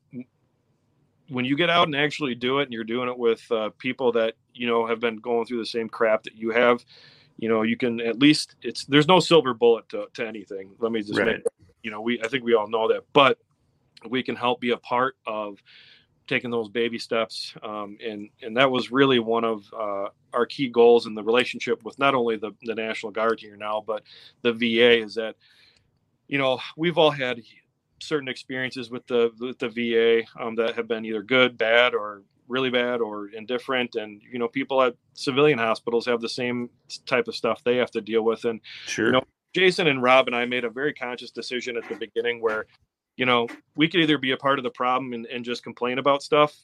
when 1.31 1.45
you 1.45 1.55
get 1.55 1.69
out 1.69 1.87
and 1.87 1.95
actually 1.95 2.35
do 2.35 2.59
it 2.59 2.63
and 2.63 2.73
you're 2.73 2.83
doing 2.83 3.07
it 3.07 3.17
with 3.17 3.49
uh, 3.51 3.69
people 3.77 4.11
that 4.11 4.33
you 4.53 4.67
know 4.67 4.85
have 4.85 4.99
been 4.99 5.15
going 5.15 5.45
through 5.45 5.59
the 5.59 5.65
same 5.65 5.87
crap 5.87 6.23
that 6.23 6.35
you 6.35 6.51
have 6.51 6.83
you 7.37 7.47
know 7.47 7.61
you 7.61 7.77
can 7.77 8.01
at 8.01 8.19
least 8.19 8.55
it's 8.61 8.85
there's 8.85 9.07
no 9.07 9.19
silver 9.19 9.53
bullet 9.53 9.87
to, 9.89 10.05
to 10.13 10.27
anything 10.27 10.71
let 10.79 10.91
me 10.91 11.01
just 11.01 11.17
Right. 11.17 11.37
make 11.37 11.43
you 11.83 11.89
know 11.89 12.01
we 12.01 12.21
i 12.21 12.27
think 12.27 12.43
we 12.43 12.53
all 12.53 12.67
know 12.67 12.87
that 12.89 13.03
but 13.13 13.37
we 14.09 14.21
can 14.21 14.35
help 14.35 14.59
be 14.59 14.71
a 14.71 14.77
part 14.77 15.15
of 15.25 15.57
taking 16.27 16.51
those 16.51 16.69
baby 16.69 16.99
steps 16.99 17.53
um, 17.63 17.97
and 18.05 18.29
and 18.41 18.55
that 18.57 18.69
was 18.69 18.91
really 18.91 19.19
one 19.19 19.43
of 19.45 19.65
uh, 19.73 20.07
our 20.33 20.45
key 20.45 20.67
goals 20.69 21.05
in 21.07 21.15
the 21.15 21.23
relationship 21.23 21.83
with 21.83 21.97
not 21.97 22.13
only 22.13 22.35
the, 22.35 22.51
the 22.63 22.75
national 22.75 23.11
guard 23.11 23.39
here 23.39 23.55
now 23.55 23.81
but 23.85 24.03
the 24.41 24.51
va 24.53 25.01
is 25.01 25.15
that 25.15 25.35
you 26.27 26.37
know 26.37 26.59
we've 26.75 26.97
all 26.97 27.11
had 27.11 27.39
certain 28.01 28.27
experiences 28.27 28.89
with 28.89 29.05
the 29.07 29.31
with 29.39 29.59
the 29.59 29.69
va 29.69 30.23
um, 30.43 30.55
that 30.55 30.75
have 30.75 30.87
been 30.87 31.05
either 31.05 31.21
good 31.23 31.57
bad 31.57 31.93
or 31.93 32.23
really 32.47 32.69
bad 32.69 32.99
or 32.99 33.27
indifferent 33.29 33.95
and 33.95 34.21
you 34.29 34.37
know 34.39 34.47
people 34.47 34.81
at 34.81 34.93
civilian 35.13 35.57
hospitals 35.57 36.05
have 36.05 36.19
the 36.19 36.27
same 36.29 36.69
type 37.05 37.27
of 37.27 37.35
stuff 37.35 37.63
they 37.63 37.77
have 37.77 37.91
to 37.91 38.01
deal 38.01 38.23
with 38.23 38.43
and 38.45 38.59
Sure. 38.85 39.05
you 39.07 39.11
know 39.13 39.21
jason 39.55 39.87
and 39.87 40.01
rob 40.01 40.27
and 40.27 40.35
i 40.35 40.45
made 40.45 40.65
a 40.65 40.69
very 40.69 40.93
conscious 40.93 41.31
decision 41.31 41.77
at 41.77 41.87
the 41.87 41.95
beginning 41.95 42.41
where 42.41 42.65
you 43.15 43.25
know 43.25 43.47
we 43.75 43.87
could 43.87 44.01
either 44.01 44.17
be 44.17 44.31
a 44.31 44.37
part 44.37 44.59
of 44.59 44.63
the 44.63 44.71
problem 44.71 45.13
and, 45.13 45.25
and 45.27 45.45
just 45.45 45.63
complain 45.63 45.97
about 45.99 46.21
stuff 46.23 46.55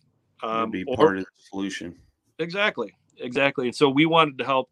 um, 0.44 0.72
be 0.72 0.84
or- 0.88 0.96
part 0.98 1.18
of 1.18 1.24
the 1.24 1.30
solution. 1.50 1.96
exactly 2.40 2.94
exactly 3.20 3.68
and 3.68 3.76
so 3.76 3.90
we 3.90 4.06
wanted 4.06 4.38
to 4.38 4.44
help 4.46 4.70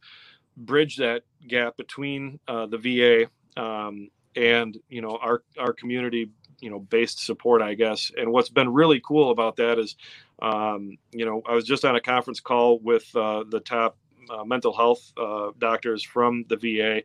bridge 0.57 0.97
that 0.97 1.23
gap 1.47 1.75
between 1.77 2.39
uh, 2.47 2.65
the 2.65 2.77
va 2.77 3.61
um, 3.61 4.09
and 4.35 4.77
you 4.89 5.01
know 5.01 5.17
our 5.21 5.43
our 5.57 5.71
community 5.73 6.29
you 6.59 6.69
know 6.69 6.79
based 6.79 7.23
support 7.25 7.61
i 7.61 7.73
guess. 7.73 8.11
And 8.17 8.31
what's 8.31 8.49
been 8.49 8.71
really 8.71 9.01
cool 9.05 9.31
about 9.31 9.57
that 9.57 9.79
is 9.79 9.95
um, 10.41 10.97
you 11.11 11.25
know 11.25 11.41
i 11.47 11.53
was 11.53 11.65
just 11.65 11.85
on 11.85 11.95
a 11.95 12.01
conference 12.01 12.39
call 12.39 12.79
with 12.79 13.13
uh, 13.15 13.43
the 13.49 13.59
top 13.59 13.97
uh, 14.29 14.43
mental 14.43 14.73
health 14.73 15.11
uh, 15.17 15.51
doctors 15.57 16.03
from 16.03 16.45
the 16.49 16.57
va 16.57 17.01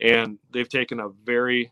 and 0.00 0.38
they've 0.52 0.68
taken 0.68 1.00
a 1.00 1.08
very 1.08 1.70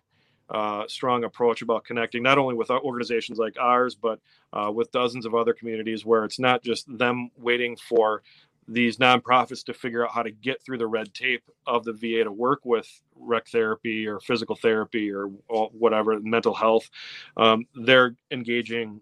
uh, 0.50 0.84
strong 0.88 1.24
approach 1.24 1.62
about 1.62 1.84
connecting 1.84 2.22
not 2.22 2.38
only 2.38 2.54
with 2.54 2.70
organizations 2.70 3.38
like 3.38 3.56
ours 3.58 3.94
but 3.94 4.20
uh, 4.52 4.70
with 4.72 4.90
dozens 4.92 5.24
of 5.24 5.34
other 5.34 5.54
communities 5.54 6.04
where 6.04 6.24
it's 6.24 6.38
not 6.38 6.62
just 6.62 6.86
them 6.98 7.30
waiting 7.38 7.76
for 7.76 8.22
these 8.70 8.98
nonprofits 8.98 9.64
to 9.64 9.74
figure 9.74 10.04
out 10.04 10.12
how 10.12 10.22
to 10.22 10.30
get 10.30 10.62
through 10.62 10.78
the 10.78 10.86
red 10.86 11.12
tape 11.12 11.42
of 11.66 11.84
the 11.84 11.92
VA 11.92 12.24
to 12.24 12.32
work 12.32 12.60
with 12.64 12.88
rec 13.16 13.48
therapy 13.48 14.06
or 14.06 14.20
physical 14.20 14.54
therapy 14.56 15.10
or 15.10 15.26
whatever 15.72 16.18
mental 16.20 16.54
health. 16.54 16.88
Um, 17.36 17.66
they're 17.74 18.14
engaging 18.30 19.00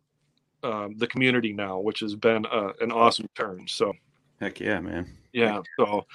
um, 0.62 0.96
the 0.96 1.06
community 1.06 1.52
now, 1.52 1.78
which 1.78 2.00
has 2.00 2.16
been 2.16 2.46
uh, 2.46 2.72
an 2.80 2.90
awesome 2.90 3.28
turn. 3.34 3.66
So 3.68 3.92
Heck 4.40 4.60
yeah, 4.60 4.80
man. 4.80 5.08
yeah 5.32 5.60
so 5.78 6.06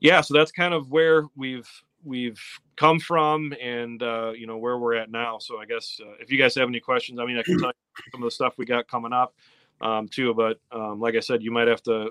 yeah 0.00 0.20
so 0.20 0.34
that's 0.34 0.50
kind 0.52 0.74
of 0.74 0.90
where 0.90 1.24
we've 1.36 1.68
we've 2.04 2.40
come 2.76 2.98
from 2.98 3.54
and 3.62 4.02
uh 4.02 4.32
you 4.36 4.46
know 4.46 4.58
where 4.58 4.78
we're 4.78 4.94
at 4.94 5.10
now 5.10 5.38
so 5.38 5.58
i 5.58 5.64
guess 5.64 6.00
uh, 6.04 6.12
if 6.20 6.30
you 6.30 6.36
guys 6.36 6.54
have 6.54 6.68
any 6.68 6.80
questions 6.80 7.20
i 7.20 7.24
mean 7.24 7.38
i 7.38 7.42
can 7.42 7.58
tell 7.58 7.68
you 7.68 8.02
some 8.10 8.22
of 8.22 8.26
the 8.26 8.30
stuff 8.30 8.54
we 8.58 8.64
got 8.64 8.88
coming 8.88 9.12
up 9.12 9.34
um 9.80 10.08
too 10.08 10.34
but 10.34 10.58
um 10.72 11.00
like 11.00 11.14
i 11.14 11.20
said 11.20 11.42
you 11.42 11.52
might 11.52 11.68
have 11.68 11.82
to 11.82 12.10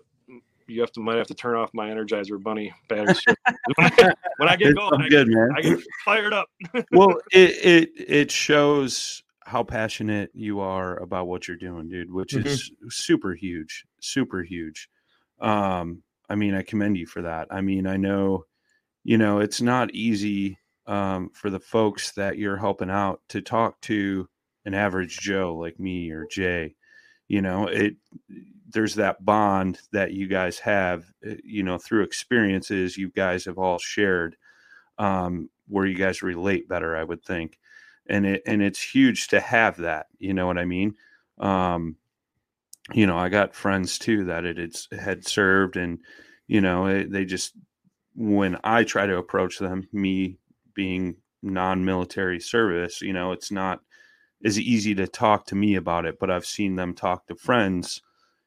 you 0.72 0.82
have 0.82 0.92
to 0.94 1.00
might 1.00 1.18
have 1.18 1.28
to 1.28 1.36
turn 1.36 1.56
off 1.56 1.70
my 1.74 1.90
energizer 1.90 2.42
bunny 2.42 2.74
batteries 2.88 3.22
when, 3.76 3.92
I, 4.00 4.14
when 4.38 4.50
I 4.50 4.56
get 4.56 4.70
It's 4.70 4.80
going 4.80 4.94
all 4.94 5.02
I, 5.02 5.10
good, 5.10 5.28
get, 5.28 5.36
man. 5.36 5.50
I 5.56 5.62
get 5.62 5.80
fired 6.06 6.34
up 6.34 6.48
well, 6.92 7.16
it, 7.32 7.66
it 7.66 7.90
it 7.96 8.32
shows 8.32 9.24
how 9.44 9.64
passionate 9.64 10.32
you 10.34 10.62
are 10.62 10.98
about 10.98 11.28
what 11.28 11.48
you're 11.48 11.58
doing, 11.58 11.90
dude, 11.90 12.12
which 12.12 12.34
is 12.34 12.72
super 12.90 13.34
huge, 13.34 13.86
super 14.00 14.42
huge. 14.42 14.88
Um, 15.42 16.04
I 16.30 16.36
mean, 16.36 16.54
I 16.54 16.62
commend 16.62 16.96
you 16.96 17.06
for 17.06 17.24
that. 17.24 17.48
I 17.52 17.60
mean, 17.60 17.86
I 17.86 17.98
know, 17.98 18.46
you 19.04 19.18
know, 19.18 19.40
it's 19.40 19.62
not 19.62 19.94
easy 19.94 20.58
um, 20.88 21.32
for 21.34 21.50
the 21.50 21.60
folks 21.60 22.12
that 22.14 22.38
you're 22.38 22.56
helping 22.56 22.90
out 22.90 23.20
to 23.30 23.42
talk 23.42 23.82
to 23.82 24.30
an 24.64 24.74
average 24.74 25.20
Joe 25.20 25.56
like 25.56 25.80
me 25.80 26.12
or 26.12 26.28
Jay. 26.30 26.76
You 27.28 27.42
know, 27.42 27.68
it 27.68 27.96
there's 28.74 28.96
that 28.96 29.24
bond 29.24 29.80
that 29.92 30.14
you 30.14 30.28
guys 30.28 30.60
have, 30.60 31.06
uh, 31.28 31.36
you 31.44 31.64
know, 31.64 31.78
through 31.78 32.04
experiences 32.04 32.98
you 32.98 33.10
guys 33.10 33.46
have 33.46 33.58
all 33.58 33.80
shared, 33.80 34.36
um, 34.98 35.50
where 35.68 35.86
you 35.86 35.96
guys 35.96 36.22
relate 36.22 36.68
better, 36.68 36.96
I 36.96 37.04
would 37.04 37.24
think, 37.24 37.58
and 38.08 38.26
it 38.26 38.44
and 38.46 38.62
it's 38.62 38.82
huge 38.82 39.30
to 39.30 39.40
have 39.40 39.78
that. 39.78 40.08
You 40.20 40.34
know 40.34 40.48
what 40.48 40.58
I 40.58 40.66
mean? 40.66 40.96
Um, 41.40 41.98
you 42.94 43.08
know, 43.08 43.18
I 43.18 43.30
got 43.30 43.56
friends 43.56 44.00
too 44.00 44.26
that 44.26 44.46
it 44.46 44.60
it's, 44.60 44.88
had 44.92 45.28
served, 45.28 45.78
and 45.78 46.00
you 46.48 46.62
know, 46.62 46.88
it, 46.88 47.12
they 47.12 47.26
just 47.26 47.54
when 48.16 48.58
I 48.64 48.84
try 48.84 49.06
to 49.06 49.18
approach 49.18 49.60
them, 49.60 49.88
me 49.94 50.38
being 50.74 51.18
non-military 51.42 52.40
service, 52.40 53.02
you 53.02 53.14
know, 53.14 53.32
it's 53.32 53.52
not 53.52 53.82
as 54.44 54.60
easy 54.60 54.96
to 54.96 55.08
talk 55.08 55.46
to 55.48 55.56
me 55.56 55.76
about 55.76 56.06
it, 56.06 56.20
but 56.20 56.32
I've 56.32 56.46
seen 56.46 56.76
them 56.76 56.94
talk 56.94 57.28
to 57.28 57.36
friends, 57.36 58.02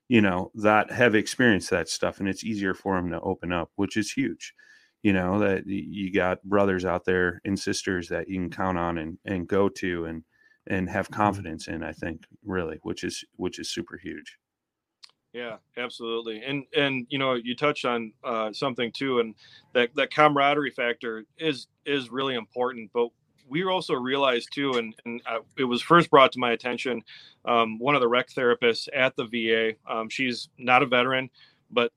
you 0.08 0.20
know, 0.20 0.50
that 0.54 0.90
have 0.90 1.14
experienced 1.14 1.70
that 1.70 1.88
stuff, 1.88 2.20
and 2.20 2.28
it's 2.28 2.44
easier 2.44 2.74
for 2.74 2.96
them 2.96 3.10
to 3.10 3.20
open 3.20 3.52
up, 3.52 3.70
which 3.76 3.96
is 3.96 4.12
huge. 4.12 4.54
You 5.02 5.12
know 5.12 5.38
that 5.40 5.66
you 5.66 6.12
got 6.12 6.42
brothers 6.44 6.84
out 6.84 7.04
there 7.04 7.40
and 7.44 7.58
sisters 7.58 8.08
that 8.08 8.28
you 8.28 8.36
can 8.40 8.50
count 8.50 8.78
on 8.78 8.98
and 8.98 9.18
and 9.24 9.46
go 9.48 9.68
to 9.70 10.06
and 10.06 10.24
and 10.66 10.88
have 10.90 11.10
Mm-hmm. 11.10 11.38
confidence 11.40 11.68
in. 11.68 11.82
I 11.82 11.92
think 11.92 12.24
really, 12.44 12.78
which 12.82 13.04
is 13.04 13.24
which 13.36 13.58
is 13.58 13.70
super 13.70 13.98
huge. 13.98 14.38
Yeah, 15.32 15.56
absolutely. 15.76 16.42
And 16.44 16.64
and 16.76 17.06
you 17.10 17.18
know, 17.18 17.34
you 17.34 17.56
touched 17.56 17.84
on 17.84 18.12
uh, 18.22 18.52
something 18.52 18.92
too, 18.92 19.18
and 19.18 19.34
that 19.72 19.94
that 19.96 20.12
camaraderie 20.12 20.70
factor 20.70 21.24
is 21.38 21.66
is 21.84 22.08
really 22.10 22.36
important. 22.36 22.92
But 22.92 23.08
we 23.48 23.64
also 23.64 23.94
realized 23.94 24.48
too, 24.52 24.74
and 24.74 24.94
and 25.04 25.22
uh, 25.26 25.38
it 25.56 25.64
was 25.64 25.82
first 25.82 26.10
brought 26.10 26.32
to 26.32 26.38
my 26.38 26.52
attention. 26.52 27.02
Um, 27.44 27.78
one 27.78 27.94
of 27.94 28.00
the 28.00 28.08
rec 28.08 28.28
therapists 28.30 28.88
at 28.94 29.16
the 29.16 29.24
VA, 29.24 29.76
um, 29.90 30.08
she's 30.08 30.48
not 30.58 30.82
a 30.82 30.86
veteran, 30.86 31.30
but 31.70 31.92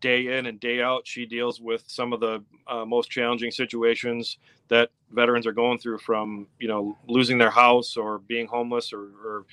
day 0.00 0.38
in 0.38 0.46
and 0.46 0.58
day 0.58 0.82
out, 0.82 1.06
she 1.06 1.26
deals 1.26 1.60
with 1.60 1.84
some 1.86 2.12
of 2.12 2.20
the 2.20 2.42
uh, 2.66 2.84
most 2.84 3.10
challenging 3.10 3.50
situations 3.50 4.38
that 4.68 4.90
veterans 5.12 5.46
are 5.46 5.52
going 5.52 5.78
through, 5.78 5.98
from 5.98 6.46
you 6.58 6.68
know 6.68 6.96
losing 7.06 7.38
their 7.38 7.50
house 7.50 7.96
or 7.96 8.18
being 8.18 8.46
homeless 8.46 8.92
or, 8.92 9.08
or 9.24 9.44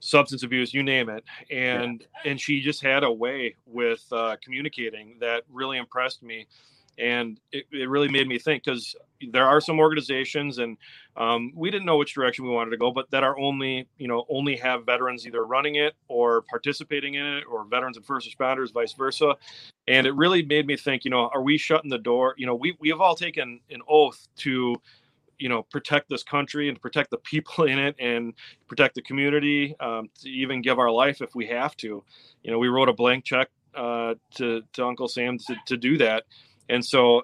substance 0.00 0.42
abuse 0.42 0.74
you 0.74 0.82
name 0.82 1.08
it 1.08 1.24
and 1.50 2.06
and 2.26 2.38
she 2.40 2.60
just 2.60 2.82
had 2.82 3.02
a 3.02 3.10
way 3.10 3.54
with 3.66 4.04
uh, 4.12 4.36
communicating 4.42 5.16
that 5.18 5.42
really 5.50 5.78
impressed 5.78 6.22
me 6.22 6.46
and 6.98 7.40
it, 7.52 7.66
it 7.72 7.88
really 7.88 8.08
made 8.08 8.28
me 8.28 8.38
think 8.38 8.64
because 8.64 8.96
there 9.32 9.46
are 9.46 9.60
some 9.60 9.78
organizations 9.78 10.58
and 10.58 10.76
um, 11.16 11.52
we 11.54 11.70
didn't 11.70 11.86
know 11.86 11.96
which 11.96 12.14
direction 12.14 12.44
we 12.44 12.50
wanted 12.50 12.70
to 12.70 12.76
go 12.76 12.90
but 12.90 13.10
that 13.10 13.24
are 13.24 13.38
only 13.38 13.88
you 13.98 14.08
know 14.08 14.24
only 14.28 14.56
have 14.56 14.84
veterans 14.84 15.26
either 15.26 15.44
running 15.44 15.76
it 15.76 15.94
or 16.08 16.42
participating 16.42 17.14
in 17.14 17.24
it 17.24 17.44
or 17.50 17.64
veterans 17.64 17.96
and 17.96 18.06
first 18.06 18.28
responders 18.28 18.72
vice 18.72 18.92
versa. 18.92 19.34
And 19.88 20.06
it 20.06 20.14
really 20.14 20.42
made 20.42 20.66
me 20.66 20.76
think 20.76 21.04
you 21.04 21.10
know 21.10 21.30
are 21.32 21.42
we 21.42 21.58
shutting 21.58 21.90
the 21.90 21.98
door? 21.98 22.34
You 22.36 22.46
know 22.46 22.54
we, 22.54 22.76
we 22.80 22.88
have 22.90 23.00
all 23.00 23.14
taken 23.14 23.60
an 23.70 23.80
oath 23.88 24.28
to 24.38 24.76
you 25.38 25.48
know 25.48 25.62
protect 25.64 26.08
this 26.08 26.22
country 26.22 26.68
and 26.68 26.80
protect 26.80 27.10
the 27.10 27.18
people 27.18 27.64
in 27.64 27.78
it 27.78 27.96
and 27.98 28.34
protect 28.68 28.94
the 28.94 29.02
community 29.02 29.76
um, 29.80 30.08
to 30.20 30.28
even 30.28 30.62
give 30.62 30.78
our 30.78 30.90
life 30.90 31.22
if 31.22 31.34
we 31.34 31.46
have 31.46 31.76
to. 31.78 32.02
You 32.42 32.50
know 32.50 32.58
we 32.58 32.68
wrote 32.68 32.88
a 32.88 32.94
blank 32.94 33.24
check 33.24 33.48
uh, 33.74 34.14
to, 34.34 34.62
to 34.72 34.86
uncle 34.86 35.06
sam 35.06 35.38
to, 35.38 35.54
to 35.66 35.76
do 35.76 35.98
that 35.98 36.24
and 36.68 36.84
so 36.84 37.22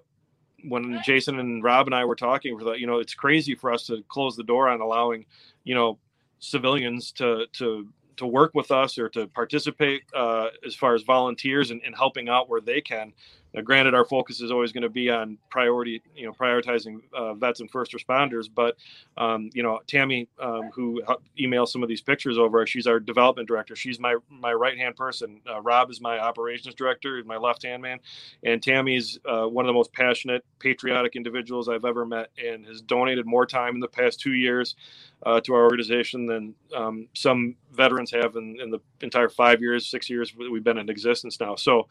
when 0.64 1.00
jason 1.04 1.38
and 1.38 1.62
rob 1.64 1.86
and 1.86 1.94
i 1.94 2.04
were 2.04 2.16
talking 2.16 2.58
you 2.76 2.86
know 2.86 2.98
it's 2.98 3.14
crazy 3.14 3.54
for 3.54 3.72
us 3.72 3.86
to 3.86 4.02
close 4.08 4.36
the 4.36 4.44
door 4.44 4.68
on 4.68 4.80
allowing 4.80 5.24
you 5.64 5.74
know 5.74 5.98
civilians 6.38 7.12
to 7.12 7.46
to 7.52 7.88
to 8.16 8.26
work 8.26 8.52
with 8.54 8.70
us 8.70 8.98
or 8.98 9.08
to 9.08 9.26
participate 9.28 10.02
uh, 10.14 10.48
as 10.66 10.74
far 10.74 10.94
as 10.94 11.02
volunteers 11.02 11.70
and, 11.70 11.80
and 11.84 11.94
helping 11.94 12.28
out 12.28 12.48
where 12.48 12.60
they 12.60 12.80
can 12.80 13.12
now, 13.54 13.60
granted, 13.60 13.94
our 13.94 14.04
focus 14.04 14.40
is 14.40 14.50
always 14.50 14.72
going 14.72 14.82
to 14.82 14.88
be 14.88 15.10
on 15.10 15.38
priority, 15.50 16.02
you 16.16 16.26
know, 16.26 16.32
prioritizing 16.32 17.00
uh, 17.12 17.34
vets 17.34 17.60
and 17.60 17.70
first 17.70 17.92
responders. 17.92 18.48
But, 18.52 18.76
um, 19.16 19.50
you 19.52 19.62
know, 19.62 19.80
Tammy, 19.86 20.28
um, 20.40 20.70
who 20.74 21.02
emails 21.38 21.68
some 21.68 21.82
of 21.82 21.88
these 21.88 22.00
pictures 22.00 22.38
over, 22.38 22.66
she's 22.66 22.86
our 22.86 22.98
development 22.98 23.48
director. 23.48 23.76
She's 23.76 24.00
my 24.00 24.16
my 24.30 24.52
right 24.52 24.78
hand 24.78 24.96
person. 24.96 25.40
Uh, 25.48 25.60
Rob 25.60 25.90
is 25.90 26.00
my 26.00 26.18
operations 26.18 26.74
director, 26.74 27.22
my 27.24 27.36
left 27.36 27.62
hand 27.64 27.82
man, 27.82 27.98
and 28.42 28.62
Tammy's 28.62 29.18
uh, 29.26 29.44
one 29.44 29.64
of 29.64 29.68
the 29.68 29.74
most 29.74 29.92
passionate, 29.92 30.44
patriotic 30.58 31.16
individuals 31.16 31.68
I've 31.68 31.84
ever 31.84 32.06
met, 32.06 32.30
and 32.42 32.64
has 32.66 32.80
donated 32.80 33.26
more 33.26 33.46
time 33.46 33.74
in 33.74 33.80
the 33.80 33.88
past 33.88 34.20
two 34.20 34.32
years 34.32 34.76
uh, 35.24 35.40
to 35.42 35.54
our 35.54 35.64
organization 35.64 36.26
than 36.26 36.54
um, 36.74 37.08
some 37.14 37.56
veterans 37.72 38.10
have 38.12 38.36
in, 38.36 38.58
in 38.60 38.70
the 38.70 38.80
entire 39.02 39.28
five 39.28 39.60
years, 39.60 39.86
six 39.86 40.08
years 40.08 40.34
we've 40.36 40.64
been 40.64 40.78
in 40.78 40.88
existence 40.88 41.38
now. 41.38 41.54
So. 41.56 41.86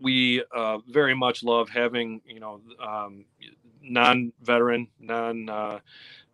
We 0.00 0.44
uh, 0.54 0.78
very 0.88 1.14
much 1.14 1.42
love 1.42 1.68
having 1.68 2.20
you 2.26 2.40
know 2.40 2.60
um, 2.80 3.24
non-veteran, 3.82 4.88
non 5.00 5.48
uh, 5.48 5.78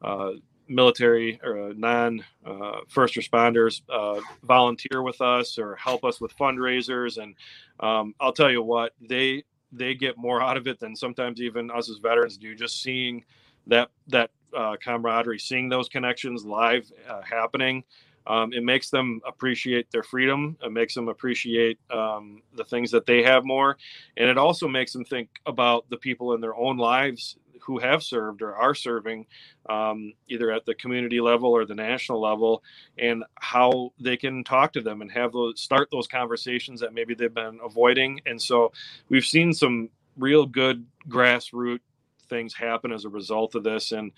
uh, 0.01 0.33
military 0.69 1.41
or 1.43 1.73
non 1.75 2.25
uh, 2.45 2.81
first 2.89 3.15
responders 3.15 3.83
uh, 3.89 4.21
volunteer 4.43 5.03
with 5.03 5.21
us 5.21 5.59
or 5.59 5.77
help 5.77 6.05
us 6.05 6.21
with 6.21 6.37
fundraisers, 6.37 7.23
and 7.23 7.35
um, 7.81 8.15
I'll 8.21 8.33
tell 8.33 8.51
you 8.51 8.63
what 8.63 8.93
they 9.01 9.45
they 9.73 9.95
get 9.95 10.19
more 10.19 10.43
out 10.43 10.57
of 10.57 10.67
it 10.67 10.79
than 10.81 10.95
sometimes 10.95 11.41
even 11.41 11.71
us 11.71 11.89
as 11.89 11.99
veterans 11.99 12.37
do. 12.37 12.55
Just 12.55 12.83
seeing 12.83 13.25
that 13.67 13.91
that 14.09 14.31
uh, 14.57 14.77
camaraderie, 14.83 15.39
seeing 15.39 15.69
those 15.69 15.89
connections 15.89 16.45
live 16.45 16.91
uh, 17.09 17.23
happening 17.23 17.85
um, 18.27 18.53
it 18.53 18.63
makes 18.63 18.91
them 18.91 19.21
appreciate 19.27 19.91
their 19.91 20.03
freedom. 20.03 20.57
It 20.63 20.73
makes 20.73 20.95
them 20.95 21.09
appreciate 21.09 21.79
um, 21.91 22.43
the 22.55 22.65
things 22.65 22.91
that 22.93 23.07
they 23.07 23.23
have 23.23 23.45
more. 23.45 23.77
And 24.17 24.29
it 24.29 24.39
also 24.39 24.69
makes 24.69 24.93
them 24.93 25.05
think 25.05 25.29
about 25.47 25.89
the 25.91 25.97
people 25.97 26.35
in 26.35 26.41
their 26.41 26.55
own 26.55 26.77
lives 26.77 27.37
who 27.63 27.79
have 27.79 28.03
served 28.03 28.43
or 28.43 28.55
are 28.57 28.75
serving 28.75 29.27
um, 29.69 30.13
either 30.29 30.51
at 30.51 30.67
the 30.67 30.75
community 30.75 31.21
level 31.21 31.51
or 31.51 31.65
the 31.65 31.75
national 31.75 32.21
level 32.21 32.63
and 32.99 33.25
how 33.37 33.93
they 34.01 34.17
can 34.17 34.43
talk 34.43 34.73
to 34.73 34.81
them 34.81 35.01
and 35.01 35.11
have 35.13 35.33
those 35.33 35.61
start 35.61 35.89
those 35.93 36.09
conversations 36.09 36.81
that 36.81 36.93
maybe 36.93 37.15
they've 37.15 37.35
been 37.35 37.61
avoiding. 37.65 38.21
And 38.27 38.41
so 38.41 38.73
we've 39.09 39.25
seen 39.25 39.53
some 39.53 39.89
real 40.17 40.45
good 40.45 40.85
grassroots 41.09 41.81
things 42.29 42.55
happen 42.55 42.93
as 42.93 43.05
a 43.05 43.11
result 43.11 43.55
of 43.55 43.63
this. 43.63 43.93
And 43.93 44.11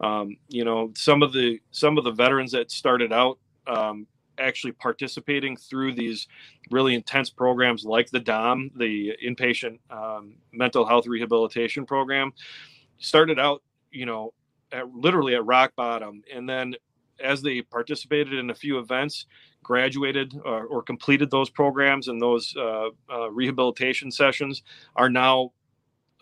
um, 0.00 0.36
you 0.48 0.64
know 0.64 0.92
some 0.94 1.22
of 1.22 1.32
the 1.32 1.60
some 1.70 1.98
of 1.98 2.04
the 2.04 2.12
veterans 2.12 2.52
that 2.52 2.70
started 2.70 3.12
out 3.12 3.38
um, 3.66 4.06
actually 4.38 4.72
participating 4.72 5.56
through 5.56 5.92
these 5.92 6.26
really 6.70 6.94
intense 6.94 7.30
programs 7.30 7.84
like 7.84 8.10
the 8.10 8.20
dom 8.20 8.70
the 8.76 9.12
inpatient 9.24 9.78
um, 9.90 10.34
mental 10.52 10.86
health 10.86 11.06
rehabilitation 11.06 11.84
program 11.84 12.32
started 12.98 13.38
out 13.38 13.62
you 13.90 14.06
know 14.06 14.32
at, 14.72 14.88
literally 14.94 15.34
at 15.34 15.44
rock 15.44 15.72
bottom 15.76 16.22
and 16.32 16.48
then 16.48 16.74
as 17.22 17.42
they 17.42 17.60
participated 17.60 18.32
in 18.34 18.50
a 18.50 18.54
few 18.54 18.78
events 18.78 19.26
graduated 19.62 20.34
or, 20.44 20.64
or 20.64 20.82
completed 20.82 21.30
those 21.30 21.50
programs 21.50 22.08
and 22.08 22.20
those 22.20 22.54
uh, 22.56 22.88
uh, 23.12 23.30
rehabilitation 23.30 24.10
sessions 24.10 24.62
are 24.96 25.08
now 25.08 25.52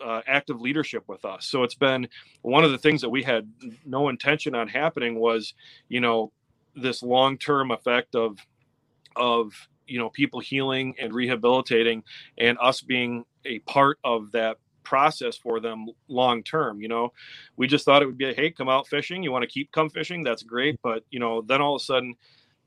uh, 0.03 0.21
active 0.27 0.59
leadership 0.59 1.03
with 1.07 1.25
us. 1.25 1.45
So 1.45 1.63
it's 1.63 1.75
been 1.75 2.07
one 2.41 2.63
of 2.63 2.71
the 2.71 2.77
things 2.77 3.01
that 3.01 3.09
we 3.09 3.23
had 3.23 3.51
no 3.85 4.09
intention 4.09 4.55
on 4.55 4.67
happening 4.67 5.19
was, 5.19 5.53
you 5.89 5.99
know, 5.99 6.31
this 6.75 7.03
long 7.03 7.37
term 7.37 7.71
effect 7.71 8.15
of 8.15 8.37
of 9.15 9.53
you 9.87 9.99
know 9.99 10.09
people 10.09 10.39
healing 10.39 10.95
and 10.99 11.13
rehabilitating, 11.13 12.03
and 12.37 12.57
us 12.61 12.81
being 12.81 13.25
a 13.45 13.59
part 13.59 13.97
of 14.03 14.31
that 14.31 14.57
process 14.83 15.37
for 15.37 15.59
them 15.59 15.85
long 16.07 16.43
term 16.43 16.81
you 16.81 16.87
know? 16.87 17.13
We 17.55 17.67
just 17.67 17.85
thought 17.85 18.01
it 18.01 18.07
would 18.07 18.17
be 18.17 18.33
hey 18.33 18.51
come 18.51 18.69
out 18.69 18.87
fishing. 18.87 19.23
You 19.23 19.31
want 19.31 19.43
to 19.43 19.47
keep 19.47 19.71
come 19.71 19.89
fishing? 19.89 20.23
That's 20.23 20.43
great. 20.43 20.79
But 20.81 21.03
you 21.11 21.19
know 21.19 21.41
then 21.41 21.61
all 21.61 21.75
of 21.75 21.81
a 21.81 21.85
sudden 21.85 22.15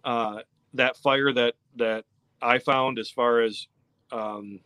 uh 0.04 0.40
that 0.74 0.96
fire 0.98 1.32
that 1.32 1.54
that 1.76 2.04
i 2.42 2.58
found 2.58 2.98
as 2.98 3.10
far 3.10 3.40
as 3.40 3.66
um 4.12 4.60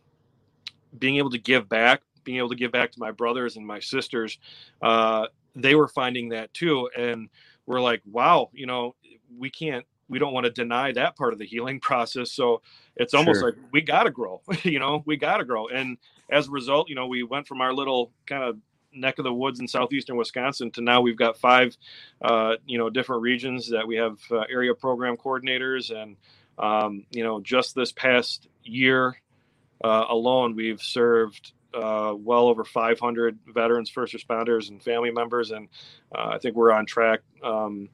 being 0.97 1.17
able 1.17 1.29
to 1.29 1.37
give 1.37 1.69
back 1.69 2.01
being 2.23 2.37
able 2.37 2.49
to 2.49 2.55
give 2.55 2.71
back 2.71 2.91
to 2.91 2.99
my 2.99 3.11
brothers 3.11 3.55
and 3.55 3.65
my 3.65 3.79
sisters 3.79 4.37
uh 4.81 5.27
they 5.55 5.75
were 5.75 5.87
finding 5.87 6.29
that 6.29 6.53
too 6.53 6.89
and 6.97 7.29
we're 7.65 7.81
like 7.81 8.01
wow 8.11 8.49
you 8.53 8.65
know 8.65 8.95
we 9.37 9.49
can't 9.49 9.85
we 10.07 10.17
don't 10.17 10.33
want 10.33 10.45
to 10.45 10.51
deny 10.51 10.91
that 10.91 11.15
part 11.15 11.33
of 11.33 11.39
the 11.39 11.45
healing 11.45 11.79
process 11.89 12.31
so 12.31 12.61
it's 12.95 13.13
almost 13.13 13.39
Sure. 13.41 13.49
like 13.51 13.59
we 13.71 13.81
got 13.81 14.03
to 14.03 14.11
grow 14.11 14.41
you 14.63 14.79
know 14.79 15.03
we 15.05 15.17
got 15.17 15.37
to 15.37 15.45
grow 15.45 15.67
and 15.67 15.97
as 16.31 16.47
a 16.47 16.51
result 16.51 16.89
you 16.89 16.95
know 16.95 17.07
we 17.07 17.23
went 17.23 17.47
from 17.47 17.61
our 17.61 17.73
little 17.73 18.11
kind 18.25 18.43
of 18.43 18.57
neck 18.91 19.19
of 19.19 19.23
the 19.23 19.33
woods 19.33 19.59
in 19.59 19.67
southeastern 19.67 20.17
wisconsin 20.17 20.71
to 20.71 20.81
now 20.81 20.99
we've 20.99 21.17
got 21.17 21.37
five 21.37 21.77
uh, 22.23 22.55
you 22.65 22.77
know 22.77 22.89
different 22.89 23.21
regions 23.21 23.69
that 23.69 23.87
we 23.87 23.95
have 23.97 24.17
uh, 24.31 24.39
area 24.49 24.73
program 24.73 25.15
coordinators 25.15 25.91
and 25.95 26.17
um, 26.57 27.05
you 27.11 27.23
know 27.23 27.39
just 27.39 27.75
this 27.75 27.91
past 27.91 28.47
year 28.63 29.15
uh, 29.83 30.05
alone 30.09 30.55
we've 30.55 30.81
served 30.81 31.53
uh, 31.75 32.13
well 32.17 32.47
over 32.47 32.63
500 32.63 33.37
veterans 33.53 33.91
first 33.91 34.13
responders 34.15 34.69
and 34.69 34.81
family 34.81 35.11
members 35.11 35.51
and 35.51 35.69
uh, 36.15 36.29
i 36.33 36.39
think 36.39 36.55
we're 36.55 36.71
on 36.71 36.87
track 36.87 37.19
um, 37.43 37.89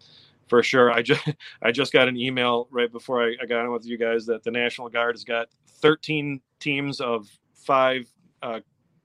for 0.48 0.62
sure 0.64 0.92
i 0.92 1.02
just 1.02 1.28
i 1.62 1.72
just 1.72 1.92
got 1.94 2.08
an 2.08 2.18
email 2.18 2.68
right 2.72 2.92
before 2.92 3.24
I, 3.24 3.36
I 3.42 3.46
got 3.46 3.62
on 3.62 3.72
with 3.72 3.86
you 3.86 3.98
guys 3.98 4.26
that 4.28 4.44
the 4.44 4.52
national 4.52 4.90
guard 4.90 5.16
has 5.16 5.24
got 5.24 5.48
13 5.82 6.40
teams 6.60 7.00
of 7.02 7.28
five 7.54 8.08
uh, 8.42 8.60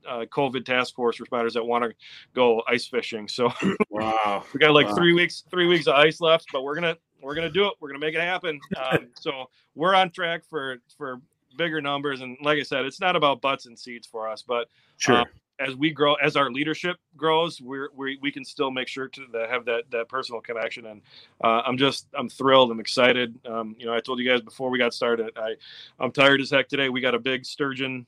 uh, 0.09 0.25
COVID 0.27 0.65
task 0.65 0.95
force 0.95 1.19
responders 1.19 1.53
that 1.55 1.65
want 1.65 1.85
to 1.85 1.95
go 2.35 2.63
ice 2.69 2.87
fishing. 2.87 3.29
So 3.29 3.51
wow, 3.91 4.45
we 4.53 4.61
got 4.61 4.73
like 4.73 4.87
Wow. 4.87 4.95
three 4.95 5.13
weeks, 5.13 5.45
three 5.51 5.67
weeks 5.67 5.87
of 5.87 5.95
ice 5.95 6.21
left, 6.21 6.47
but 6.53 6.63
we're 6.63 6.75
gonna 6.75 6.97
we're 7.21 7.35
gonna 7.35 7.51
do 7.51 7.67
it. 7.67 7.75
We're 7.81 7.89
gonna 7.89 7.99
make 7.99 8.15
it 8.15 8.21
happen. 8.21 8.61
Um, 8.77 9.09
so 9.15 9.51
we're 9.75 9.95
on 9.95 10.11
track 10.11 10.43
for 10.49 10.79
for 10.97 11.21
bigger 11.57 11.81
numbers. 11.81 12.21
And 12.23 12.37
like 12.43 12.59
I 12.59 12.63
said, 12.63 12.85
it's 12.87 13.01
not 13.01 13.17
about 13.17 13.41
butts 13.41 13.67
and 13.67 13.79
seats 13.79 14.07
for 14.07 14.29
us, 14.29 14.43
but 14.43 14.69
Sure. 14.97 15.17
um, 15.21 15.27
as 15.61 15.77
we 15.77 15.91
grow, 15.91 16.15
as 16.15 16.37
our 16.37 16.51
leadership 16.51 16.97
grows, 17.17 17.61
we're, 17.61 17.91
we 17.95 18.19
we 18.23 18.33
can 18.33 18.45
still 18.45 18.71
make 18.71 18.89
sure 18.89 19.09
to 19.09 19.47
have 19.49 19.65
that 19.67 19.85
that 19.91 20.09
personal 20.09 20.41
connection. 20.41 20.87
And 20.87 21.03
uh, 21.45 21.63
I'm 21.67 21.77
just 21.77 22.07
I'm 22.19 22.29
thrilled. 22.29 22.71
I'm 22.71 22.81
excited. 22.81 23.39
Um, 23.47 23.77
you 23.79 23.87
know, 23.87 23.95
I 23.95 24.01
told 24.01 24.19
you 24.19 24.29
guys 24.29 24.41
before 24.41 24.71
we 24.71 24.79
got 24.79 24.95
started, 24.95 25.31
I 25.37 25.55
I'm 25.99 26.11
tired 26.11 26.41
as 26.41 26.51
heck 26.51 26.69
today. 26.69 26.89
We 26.89 27.01
got 27.01 27.15
a 27.15 27.19
big 27.19 27.45
sturgeon 27.45 28.07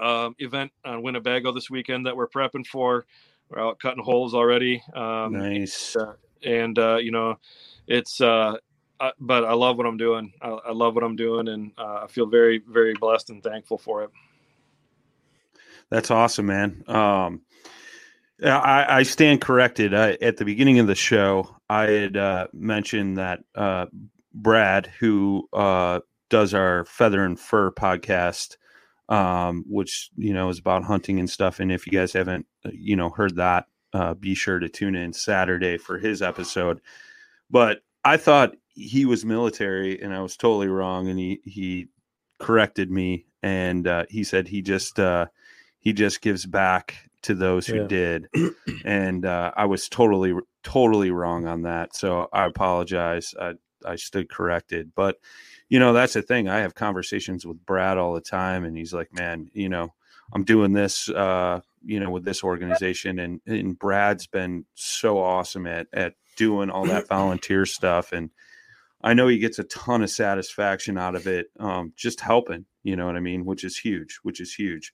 um, 0.00 0.36
event 0.38 0.70
on 0.84 1.02
Winnebago 1.02 1.52
this 1.52 1.70
weekend 1.70 2.06
that 2.06 2.16
we're 2.16 2.28
prepping 2.28 2.66
for. 2.66 3.06
We're 3.48 3.60
out 3.60 3.78
cutting 3.80 4.02
holes 4.02 4.34
already. 4.34 4.82
Um, 4.94 5.32
nice. 5.32 5.96
And, 5.96 6.06
uh, 6.06 6.12
and 6.44 6.78
uh, 6.78 6.96
you 6.96 7.10
know, 7.10 7.38
it's. 7.86 8.20
Uh, 8.20 8.56
uh, 9.00 9.10
but 9.18 9.44
I 9.44 9.52
love 9.52 9.78
what 9.78 9.86
I'm 9.86 9.96
doing. 9.96 10.32
I, 10.40 10.48
I 10.50 10.72
love 10.72 10.94
what 10.94 11.02
I'm 11.02 11.16
doing, 11.16 11.48
and 11.48 11.72
uh, 11.76 12.02
I 12.04 12.06
feel 12.06 12.26
very, 12.26 12.62
very 12.68 12.94
blessed 12.94 13.30
and 13.30 13.42
thankful 13.42 13.76
for 13.76 14.04
it. 14.04 14.10
That's 15.92 16.10
awesome, 16.10 16.46
man. 16.46 16.84
Um, 16.88 17.42
I, 18.42 18.86
I 18.88 19.02
stand 19.02 19.42
corrected. 19.42 19.92
I, 19.92 20.16
at 20.22 20.38
the 20.38 20.46
beginning 20.46 20.78
of 20.78 20.86
the 20.86 20.94
show, 20.94 21.54
I 21.68 21.82
had 21.82 22.16
uh, 22.16 22.46
mentioned 22.54 23.18
that 23.18 23.40
uh, 23.54 23.86
Brad, 24.32 24.86
who 24.98 25.50
uh, 25.52 26.00
does 26.30 26.54
our 26.54 26.86
Feather 26.86 27.22
and 27.22 27.38
Fur 27.38 27.72
podcast, 27.72 28.56
um, 29.10 29.66
which 29.68 30.08
you 30.16 30.32
know 30.32 30.48
is 30.48 30.58
about 30.58 30.82
hunting 30.82 31.18
and 31.18 31.28
stuff. 31.28 31.60
And 31.60 31.70
if 31.70 31.86
you 31.86 31.92
guys 31.92 32.14
haven't, 32.14 32.46
uh, 32.64 32.70
you 32.72 32.96
know, 32.96 33.10
heard 33.10 33.36
that, 33.36 33.66
uh, 33.92 34.14
be 34.14 34.34
sure 34.34 34.58
to 34.58 34.70
tune 34.70 34.94
in 34.94 35.12
Saturday 35.12 35.76
for 35.76 35.98
his 35.98 36.22
episode. 36.22 36.80
But 37.50 37.82
I 38.02 38.16
thought 38.16 38.54
he 38.68 39.04
was 39.04 39.26
military, 39.26 40.00
and 40.00 40.14
I 40.14 40.22
was 40.22 40.38
totally 40.38 40.68
wrong. 40.68 41.10
And 41.10 41.18
he 41.18 41.42
he 41.44 41.88
corrected 42.38 42.90
me, 42.90 43.26
and 43.42 43.86
uh, 43.86 44.06
he 44.08 44.24
said 44.24 44.48
he 44.48 44.62
just 44.62 44.98
he 45.82 45.92
just 45.92 46.22
gives 46.22 46.46
back 46.46 46.94
to 47.22 47.34
those 47.34 47.66
who 47.66 47.76
Yeah. 47.76 47.86
did. 47.86 48.28
And 48.84 49.24
uh, 49.26 49.52
i 49.56 49.66
was 49.66 49.88
totally 49.88 50.34
totally 50.64 51.10
wrong 51.10 51.46
on 51.46 51.62
that 51.62 51.94
so 51.94 52.28
i 52.32 52.46
apologize. 52.46 53.34
I 53.40 53.54
i 53.84 53.96
stood 53.96 54.28
corrected. 54.30 54.92
But 54.94 55.16
you 55.68 55.78
know 55.78 55.92
that's 55.92 56.14
the 56.14 56.22
thing. 56.22 56.48
I 56.48 56.60
have 56.60 56.74
conversations 56.74 57.46
with 57.46 57.64
brad 57.66 57.98
all 57.98 58.14
the 58.14 58.20
time 58.20 58.64
and 58.64 58.76
he's 58.76 58.92
like 58.94 59.12
man 59.12 59.50
you 59.52 59.68
know 59.68 59.92
i'm 60.32 60.44
doing 60.44 60.72
this 60.72 61.08
uh 61.08 61.60
you 61.84 62.00
know 62.00 62.10
with 62.10 62.24
this 62.24 62.42
organization 62.44 63.18
and 63.18 63.40
and 63.46 63.78
brad's 63.78 64.26
been 64.26 64.64
so 64.74 65.18
awesome 65.18 65.66
at 65.66 65.86
at 65.92 66.14
doing 66.36 66.70
all 66.70 66.86
that 66.86 67.08
volunteer 67.08 67.66
stuff 67.66 68.12
and 68.12 68.30
i 69.02 69.12
know 69.14 69.28
he 69.28 69.38
gets 69.38 69.58
a 69.58 69.64
ton 69.64 70.02
of 70.02 70.10
satisfaction 70.10 70.96
out 70.96 71.14
of 71.14 71.26
it 71.26 71.46
um 71.60 71.92
just 71.96 72.20
helping 72.20 72.64
you 72.82 72.96
know 72.96 73.06
what 73.06 73.16
i 73.16 73.20
mean 73.20 73.44
which 73.44 73.64
is 73.64 73.76
huge 73.76 74.18
which 74.22 74.40
is 74.40 74.54
huge 74.54 74.92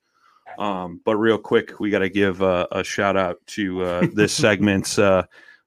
um, 0.59 1.01
but 1.05 1.16
real 1.16 1.38
quick, 1.38 1.78
we 1.80 1.90
got 1.90 2.01
to 2.01 2.09
give 2.09 2.42
uh, 2.42 2.66
a 2.72 2.82
shout 2.82 3.16
out 3.16 3.38
to 3.49 3.82
uh, 3.82 4.07
this 4.12 4.32
segment's 4.34 4.99
uh, 4.99 5.24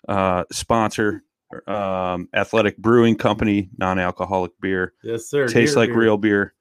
uh, 0.08 0.44
sponsor, 0.52 1.24
um, 1.68 2.28
Athletic 2.34 2.78
Brewing 2.78 3.16
Company, 3.16 3.70
non-alcoholic 3.78 4.52
beer. 4.60 4.94
Yes, 5.04 5.26
sir. 5.26 5.48
Tastes 5.48 5.76
Beer, 5.76 5.82
like 5.84 5.90
beer. 5.90 6.00
real 6.00 6.18
beer. 6.18 6.54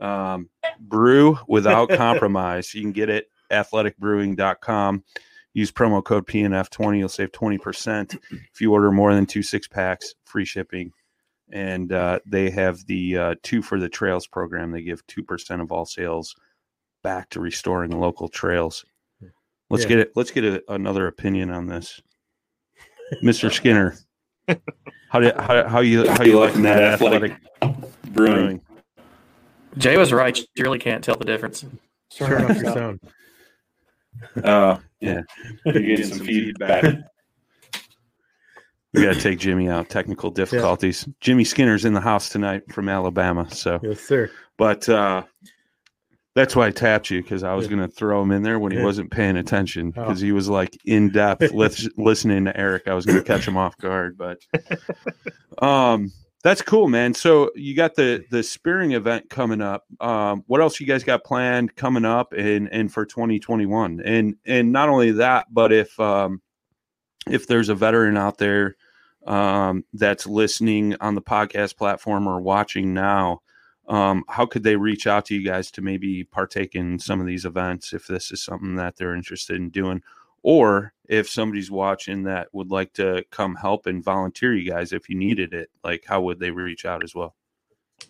Um, 0.00 0.48
brew 0.80 1.38
without 1.48 1.88
compromise. 1.90 2.72
You 2.74 2.82
can 2.82 2.92
get 2.92 3.08
it 3.08 3.28
athleticbrewing.com. 3.50 5.04
Use 5.54 5.72
promo 5.72 6.04
code 6.04 6.26
PNF20. 6.26 6.98
You'll 6.98 7.08
save 7.08 7.32
20%. 7.32 8.16
If 8.52 8.60
you 8.60 8.72
order 8.72 8.92
more 8.92 9.14
than 9.14 9.26
two 9.26 9.42
six 9.42 9.66
packs, 9.66 10.14
free 10.24 10.44
shipping. 10.44 10.92
And 11.50 11.92
uh, 11.92 12.20
they 12.26 12.50
have 12.50 12.84
the 12.86 13.16
uh, 13.16 13.34
two 13.42 13.62
for 13.62 13.80
the 13.80 13.88
trails 13.88 14.26
program. 14.26 14.70
They 14.70 14.82
give 14.82 15.06
2% 15.06 15.60
of 15.62 15.72
all 15.72 15.86
sales 15.86 16.36
back 17.08 17.30
to 17.30 17.40
restoring 17.40 17.90
local 17.98 18.28
trails. 18.28 18.84
Let's 19.70 19.84
Yeah. 19.84 19.88
get 19.88 19.98
it. 20.00 20.12
Let's 20.14 20.30
get 20.30 20.44
a, 20.44 20.62
another 20.68 21.06
opinion 21.06 21.48
on 21.50 21.66
this, 21.66 22.02
Mister 23.22 23.50
Skinner. 23.50 23.96
How 25.08 25.20
do 25.20 25.32
how, 25.38 25.66
how 25.68 25.80
you 25.80 26.06
how 26.06 26.22
you 26.22 26.38
liking 26.38 26.62
that 26.62 26.82
athletic 26.82 27.32
brewing? 28.12 28.60
Jay 29.78 29.96
was 29.96 30.12
right. 30.12 30.36
You 30.38 30.64
really 30.64 30.78
can't 30.78 31.02
tell 31.02 31.16
the 31.16 31.24
difference. 31.24 31.64
Turn 32.10 32.44
off 32.44 32.56
your 32.60 32.72
sound. 32.74 33.00
Uh, 34.44 34.78
yeah, 35.00 35.22
you're 35.64 35.80
getting 35.80 36.04
some 36.06 36.26
feedback. 36.26 36.84
We 38.92 39.02
got 39.02 39.14
to 39.14 39.20
take 39.20 39.38
Jimmy 39.38 39.68
out. 39.70 39.88
Technical 39.88 40.30
difficulties. 40.30 41.08
Jimmy 41.20 41.44
Skinner's 41.44 41.84
in 41.86 41.92
the 41.94 42.00
house 42.00 42.28
tonight 42.28 42.70
from 42.72 42.88
Alabama. 42.88 43.48
So 43.54 43.78
Yes, 43.82 44.00
sir. 44.00 44.30
But 44.56 44.88
uh, 44.88 45.22
that's 46.38 46.54
why 46.54 46.68
I 46.68 46.70
tapped 46.70 47.10
you 47.10 47.20
because 47.20 47.42
I 47.42 47.54
was 47.54 47.66
going 47.66 47.80
to 47.80 47.88
throw 47.88 48.22
him 48.22 48.30
in 48.30 48.42
there 48.44 48.60
when 48.60 48.70
he 48.70 48.78
Yeah. 48.78 48.84
wasn't 48.84 49.10
paying 49.10 49.36
attention 49.36 49.92
Oh. 49.96 50.02
because 50.04 50.20
he 50.20 50.30
was 50.30 50.48
like 50.48 50.78
in 50.84 51.10
depth 51.10 51.50
lis- 51.52 51.88
listening 51.96 52.44
to 52.44 52.56
Eric. 52.56 52.86
I 52.86 52.94
was 52.94 53.04
going 53.04 53.18
to 53.18 53.24
catch 53.24 53.46
him 53.46 53.56
off 53.56 53.76
guard, 53.78 54.16
but 54.16 54.38
um, 55.62 56.12
that's 56.44 56.62
cool, 56.62 56.86
man. 56.88 57.14
So 57.14 57.50
you 57.56 57.74
got 57.74 57.96
the 57.96 58.24
the 58.30 58.42
spearing 58.44 58.92
event 58.92 59.28
coming 59.28 59.60
up. 59.60 59.84
Um, 60.00 60.44
what 60.46 60.60
else 60.60 60.78
you 60.78 60.86
guys 60.86 61.02
got 61.02 61.24
planned 61.24 61.74
coming 61.74 62.04
up 62.04 62.32
and 62.32 62.68
and 62.72 62.92
for 62.92 63.04
2021? 63.04 64.00
And 64.04 64.36
and 64.46 64.70
not 64.72 64.88
only 64.88 65.10
that, 65.12 65.46
but 65.50 65.72
if 65.72 65.98
um, 65.98 66.40
if 67.28 67.48
there's 67.48 67.68
a 67.68 67.74
veteran 67.74 68.16
out 68.16 68.38
there 68.38 68.76
um, 69.26 69.84
that's 69.92 70.26
listening 70.26 70.94
on 71.00 71.16
the 71.16 71.20
podcast 71.22 71.76
platform 71.76 72.28
or 72.28 72.40
watching 72.40 72.94
now, 72.94 73.40
um, 73.88 74.24
how 74.28 74.46
could 74.46 74.62
they 74.62 74.76
reach 74.76 75.06
out 75.06 75.24
to 75.26 75.34
you 75.34 75.44
guys 75.44 75.70
to 75.72 75.82
maybe 75.82 76.24
partake 76.24 76.74
in 76.74 76.98
some 76.98 77.20
of 77.20 77.26
these 77.26 77.44
events 77.44 77.92
if 77.92 78.06
this 78.06 78.30
is 78.30 78.42
something 78.42 78.76
that 78.76 78.96
they're 78.96 79.14
interested 79.14 79.56
in 79.56 79.70
doing? 79.70 80.02
Or 80.42 80.92
if 81.08 81.28
somebody's 81.28 81.70
watching 81.70 82.22
that 82.24 82.48
would 82.52 82.70
like 82.70 82.92
to 82.94 83.24
come 83.30 83.56
help 83.56 83.86
and 83.86 84.04
volunteer 84.04 84.54
you 84.54 84.70
guys 84.70 84.92
if 84.92 85.08
you 85.08 85.16
needed 85.16 85.52
it, 85.52 85.70
like 85.82 86.04
how 86.06 86.20
would 86.22 86.38
they 86.38 86.50
reach 86.50 86.84
out 86.84 87.02
as 87.02 87.14
well? 87.14 87.34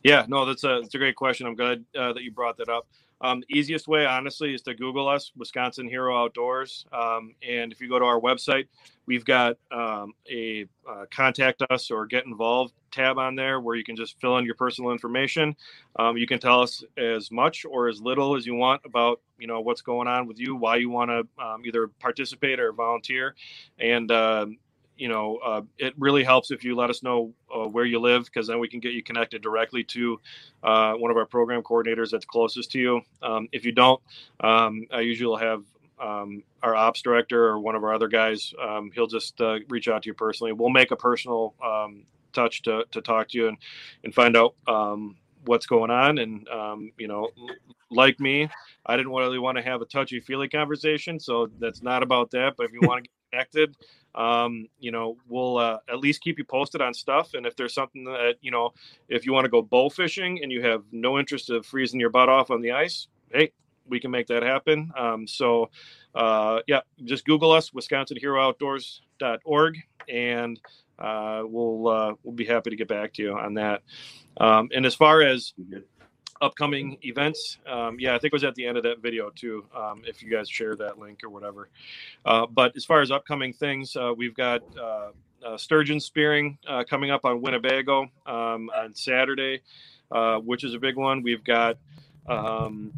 Yeah, 0.02 0.26
no, 0.28 0.44
that's 0.44 0.64
a 0.64 0.80
that's 0.82 0.94
a 0.94 0.98
great 0.98 1.16
question. 1.16 1.46
I'm 1.46 1.54
glad 1.54 1.84
uh, 1.96 2.12
that 2.12 2.22
you 2.22 2.30
brought 2.30 2.58
that 2.58 2.68
up. 2.68 2.86
Um, 3.20 3.40
the 3.40 3.56
easiest 3.56 3.88
way, 3.88 4.06
honestly, 4.06 4.54
is 4.54 4.62
to 4.62 4.74
Google 4.74 5.08
us, 5.08 5.32
Wisconsin 5.36 5.88
Hero 5.88 6.16
Outdoors. 6.16 6.86
Um, 6.92 7.34
and 7.46 7.72
if 7.72 7.80
you 7.80 7.88
go 7.88 7.98
to 7.98 8.04
our 8.04 8.20
website, 8.20 8.68
we've 9.06 9.24
got 9.24 9.56
um, 9.70 10.12
a 10.30 10.66
uh, 10.88 11.06
contact 11.10 11.62
us 11.70 11.90
or 11.90 12.06
get 12.06 12.26
involved 12.26 12.74
tab 12.90 13.18
on 13.18 13.34
there 13.34 13.60
where 13.60 13.76
you 13.76 13.84
can 13.84 13.96
just 13.96 14.20
fill 14.20 14.38
in 14.38 14.44
your 14.44 14.54
personal 14.54 14.92
information. 14.92 15.56
Um, 15.98 16.16
you 16.16 16.26
can 16.26 16.38
tell 16.38 16.62
us 16.62 16.84
as 16.96 17.30
much 17.30 17.66
or 17.68 17.88
as 17.88 18.00
little 18.00 18.36
as 18.36 18.46
you 18.46 18.54
want 18.54 18.82
about 18.84 19.20
you 19.38 19.46
know 19.46 19.60
what's 19.60 19.82
going 19.82 20.08
on 20.08 20.26
with 20.26 20.38
you, 20.38 20.56
why 20.56 20.76
you 20.76 20.90
want 20.90 21.10
to 21.10 21.44
um, 21.44 21.62
either 21.64 21.88
participate 21.88 22.60
or 22.60 22.72
volunteer, 22.72 23.34
and 23.78 24.10
um, 24.10 24.58
you 24.98 25.08
know, 25.08 25.38
uh, 25.44 25.62
it 25.78 25.94
really 25.98 26.24
helps 26.24 26.50
if 26.50 26.64
you 26.64 26.74
let 26.74 26.90
us 26.90 27.02
know 27.02 27.32
uh, 27.54 27.66
where 27.66 27.84
you 27.84 28.00
live 28.00 28.24
because 28.24 28.46
then 28.46 28.58
we 28.58 28.68
can 28.68 28.80
get 28.80 28.92
you 28.92 29.02
connected 29.02 29.40
directly 29.42 29.84
to 29.84 30.20
uh, 30.62 30.92
one 30.94 31.10
of 31.10 31.16
our 31.16 31.26
program 31.26 31.62
coordinators 31.62 32.10
that's 32.10 32.24
closest 32.24 32.72
to 32.72 32.78
you. 32.78 33.00
Um, 33.22 33.48
if 33.52 33.64
you 33.64 33.72
don't, 33.72 34.00
um, 34.40 34.86
I 34.92 35.00
usually 35.00 35.42
have 35.42 35.64
um, 36.00 36.42
our 36.62 36.74
ops 36.74 37.02
director 37.02 37.46
or 37.46 37.60
one 37.60 37.74
of 37.74 37.84
our 37.84 37.94
other 37.94 38.08
guys. 38.08 38.52
Um, 38.60 38.90
he'll 38.94 39.06
just 39.06 39.40
uh, 39.40 39.58
reach 39.68 39.88
out 39.88 40.02
to 40.02 40.08
you 40.08 40.14
personally. 40.14 40.52
We'll 40.52 40.70
make 40.70 40.90
a 40.90 40.96
personal 40.96 41.54
um, 41.64 42.04
touch 42.32 42.62
to, 42.62 42.84
to 42.90 43.00
talk 43.00 43.28
to 43.28 43.38
you 43.38 43.48
and, 43.48 43.58
and 44.04 44.14
find 44.14 44.36
out 44.36 44.54
um, 44.66 45.16
what's 45.44 45.66
going 45.66 45.90
on. 45.90 46.18
And, 46.18 46.46
you 46.98 47.08
know, 47.08 47.30
like 47.90 48.20
me, 48.20 48.48
I 48.84 48.96
didn't 48.96 49.12
really 49.12 49.38
want 49.38 49.56
to 49.56 49.62
have 49.62 49.80
a 49.80 49.86
touchy 49.86 50.20
feely 50.20 50.48
conversation. 50.48 51.18
So 51.18 51.50
that's 51.58 51.82
not 51.82 52.02
about 52.02 52.30
that. 52.32 52.54
But 52.56 52.66
if 52.66 52.72
you 52.72 52.80
want 52.82 53.04
to 53.04 53.10
connected, 53.30 53.76
um, 54.14 54.66
you 54.78 54.90
know, 54.90 55.16
we'll 55.28 55.58
uh, 55.58 55.78
at 55.88 55.98
least 55.98 56.20
keep 56.20 56.38
you 56.38 56.44
posted 56.44 56.80
on 56.80 56.94
stuff. 56.94 57.34
And 57.34 57.46
if 57.46 57.56
there's 57.56 57.74
something 57.74 58.04
that, 58.04 58.36
you 58.40 58.50
know, 58.50 58.72
if 59.08 59.26
you 59.26 59.32
want 59.32 59.44
to 59.44 59.50
go 59.50 59.62
bow 59.62 59.90
fishing 59.90 60.40
and 60.42 60.50
you 60.50 60.62
have 60.62 60.82
no 60.92 61.18
interest 61.18 61.50
of 61.50 61.66
freezing 61.66 62.00
your 62.00 62.10
butt 62.10 62.28
off 62.28 62.50
on 62.50 62.60
the 62.60 62.72
ice, 62.72 63.08
hey, 63.32 63.52
we 63.86 64.00
can 64.00 64.10
make 64.10 64.26
that 64.28 64.42
happen. 64.42 64.90
Um, 64.96 65.26
so, 65.26 65.70
uh, 66.14 66.60
yeah, 66.66 66.80
just 67.04 67.24
Google 67.24 67.52
us, 67.52 67.70
WisconsinHeroOutdoors.org, 67.70 69.78
and 70.08 70.60
uh, 70.98 71.42
we'll 71.44 71.88
uh, 71.88 72.12
we'll 72.22 72.34
be 72.34 72.44
happy 72.44 72.70
to 72.70 72.76
get 72.76 72.88
back 72.88 73.14
to 73.14 73.22
you 73.22 73.32
on 73.32 73.54
that. 73.54 73.82
Um, 74.38 74.68
and 74.74 74.84
as 74.84 74.94
far 74.94 75.22
as 75.22 75.54
upcoming 76.40 76.98
events, 77.02 77.58
um, 77.66 77.98
yeah, 77.98 78.14
I 78.14 78.18
think 78.18 78.32
it 78.32 78.32
was 78.32 78.44
at 78.44 78.54
the 78.54 78.66
end 78.66 78.76
of 78.76 78.82
that 78.84 79.00
video 79.00 79.30
too. 79.30 79.64
Um, 79.74 80.02
if 80.06 80.22
you 80.22 80.30
guys 80.30 80.48
share 80.48 80.76
that 80.76 80.98
link 80.98 81.20
or 81.24 81.30
whatever. 81.30 81.68
Uh, 82.24 82.46
but 82.46 82.76
as 82.76 82.84
far 82.84 83.00
as 83.00 83.10
upcoming 83.10 83.52
things, 83.52 83.96
uh, 83.96 84.12
we've 84.16 84.34
got 84.34 84.62
uh, 84.78 85.10
uh, 85.44 85.56
sturgeon 85.56 86.00
spearing 86.00 86.58
uh, 86.66 86.84
coming 86.88 87.10
up 87.10 87.24
on 87.24 87.40
Winnebago 87.40 88.02
um, 88.26 88.70
on 88.76 88.94
Saturday, 88.94 89.60
which 90.42 90.64
is 90.64 90.74
a 90.74 90.78
big 90.78 90.96
one. 90.96 91.22
We've 91.22 91.44
got 91.44 91.78
um, 92.28 92.92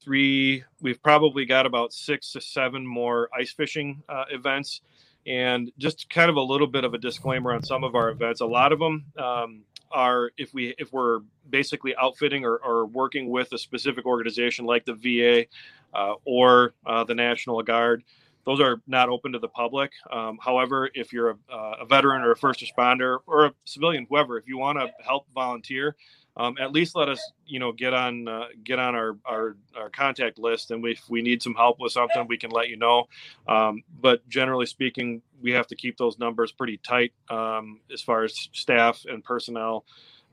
three. 0.00 0.64
We've 0.80 1.02
probably 1.02 1.44
got 1.44 1.66
about 1.66 1.92
six 1.92 2.32
to 2.32 2.40
seven 2.40 2.86
more 2.86 3.28
ice 3.36 3.52
fishing 3.52 4.02
events. 4.30 4.80
And 5.26 5.70
just 5.76 6.08
kind 6.08 6.30
of 6.30 6.36
a 6.36 6.40
little 6.40 6.66
bit 6.66 6.84
of 6.84 6.94
a 6.94 6.98
disclaimer 6.98 7.52
on 7.52 7.62
some 7.62 7.84
of 7.84 7.94
our 7.94 8.08
events. 8.08 8.40
A 8.40 8.46
lot 8.46 8.72
of 8.72 8.78
them, 8.78 9.04
um, 9.18 9.60
are 9.90 10.30
if 10.36 10.54
we 10.54 10.74
if 10.78 10.92
we're 10.92 11.20
basically 11.50 11.94
outfitting 11.96 12.44
or, 12.44 12.56
or 12.58 12.86
working 12.86 13.30
with 13.30 13.52
a 13.52 13.58
specific 13.58 14.06
organization 14.06 14.64
like 14.64 14.84
the 14.84 14.94
VA 14.94 15.46
uh, 15.94 16.14
or 16.24 16.74
uh, 16.86 17.04
the 17.04 17.14
National 17.14 17.62
Guard. 17.62 18.02
Those 18.44 18.60
are 18.60 18.80
not 18.86 19.10
open 19.10 19.32
to 19.32 19.38
the 19.38 19.48
public. 19.48 19.92
Um, 20.10 20.38
however, 20.40 20.90
if 20.94 21.12
you're 21.12 21.30
a, 21.30 21.36
a, 21.80 21.84
veteran 21.84 22.22
or 22.22 22.30
a 22.30 22.36
first 22.36 22.60
responder 22.60 23.18
or 23.26 23.46
a 23.46 23.52
civilian, 23.66 24.06
whoever, 24.08 24.38
if 24.38 24.48
you 24.48 24.56
want 24.56 24.78
to 24.78 24.90
help 25.04 25.26
volunteer, 25.34 25.96
um, 26.38 26.56
at 26.60 26.72
least 26.72 26.94
let 26.94 27.08
us, 27.08 27.20
you 27.46 27.58
know, 27.58 27.72
get 27.72 27.92
on 27.92 28.28
uh, 28.28 28.44
get 28.62 28.78
on 28.78 28.94
our, 28.94 29.16
our, 29.24 29.56
our 29.76 29.90
contact 29.90 30.38
list, 30.38 30.70
and 30.70 30.80
we, 30.82 30.92
if 30.92 31.10
we 31.10 31.20
need 31.20 31.42
some 31.42 31.54
help 31.54 31.80
with 31.80 31.92
something, 31.92 32.26
we 32.28 32.38
can 32.38 32.50
let 32.50 32.68
you 32.68 32.76
know. 32.76 33.08
Um, 33.46 33.82
but 34.00 34.26
generally 34.28 34.66
speaking, 34.66 35.20
we 35.42 35.50
have 35.52 35.66
to 35.68 35.76
keep 35.76 35.98
those 35.98 36.18
numbers 36.18 36.52
pretty 36.52 36.78
tight 36.78 37.12
um, 37.28 37.80
as 37.92 38.00
far 38.00 38.24
as 38.24 38.48
staff 38.52 39.04
and 39.08 39.24
personnel. 39.24 39.84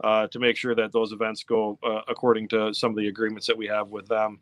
Uh, 0.03 0.27
to 0.27 0.39
make 0.39 0.57
sure 0.57 0.75
that 0.75 0.91
those 0.91 1.13
events 1.13 1.45
go 1.45 1.79
uh, 1.81 2.01
according 2.09 2.49
to 2.49 2.73
some 2.73 2.91
of 2.91 2.97
the 2.97 3.07
agreements 3.07 3.47
that 3.47 3.57
we 3.57 3.65
have 3.65 3.87
with 3.87 4.05
them. 4.09 4.39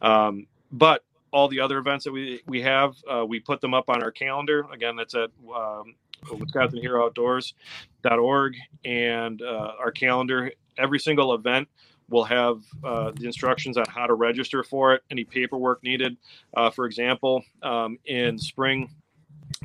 Um, 0.00 0.46
but 0.72 1.04
all 1.30 1.46
the 1.46 1.60
other 1.60 1.76
events 1.76 2.04
that 2.04 2.12
we 2.12 2.40
we 2.46 2.62
have, 2.62 2.94
uh, 3.06 3.22
we 3.26 3.38
put 3.38 3.60
them 3.60 3.74
up 3.74 3.90
on 3.90 4.02
our 4.02 4.10
calendar. 4.10 4.64
Again, 4.72 4.96
that's 4.96 5.14
at 5.14 5.28
um, 5.54 5.94
WisconsinHeroOutdoors.org, 6.24 8.56
and 8.84 9.42
uh, 9.42 9.72
our 9.78 9.90
calendar. 9.90 10.52
Every 10.78 10.98
single 10.98 11.34
event 11.34 11.68
will 12.08 12.24
have 12.24 12.62
uh, 12.82 13.12
the 13.12 13.26
instructions 13.26 13.76
on 13.76 13.84
how 13.88 14.06
to 14.06 14.14
register 14.14 14.62
for 14.62 14.94
it, 14.94 15.02
any 15.10 15.24
paperwork 15.24 15.82
needed. 15.82 16.16
Uh, 16.54 16.70
for 16.70 16.86
example, 16.86 17.42
um, 17.62 17.98
in 18.04 18.38
spring, 18.38 18.90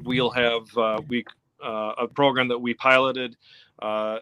we'll 0.03 0.29
have 0.29 0.77
uh, 0.77 1.01
we 1.07 1.25
uh, 1.63 1.93
a 1.97 2.07
program 2.07 2.47
that 2.47 2.59
we 2.59 2.73
piloted 2.73 3.35
a, 3.81 4.19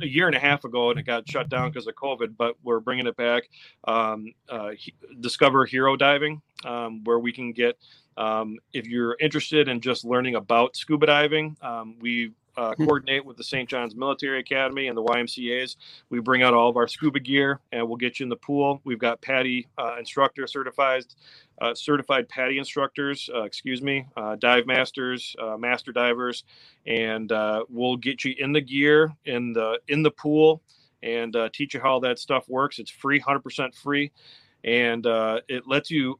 a, 0.00 0.06
year 0.06 0.26
and 0.26 0.36
a 0.36 0.38
half 0.38 0.64
ago 0.64 0.90
and 0.90 0.98
it 0.98 1.04
got 1.04 1.28
shut 1.28 1.48
down 1.48 1.70
because 1.70 1.86
of 1.86 1.94
COVID, 1.94 2.36
but 2.36 2.56
we're 2.62 2.80
bringing 2.80 3.06
it 3.06 3.16
back. 3.16 3.44
Um, 3.84 4.32
uh, 4.48 4.70
he, 4.70 4.94
Discover 5.20 5.66
Hero 5.66 5.96
Diving, 5.96 6.42
um, 6.64 7.04
where 7.04 7.18
we 7.18 7.32
can 7.32 7.52
get, 7.52 7.78
um, 8.16 8.58
if 8.72 8.86
you're 8.86 9.16
interested 9.20 9.68
in 9.68 9.80
just 9.80 10.04
learning 10.04 10.34
about 10.34 10.76
scuba 10.76 11.06
diving, 11.06 11.56
um, 11.62 11.96
we 12.00 12.32
uh, 12.56 12.74
hmm. 12.74 12.84
coordinate 12.84 13.24
with 13.24 13.36
the 13.36 13.44
St. 13.44 13.68
John's 13.68 13.94
Military 13.94 14.40
Academy 14.40 14.88
and 14.88 14.96
the 14.96 15.02
YMCA's. 15.02 15.76
We 16.10 16.20
bring 16.20 16.42
out 16.42 16.54
all 16.54 16.68
of 16.68 16.76
our 16.76 16.88
scuba 16.88 17.20
gear 17.20 17.60
and 17.72 17.86
we'll 17.86 17.96
get 17.96 18.18
you 18.18 18.24
in 18.24 18.30
the 18.30 18.36
pool. 18.36 18.80
We've 18.84 18.98
got 18.98 19.20
PADI 19.20 19.68
uh, 19.78 19.96
instructor 19.98 20.46
certified, 20.46 21.04
uh, 21.60 21.74
certified 21.74 22.28
PADI 22.28 22.58
instructors, 22.58 23.28
uh, 23.34 23.42
excuse 23.42 23.82
me, 23.82 24.06
uh, 24.16 24.36
dive 24.36 24.66
masters, 24.66 25.34
uh, 25.38 25.56
master 25.56 25.92
divers, 25.92 26.44
and 26.86 27.30
we'll 27.68 27.96
get 27.96 28.24
you 28.24 28.34
in 28.38 28.52
the 28.52 28.60
gear 28.60 29.12
in 29.24 29.52
the 29.52 29.78
in 29.88 30.02
the 30.02 30.10
pool 30.10 30.62
and 31.02 31.36
teach 31.52 31.74
you 31.74 31.80
how 31.80 32.00
that 32.00 32.18
stuff 32.18 32.48
works. 32.48 32.78
It's 32.78 32.90
free, 32.90 33.20
100% 33.20 33.74
free, 33.74 34.10
and 34.64 35.06
it 35.48 35.66
lets 35.66 35.90
you 35.90 36.18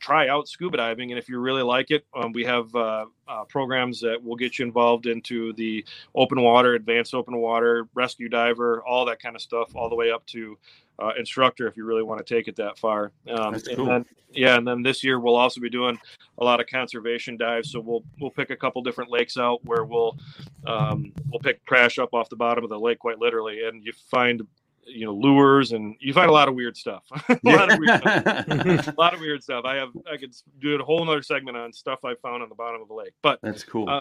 try 0.00 0.28
out 0.28 0.48
scuba 0.48 0.76
diving 0.76 1.10
and 1.10 1.18
if 1.18 1.28
you 1.28 1.38
really 1.38 1.62
like 1.62 1.90
it 1.90 2.04
um, 2.16 2.32
we 2.32 2.44
have 2.44 2.74
uh, 2.74 3.04
uh, 3.26 3.44
programs 3.44 4.00
that 4.00 4.22
will 4.22 4.36
get 4.36 4.58
you 4.58 4.64
involved 4.64 5.06
into 5.06 5.52
the 5.54 5.84
open 6.14 6.40
water 6.40 6.74
advanced 6.74 7.14
open 7.14 7.36
water 7.36 7.88
rescue 7.94 8.28
diver 8.28 8.82
all 8.86 9.04
that 9.04 9.20
kind 9.20 9.36
of 9.36 9.42
stuff 9.42 9.74
all 9.74 9.88
the 9.88 9.94
way 9.94 10.10
up 10.10 10.24
to 10.26 10.56
uh, 11.00 11.12
instructor 11.16 11.68
if 11.68 11.76
you 11.76 11.84
really 11.84 12.02
want 12.02 12.24
to 12.24 12.34
take 12.34 12.48
it 12.48 12.56
that 12.56 12.76
far 12.78 13.12
um, 13.30 13.52
That's 13.52 13.68
and 13.68 13.76
cool. 13.76 13.86
then, 13.86 14.06
yeah 14.32 14.56
and 14.56 14.66
then 14.66 14.82
this 14.82 15.04
year 15.04 15.20
we'll 15.20 15.36
also 15.36 15.60
be 15.60 15.70
doing 15.70 15.98
a 16.38 16.44
lot 16.44 16.60
of 16.60 16.66
conservation 16.66 17.36
dives 17.36 17.70
so 17.70 17.80
we'll 17.80 18.02
we'll 18.20 18.30
pick 18.30 18.50
a 18.50 18.56
couple 18.56 18.82
different 18.82 19.10
lakes 19.10 19.36
out 19.36 19.64
where 19.64 19.84
we'll 19.84 20.18
um, 20.66 21.12
we'll 21.30 21.40
pick 21.40 21.64
crash 21.66 21.98
up 21.98 22.14
off 22.14 22.28
the 22.28 22.36
bottom 22.36 22.64
of 22.64 22.70
the 22.70 22.78
lake 22.78 22.98
quite 22.98 23.18
literally 23.18 23.64
and 23.64 23.84
you 23.84 23.92
find 24.10 24.42
you 24.88 25.04
know 25.04 25.12
lures 25.12 25.72
and 25.72 25.96
you 26.00 26.12
find 26.12 26.28
a 26.28 26.32
lot 26.32 26.48
of 26.48 26.54
weird 26.54 26.76
stuff. 26.76 27.04
A 27.28 27.38
lot 27.44 27.72
of 27.72 27.78
weird 27.78 28.00
stuff. 28.00 28.26
a 28.88 28.94
lot 28.98 29.14
of 29.14 29.20
weird 29.20 29.42
stuff. 29.42 29.64
I 29.64 29.76
have 29.76 29.90
i 30.10 30.16
could 30.16 30.34
do 30.60 30.74
a 30.80 30.84
whole 30.84 31.04
nother 31.04 31.22
segment 31.22 31.56
on 31.56 31.72
stuff 31.72 32.04
i 32.04 32.14
found 32.16 32.42
on 32.42 32.48
the 32.48 32.54
bottom 32.54 32.80
of 32.80 32.88
the 32.88 32.94
lake 32.94 33.12
but 33.22 33.38
that's 33.42 33.64
cool. 33.64 33.88
um, 33.88 34.00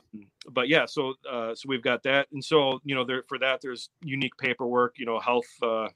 but 0.51 0.67
yeah 0.67 0.85
so 0.85 1.13
uh, 1.29 1.53
so 1.53 1.67
we've 1.67 1.83
got 1.83 2.03
that. 2.03 2.27
And 2.31 2.43
so 2.43 2.79
you 2.83 2.95
know 2.95 3.03
there 3.03 3.23
for 3.27 3.39
that 3.39 3.59
there's 3.61 3.89
unique 4.01 4.38
paperwork 4.38 4.95
you 4.97 5.05
know 5.05 5.19
health 5.19 5.47
uh, 5.61 5.88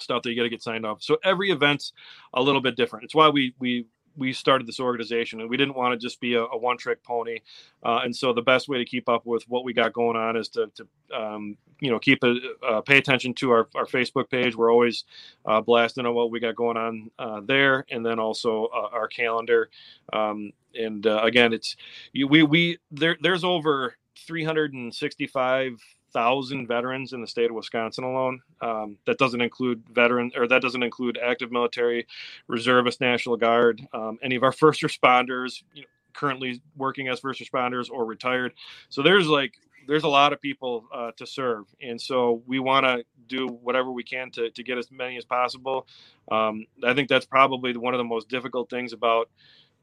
stuff 0.00 0.22
that 0.22 0.30
you 0.30 0.36
got 0.36 0.42
to 0.42 0.48
get 0.48 0.62
signed 0.62 0.84
off. 0.84 1.02
So 1.02 1.16
every 1.24 1.50
event's 1.50 1.92
a 2.34 2.42
little 2.42 2.60
bit 2.60 2.76
different. 2.76 3.04
It's 3.04 3.14
why 3.14 3.28
we 3.28 3.54
we 3.58 3.86
we 4.16 4.32
started 4.32 4.66
this 4.66 4.80
organization 4.80 5.40
and 5.40 5.50
we 5.50 5.56
didn't 5.56 5.74
want 5.74 5.92
to 5.92 6.04
just 6.04 6.20
be 6.20 6.34
a, 6.34 6.42
a 6.42 6.56
one 6.56 6.76
trick 6.76 7.02
pony. 7.02 7.40
Uh, 7.82 8.00
and 8.04 8.14
so 8.14 8.32
the 8.32 8.42
best 8.42 8.68
way 8.68 8.78
to 8.78 8.84
keep 8.84 9.08
up 9.08 9.26
with 9.26 9.44
what 9.48 9.64
we 9.64 9.72
got 9.72 9.92
going 9.92 10.16
on 10.16 10.36
is 10.36 10.48
to, 10.48 10.70
to 10.74 10.86
um, 11.16 11.56
you 11.80 11.90
know, 11.90 11.98
keep 11.98 12.22
a, 12.24 12.36
uh, 12.66 12.80
pay 12.80 12.98
attention 12.98 13.34
to 13.34 13.50
our, 13.50 13.68
our 13.74 13.86
Facebook 13.86 14.30
page. 14.30 14.56
We're 14.56 14.72
always 14.72 15.04
uh, 15.44 15.60
blasting 15.60 16.06
on 16.06 16.14
what 16.14 16.30
we 16.30 16.40
got 16.40 16.56
going 16.56 16.76
on 16.76 17.10
uh, 17.18 17.40
there. 17.44 17.84
And 17.90 18.04
then 18.04 18.18
also 18.18 18.66
uh, 18.66 18.88
our 18.92 19.08
calendar. 19.08 19.68
Um, 20.12 20.52
and 20.74 21.06
uh, 21.06 21.20
again, 21.22 21.52
it's 21.52 21.76
we, 22.14 22.42
we, 22.42 22.78
there, 22.90 23.16
there's 23.20 23.44
over 23.44 23.96
365 24.26 25.80
thousand 26.16 26.66
veterans 26.66 27.12
in 27.12 27.20
the 27.20 27.26
state 27.26 27.50
of 27.50 27.54
Wisconsin 27.54 28.02
alone. 28.02 28.40
Um, 28.62 28.96
that 29.04 29.18
doesn't 29.18 29.42
include 29.42 29.82
veteran 29.92 30.32
or 30.34 30.48
that 30.48 30.62
doesn't 30.62 30.82
include 30.82 31.18
active 31.22 31.52
military, 31.52 32.06
reservist, 32.48 33.02
National 33.02 33.36
Guard, 33.36 33.86
um, 33.92 34.18
any 34.22 34.34
of 34.34 34.42
our 34.42 34.50
first 34.50 34.80
responders 34.80 35.62
you 35.74 35.82
know, 35.82 35.88
currently 36.14 36.62
working 36.74 37.08
as 37.08 37.20
first 37.20 37.38
responders 37.38 37.90
or 37.90 38.06
retired. 38.06 38.54
So 38.88 39.02
there's 39.02 39.28
like 39.28 39.58
there's 39.86 40.04
a 40.04 40.08
lot 40.08 40.32
of 40.32 40.40
people 40.40 40.86
uh, 40.92 41.10
to 41.18 41.26
serve, 41.26 41.66
and 41.82 42.00
so 42.00 42.42
we 42.46 42.60
want 42.60 42.86
to 42.86 43.04
do 43.28 43.48
whatever 43.48 43.92
we 43.92 44.02
can 44.02 44.30
to 44.30 44.50
to 44.50 44.62
get 44.62 44.78
as 44.78 44.90
many 44.90 45.18
as 45.18 45.26
possible. 45.26 45.86
Um, 46.32 46.64
I 46.82 46.94
think 46.94 47.10
that's 47.10 47.26
probably 47.26 47.76
one 47.76 47.92
of 47.92 47.98
the 47.98 48.04
most 48.04 48.30
difficult 48.30 48.70
things 48.70 48.94
about 48.94 49.28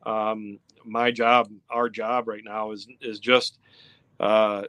um, 0.04 0.58
my 0.84 1.12
job, 1.12 1.52
our 1.70 1.90
job 1.90 2.28
right 2.28 2.44
now 2.44 2.72
is 2.72 2.88
is 3.02 3.20
just. 3.20 3.60
Uh, 4.20 4.64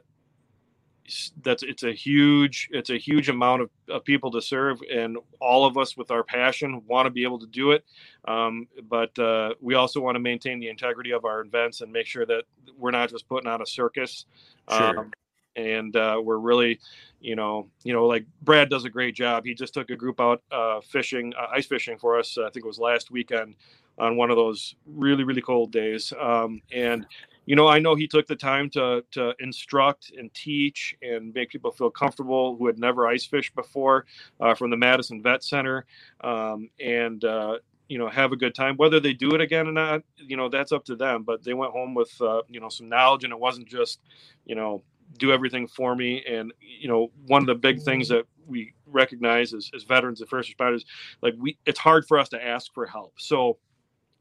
that's 1.43 1.61
it's 1.63 1.83
a 1.83 1.91
huge 1.91 2.67
it's 2.71 2.89
a 2.89 2.97
huge 2.97 3.29
amount 3.29 3.61
of, 3.61 3.69
of, 3.89 4.03
people 4.03 4.31
to 4.31 4.41
serve 4.41 4.81
and 4.91 5.17
all 5.39 5.65
of 5.65 5.77
us 5.77 5.95
with 5.95 6.09
our 6.09 6.23
passion 6.23 6.81
want 6.87 7.05
to 7.05 7.11
be 7.11 7.23
able 7.23 7.37
to 7.39 7.45
do 7.47 7.71
it. 7.71 7.85
Um, 8.27 8.67
but 8.89 9.17
uh, 9.19 9.53
we 9.61 9.75
also 9.75 10.01
want 10.01 10.15
to 10.15 10.19
maintain 10.19 10.59
the 10.59 10.67
integrity 10.67 11.11
of 11.11 11.25
our 11.25 11.41
events 11.41 11.81
and 11.81 11.91
make 11.91 12.07
sure 12.07 12.25
that 12.25 12.45
we're 12.77 12.91
not 12.91 13.11
just 13.11 13.27
putting 13.27 13.49
on 13.49 13.61
a 13.61 13.65
circus. 13.65 14.25
Sure. 14.69 14.99
um, 14.99 15.11
and 15.55 15.95
uh, 15.95 16.19
we're 16.21 16.39
really 16.39 16.79
you 17.21 17.35
know 17.35 17.67
you 17.83 17.93
know 17.93 18.05
like 18.05 18.25
brad 18.41 18.69
does 18.69 18.85
a 18.85 18.89
great 18.89 19.15
job. 19.15 19.45
He 19.45 19.53
just 19.53 19.73
took 19.73 19.89
a 19.89 19.95
group 19.95 20.19
out 20.19 20.41
uh, 20.51 20.81
fishing 20.81 21.33
uh, 21.39 21.47
ice 21.53 21.65
fishing 21.65 21.97
for 21.97 22.19
us 22.19 22.37
i 22.37 22.49
think 22.49 22.65
it 22.65 22.67
was 22.67 22.79
last 22.79 23.09
weekend 23.09 23.55
on 23.97 24.17
one 24.17 24.29
of 24.29 24.35
those 24.35 24.75
really 24.85 25.23
really 25.23 25.41
cold 25.41 25.71
days. 25.71 26.13
Um, 26.19 26.61
and 26.71 27.05
you 27.45 27.55
know, 27.55 27.67
I 27.67 27.79
know 27.79 27.95
he 27.95 28.07
took 28.07 28.27
the 28.27 28.35
time 28.35 28.69
to 28.71 29.03
to 29.11 29.33
instruct 29.39 30.11
and 30.17 30.33
teach 30.33 30.95
and 31.01 31.33
make 31.33 31.49
people 31.49 31.71
feel 31.71 31.89
comfortable 31.89 32.55
who 32.57 32.67
had 32.67 32.79
never 32.79 33.07
ice 33.07 33.25
fished 33.25 33.55
before 33.55 34.05
uh, 34.39 34.55
from 34.55 34.71
the 34.71 34.77
Madison 34.77 35.21
Vet 35.21 35.43
Center, 35.43 35.85
um, 36.21 36.69
and 36.79 37.23
uh, 37.23 37.57
you 37.87 37.97
know 37.97 38.09
have 38.09 38.31
a 38.31 38.35
good 38.35 38.55
time. 38.55 38.75
Whether 38.77 38.99
they 38.99 39.13
do 39.13 39.35
it 39.35 39.41
again 39.41 39.67
or 39.67 39.71
not, 39.71 40.01
you 40.17 40.37
know, 40.37 40.49
that's 40.49 40.71
up 40.71 40.85
to 40.85 40.95
them. 40.95 41.23
But 41.23 41.43
they 41.43 41.53
went 41.53 41.71
home 41.71 41.93
with 41.93 42.11
uh, 42.21 42.41
you 42.49 42.59
know 42.59 42.69
some 42.69 42.89
knowledge, 42.89 43.23
and 43.23 43.33
it 43.33 43.39
wasn't 43.39 43.67
just 43.67 43.99
you 44.45 44.55
know 44.55 44.83
do 45.17 45.31
everything 45.31 45.67
for 45.67 45.95
me. 45.95 46.23
And 46.27 46.51
you 46.59 46.87
know, 46.87 47.11
one 47.27 47.41
of 47.41 47.47
the 47.47 47.55
big 47.55 47.81
things 47.81 48.09
that 48.09 48.25
we 48.47 48.73
recognize 48.85 49.53
as, 49.53 49.69
as 49.75 49.83
veterans 49.83 50.21
and 50.21 50.29
first 50.29 50.55
responders, 50.55 50.83
like 51.21 51.33
we, 51.37 51.57
it's 51.65 51.79
hard 51.79 52.07
for 52.07 52.19
us 52.19 52.29
to 52.29 52.43
ask 52.43 52.73
for 52.73 52.85
help. 52.85 53.13
So 53.17 53.57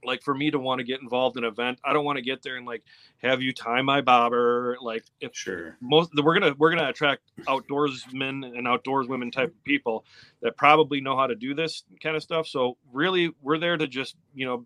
like 0.04 0.22
for 0.22 0.34
me 0.34 0.50
to 0.50 0.58
want 0.58 0.78
to 0.78 0.84
get 0.84 1.00
involved 1.00 1.36
in 1.36 1.44
an 1.44 1.50
event 1.50 1.78
i 1.84 1.92
don't 1.92 2.04
want 2.04 2.16
to 2.16 2.22
get 2.22 2.42
there 2.42 2.56
and 2.56 2.66
like 2.66 2.82
have 3.18 3.40
you 3.40 3.52
tie 3.52 3.82
my 3.82 4.00
bobber 4.00 4.76
like 4.80 5.04
if 5.20 5.34
sure. 5.34 5.76
most 5.80 6.10
we're 6.22 6.38
gonna 6.38 6.54
we're 6.58 6.70
gonna 6.70 6.88
attract 6.88 7.22
outdoorsmen 7.46 8.56
and 8.56 8.68
outdoors 8.68 9.08
women 9.08 9.30
type 9.30 9.48
of 9.48 9.64
people 9.64 10.04
that 10.42 10.56
probably 10.56 11.00
know 11.00 11.16
how 11.16 11.26
to 11.26 11.34
do 11.34 11.54
this 11.54 11.84
kind 12.02 12.16
of 12.16 12.22
stuff. 12.22 12.46
So 12.46 12.76
really 12.92 13.32
we're 13.42 13.58
there 13.58 13.76
to 13.76 13.86
just 13.86 14.16
you 14.34 14.46
know 14.46 14.64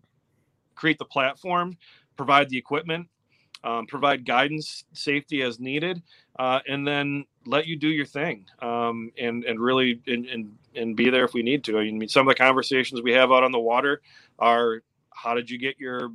create 0.74 0.98
the 0.98 1.04
platform 1.04 1.76
provide 2.16 2.48
the 2.48 2.58
equipment 2.58 3.08
um, 3.64 3.86
provide 3.86 4.24
guidance 4.24 4.84
safety 4.92 5.42
as 5.42 5.58
needed 5.58 6.02
uh, 6.38 6.60
and 6.68 6.86
then 6.86 7.24
let 7.46 7.66
you 7.66 7.76
do 7.76 7.88
your 7.88 8.06
thing 8.06 8.44
um, 8.60 9.10
and 9.18 9.44
and 9.44 9.58
really 9.60 10.00
and, 10.06 10.26
and 10.26 10.56
and 10.74 10.96
be 10.96 11.10
there 11.10 11.24
if 11.24 11.32
we 11.32 11.42
need 11.42 11.64
to. 11.64 11.78
I 11.78 11.90
mean 11.90 12.08
some 12.08 12.28
of 12.28 12.34
the 12.34 12.38
conversations 12.38 13.02
we 13.02 13.12
have 13.12 13.32
out 13.32 13.42
on 13.42 13.52
the 13.52 13.58
water 13.58 14.00
are 14.38 14.82
how 15.20 15.34
did 15.34 15.50
you 15.50 15.58
get 15.58 15.78
your 15.78 16.10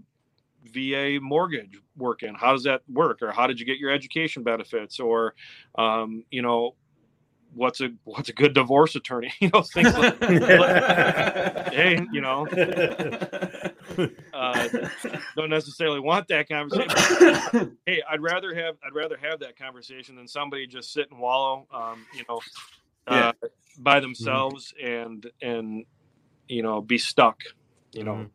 VA 0.72 1.20
mortgage 1.22 1.80
working? 1.97 2.36
How 2.36 2.54
does 2.54 2.64
that 2.64 2.82
work? 2.91 3.22
Or 3.22 3.32
how 3.32 3.47
did 3.47 3.60
you 3.60 3.66
get 3.66 3.78
your 3.78 3.91
education 3.91 4.43
benefits? 4.43 4.99
Or, 4.99 5.36
um, 5.76 6.24
you 6.32 6.41
know, 6.41 6.76
what's 7.54 7.82
a 7.82 7.89
what's 8.04 8.30
a 8.30 8.34
good 8.34 8.54
divorce 8.54 8.95
attorney? 8.95 9.32
You 9.39 9.49
know, 9.54 9.62
things 9.62 9.93
like, 9.97 10.20
hey, 11.74 11.99
you 12.12 12.22
know, 12.22 12.47
uh, 14.34 14.68
don't 15.36 15.49
necessarily 15.49 15.99
want 15.99 16.28
that 16.30 16.47
conversation. 16.47 17.78
hey, 17.86 18.01
I'd 18.10 18.22
rather 18.22 18.56
have 18.56 18.76
I'd 18.86 18.95
rather 18.95 19.18
have 19.18 19.39
that 19.41 19.58
conversation 19.58 20.16
than 20.16 20.28
somebody 20.28 20.66
just 20.66 20.93
sit 20.93 21.12
and 21.12 21.20
wallow, 21.20 21.68
um, 21.74 22.06
you 22.16 22.24
know, 22.30 22.39
uh, 23.08 23.34
by 23.80 23.99
themselves 23.99 24.74
and 24.82 25.30
and 25.41 25.86
you 26.47 26.64
know 26.64 26.82
be 26.82 26.97
stuck, 26.97 27.41
you 27.91 28.04
know. 28.04 28.28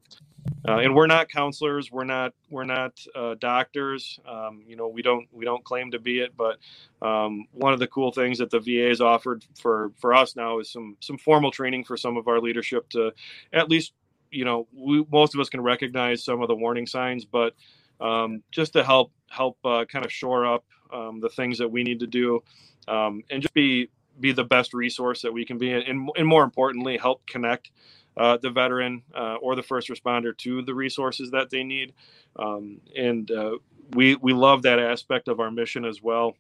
Uh, 0.67 0.79
and 0.79 0.95
we're 0.95 1.07
not 1.07 1.29
counselors. 1.29 1.91
We're 1.91 2.05
not. 2.05 2.35
We're 2.51 2.65
not 2.65 2.99
uh, 3.15 3.37
doctors. 3.39 4.19
Um, 4.29 4.65
you 4.67 4.77
know, 4.77 4.89
we 4.89 5.03
don't. 5.03 5.27
We 5.33 5.45
don't 5.45 5.65
claim 5.65 5.91
to 5.93 5.99
be 5.99 6.21
it. 6.21 6.37
But 6.37 6.59
um, 7.01 7.47
one 7.53 7.73
of 7.73 7.79
the 7.79 7.87
cool 7.87 8.13
things 8.13 8.39
that 8.39 8.51
the 8.51 8.61
VA 8.61 8.89
has 8.89 9.01
offered 9.01 9.45
for 9.59 9.93
for 9.99 10.15
us 10.15 10.37
now 10.37 10.59
is 10.59 10.71
some 10.71 10.97
some 11.01 11.17
formal 11.17 11.51
training 11.51 11.85
for 11.85 11.97
some 11.97 12.17
of 12.17 12.29
our 12.29 12.41
leadership 12.41 12.89
to, 12.91 13.13
at 13.53 13.71
least, 13.71 13.93
you 14.31 14.45
know, 14.45 14.67
we, 14.75 15.05
most 15.11 15.35
of 15.35 15.41
us 15.41 15.49
can 15.49 15.61
recognize 15.61 16.25
some 16.25 16.43
of 16.43 16.49
the 16.49 16.55
warning 16.55 16.87
signs, 16.87 17.25
but 17.25 17.55
um, 18.01 18.43
just 18.51 18.75
to 18.75 18.85
help 18.85 19.13
help 19.29 19.59
uh, 19.65 19.85
kind 19.87 20.05
of 20.05 20.13
shore 20.13 20.47
up 20.47 20.65
um, 20.93 21.21
the 21.21 21.29
things 21.31 21.59
that 21.59 21.69
we 21.69 21.83
need 21.83 22.01
to 22.01 22.07
do, 22.07 22.43
um, 22.89 23.23
and 23.31 23.43
just 23.43 23.55
be 23.55 23.89
be 24.21 24.33
the 24.33 24.45
best 24.45 24.75
resource 24.75 25.23
that 25.23 25.33
we 25.33 25.45
can 25.45 25.59
be, 25.59 25.71
and, 25.73 26.11
and 26.17 26.27
more 26.27 26.43
importantly, 26.43 26.97
help 26.97 27.25
connect 27.27 27.71
uh, 28.19 28.37
the 28.37 28.51
veteran 28.51 29.03
uh, 29.15 29.37
or 29.37 29.55
the 29.55 29.63
first 29.63 29.89
responder 29.89 30.37
to 30.39 30.63
the 30.63 30.75
resources 30.75 31.31
that 31.31 31.51
they 31.51 31.63
need. 31.63 31.93
Um, 32.37 32.81
and 32.97 33.31
uh, 33.31 33.59
we 33.95 34.17
we 34.17 34.33
love 34.33 34.63
that 34.63 34.79
aspect 34.79 35.29
of 35.29 35.41
our 35.41 35.51
mission 35.51 35.85
as 35.85 36.03
well. 36.03 36.35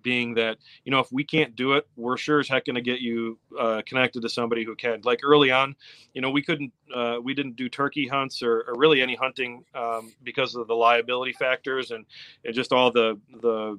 Being 0.00 0.34
that 0.34 0.58
you 0.84 0.92
know 0.92 1.00
if 1.00 1.10
we 1.10 1.24
can't 1.24 1.56
do 1.56 1.72
it, 1.72 1.86
we're 1.96 2.16
sure 2.16 2.38
as 2.38 2.48
heck 2.48 2.66
going 2.66 2.76
to 2.76 2.80
get 2.80 3.00
you 3.00 3.38
uh, 3.58 3.82
connected 3.84 4.22
to 4.22 4.28
somebody 4.28 4.64
who 4.64 4.76
can. 4.76 5.00
Like 5.02 5.20
early 5.24 5.50
on, 5.50 5.74
you 6.14 6.20
know 6.20 6.30
we 6.30 6.40
couldn't 6.40 6.72
uh, 6.94 7.18
we 7.22 7.34
didn't 7.34 7.56
do 7.56 7.68
turkey 7.68 8.06
hunts 8.06 8.42
or, 8.42 8.64
or 8.68 8.74
really 8.76 9.02
any 9.02 9.16
hunting 9.16 9.64
um, 9.74 10.12
because 10.22 10.54
of 10.54 10.68
the 10.68 10.74
liability 10.74 11.32
factors 11.32 11.90
and, 11.90 12.06
and 12.44 12.54
just 12.54 12.72
all 12.72 12.92
the 12.92 13.18
the 13.42 13.78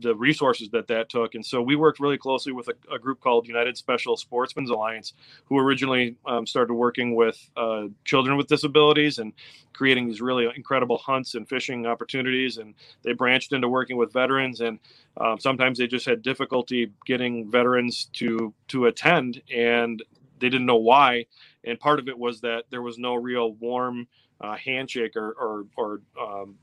the 0.00 0.14
resources 0.14 0.70
that 0.70 0.88
that 0.88 1.08
took. 1.08 1.34
And 1.34 1.44
so 1.44 1.62
we 1.62 1.76
worked 1.76 2.00
really 2.00 2.18
closely 2.18 2.52
with 2.52 2.68
a, 2.68 2.94
a 2.94 2.98
group 2.98 3.20
called 3.20 3.46
United 3.46 3.76
Special 3.76 4.16
Sportsmen's 4.16 4.70
Alliance, 4.70 5.12
who 5.46 5.58
originally 5.58 6.16
um, 6.26 6.46
started 6.46 6.74
working 6.74 7.14
with 7.14 7.50
uh, 7.56 7.84
children 8.04 8.36
with 8.36 8.48
disabilities 8.48 9.18
and 9.18 9.32
creating 9.72 10.06
these 10.06 10.20
really 10.20 10.48
incredible 10.54 10.98
hunts 10.98 11.34
and 11.34 11.48
fishing 11.48 11.86
opportunities. 11.86 12.58
And 12.58 12.74
they 13.02 13.12
branched 13.12 13.52
into 13.52 13.68
working 13.68 13.96
with 13.96 14.12
veterans. 14.12 14.60
And 14.60 14.78
um, 15.16 15.38
sometimes 15.38 15.78
they 15.78 15.86
just 15.86 16.06
had 16.06 16.22
difficulty 16.22 16.90
getting 17.06 17.50
veterans 17.50 18.06
to 18.14 18.52
to 18.68 18.86
attend, 18.86 19.42
and 19.52 20.02
they 20.40 20.48
didn't 20.48 20.66
know 20.66 20.76
why. 20.76 21.26
And 21.64 21.78
part 21.78 21.98
of 21.98 22.08
it 22.08 22.18
was 22.18 22.40
that 22.40 22.64
there 22.70 22.82
was 22.82 22.98
no 22.98 23.14
real 23.14 23.52
warm 23.54 24.08
uh, 24.40 24.56
handshake 24.56 25.16
or 25.16 25.32
or, 25.32 25.66
or 25.76 26.00
um, 26.20 26.56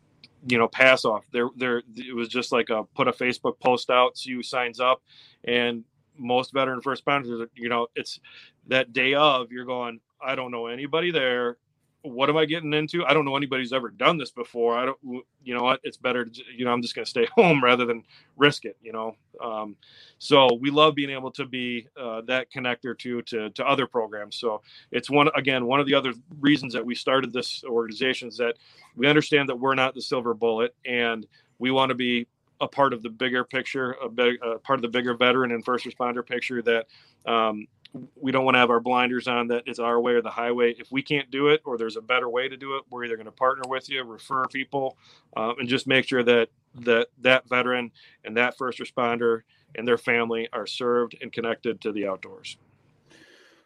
you 0.47 0.57
know 0.57 0.67
pass 0.67 1.05
off. 1.05 1.25
There 1.31 1.49
there 1.55 1.83
it 1.95 2.15
was 2.15 2.27
just 2.27 2.51
like 2.51 2.69
a 2.69 2.83
put 2.95 3.07
a 3.07 3.11
facebook 3.11 3.59
post 3.59 3.89
out 3.89 4.17
see 4.17 4.33
who 4.33 4.43
signs 4.43 4.79
up. 4.79 5.01
And 5.43 5.83
most 6.17 6.53
veteran 6.53 6.81
first 6.81 7.03
responders 7.05 7.47
you 7.55 7.69
know 7.69 7.87
it's 7.95 8.19
that 8.67 8.93
day 8.93 9.13
of 9.13 9.51
you're 9.51 9.65
going 9.65 9.99
i 10.21 10.35
don't 10.35 10.51
know 10.51 10.67
anybody 10.67 11.11
there 11.11 11.57
what 12.03 12.29
am 12.29 12.37
i 12.37 12.45
getting 12.45 12.73
into? 12.73 13.05
I 13.05 13.13
don't 13.13 13.25
know 13.25 13.35
anybody's 13.35 13.73
ever 13.73 13.89
done 13.89 14.17
this 14.17 14.31
before. 14.31 14.77
I 14.77 14.85
don't 14.85 14.97
you 15.43 15.53
know 15.53 15.63
what? 15.63 15.79
It's 15.83 15.97
better 15.97 16.25
to, 16.25 16.41
you 16.55 16.65
know 16.65 16.71
i'm 16.71 16.81
just 16.81 16.95
going 16.95 17.05
to 17.05 17.09
stay 17.09 17.27
home 17.35 17.63
rather 17.63 17.85
than 17.85 18.03
risk 18.37 18.65
it 18.65 18.77
you 18.81 18.91
know? 18.91 19.15
Um, 19.41 19.75
so 20.17 20.53
we 20.59 20.69
love 20.69 20.95
being 20.95 21.09
able 21.09 21.31
to 21.31 21.45
be 21.45 21.87
uh, 21.99 22.21
that 22.21 22.51
connector 22.51 22.97
to, 22.99 23.21
to 23.23 23.49
to 23.51 23.65
other 23.65 23.87
programs. 23.87 24.37
So 24.37 24.61
it's 24.91 25.09
one 25.09 25.29
again 25.35 25.65
one 25.65 25.79
of 25.79 25.85
the 25.85 25.95
other 25.95 26.13
reasons 26.39 26.73
that 26.73 26.85
we 26.85 26.95
started 26.95 27.33
this 27.33 27.63
organization 27.63 28.27
is 28.27 28.37
that 28.37 28.57
we 28.95 29.07
understand 29.07 29.49
that 29.49 29.55
we're 29.55 29.75
not 29.75 29.95
the 29.95 30.01
silver 30.01 30.33
bullet 30.33 30.75
and 30.85 31.25
we 31.59 31.71
want 31.71 31.89
to 31.89 31.95
be 31.95 32.27
a 32.59 32.67
part 32.67 32.93
of 32.93 33.01
the 33.01 33.09
bigger 33.09 33.43
picture 33.43 33.95
a, 34.03 34.09
big, 34.09 34.37
a 34.43 34.59
part 34.59 34.77
of 34.77 34.81
the 34.83 34.87
bigger 34.87 35.15
veteran 35.15 35.51
and 35.51 35.65
first 35.65 35.85
responder 35.85 36.25
picture 36.25 36.61
that 36.61 36.85
um, 37.25 37.67
we 38.15 38.31
don't 38.31 38.45
want 38.45 38.55
to 38.55 38.59
have 38.59 38.69
our 38.69 38.79
blinders 38.79 39.27
on 39.27 39.47
that 39.47 39.63
it's 39.65 39.79
our 39.79 39.99
way 39.99 40.13
or 40.13 40.21
the 40.21 40.29
highway. 40.29 40.73
If 40.77 40.91
we 40.91 41.01
can't 41.01 41.29
do 41.29 41.49
it 41.49 41.61
or 41.65 41.77
there's 41.77 41.97
a 41.97 42.01
better 42.01 42.29
way 42.29 42.47
to 42.47 42.55
do 42.55 42.75
it, 42.75 42.83
we're 42.89 43.03
either 43.03 43.17
going 43.17 43.25
to 43.25 43.31
partner 43.31 43.63
with 43.67 43.89
you, 43.89 44.03
refer 44.03 44.45
people, 44.47 44.97
uh, 45.35 45.53
and 45.59 45.67
just 45.67 45.87
make 45.87 46.07
sure 46.07 46.23
that 46.23 46.49
that 46.75 47.07
that 47.19 47.47
veteran 47.49 47.91
and 48.23 48.37
that 48.37 48.57
first 48.57 48.79
responder 48.79 49.41
and 49.75 49.87
their 49.87 49.97
family 49.97 50.47
are 50.53 50.65
served 50.65 51.17
and 51.21 51.33
connected 51.33 51.81
to 51.81 51.91
the 51.91 52.07
outdoors. 52.07 52.57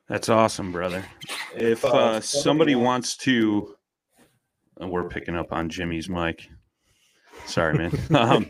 That's 0.07 0.29
awesome, 0.29 0.71
brother. 0.71 1.03
If 1.55 1.83
uh, 1.83 2.21
somebody 2.21 2.75
wants 2.75 3.17
to, 3.17 3.75
we're 4.79 5.09
picking 5.09 5.35
up 5.35 5.51
on 5.51 5.69
Jimmy's 5.69 6.09
mic. 6.09 6.47
Sorry, 7.45 7.77
man. 7.77 7.99
um, 8.15 8.47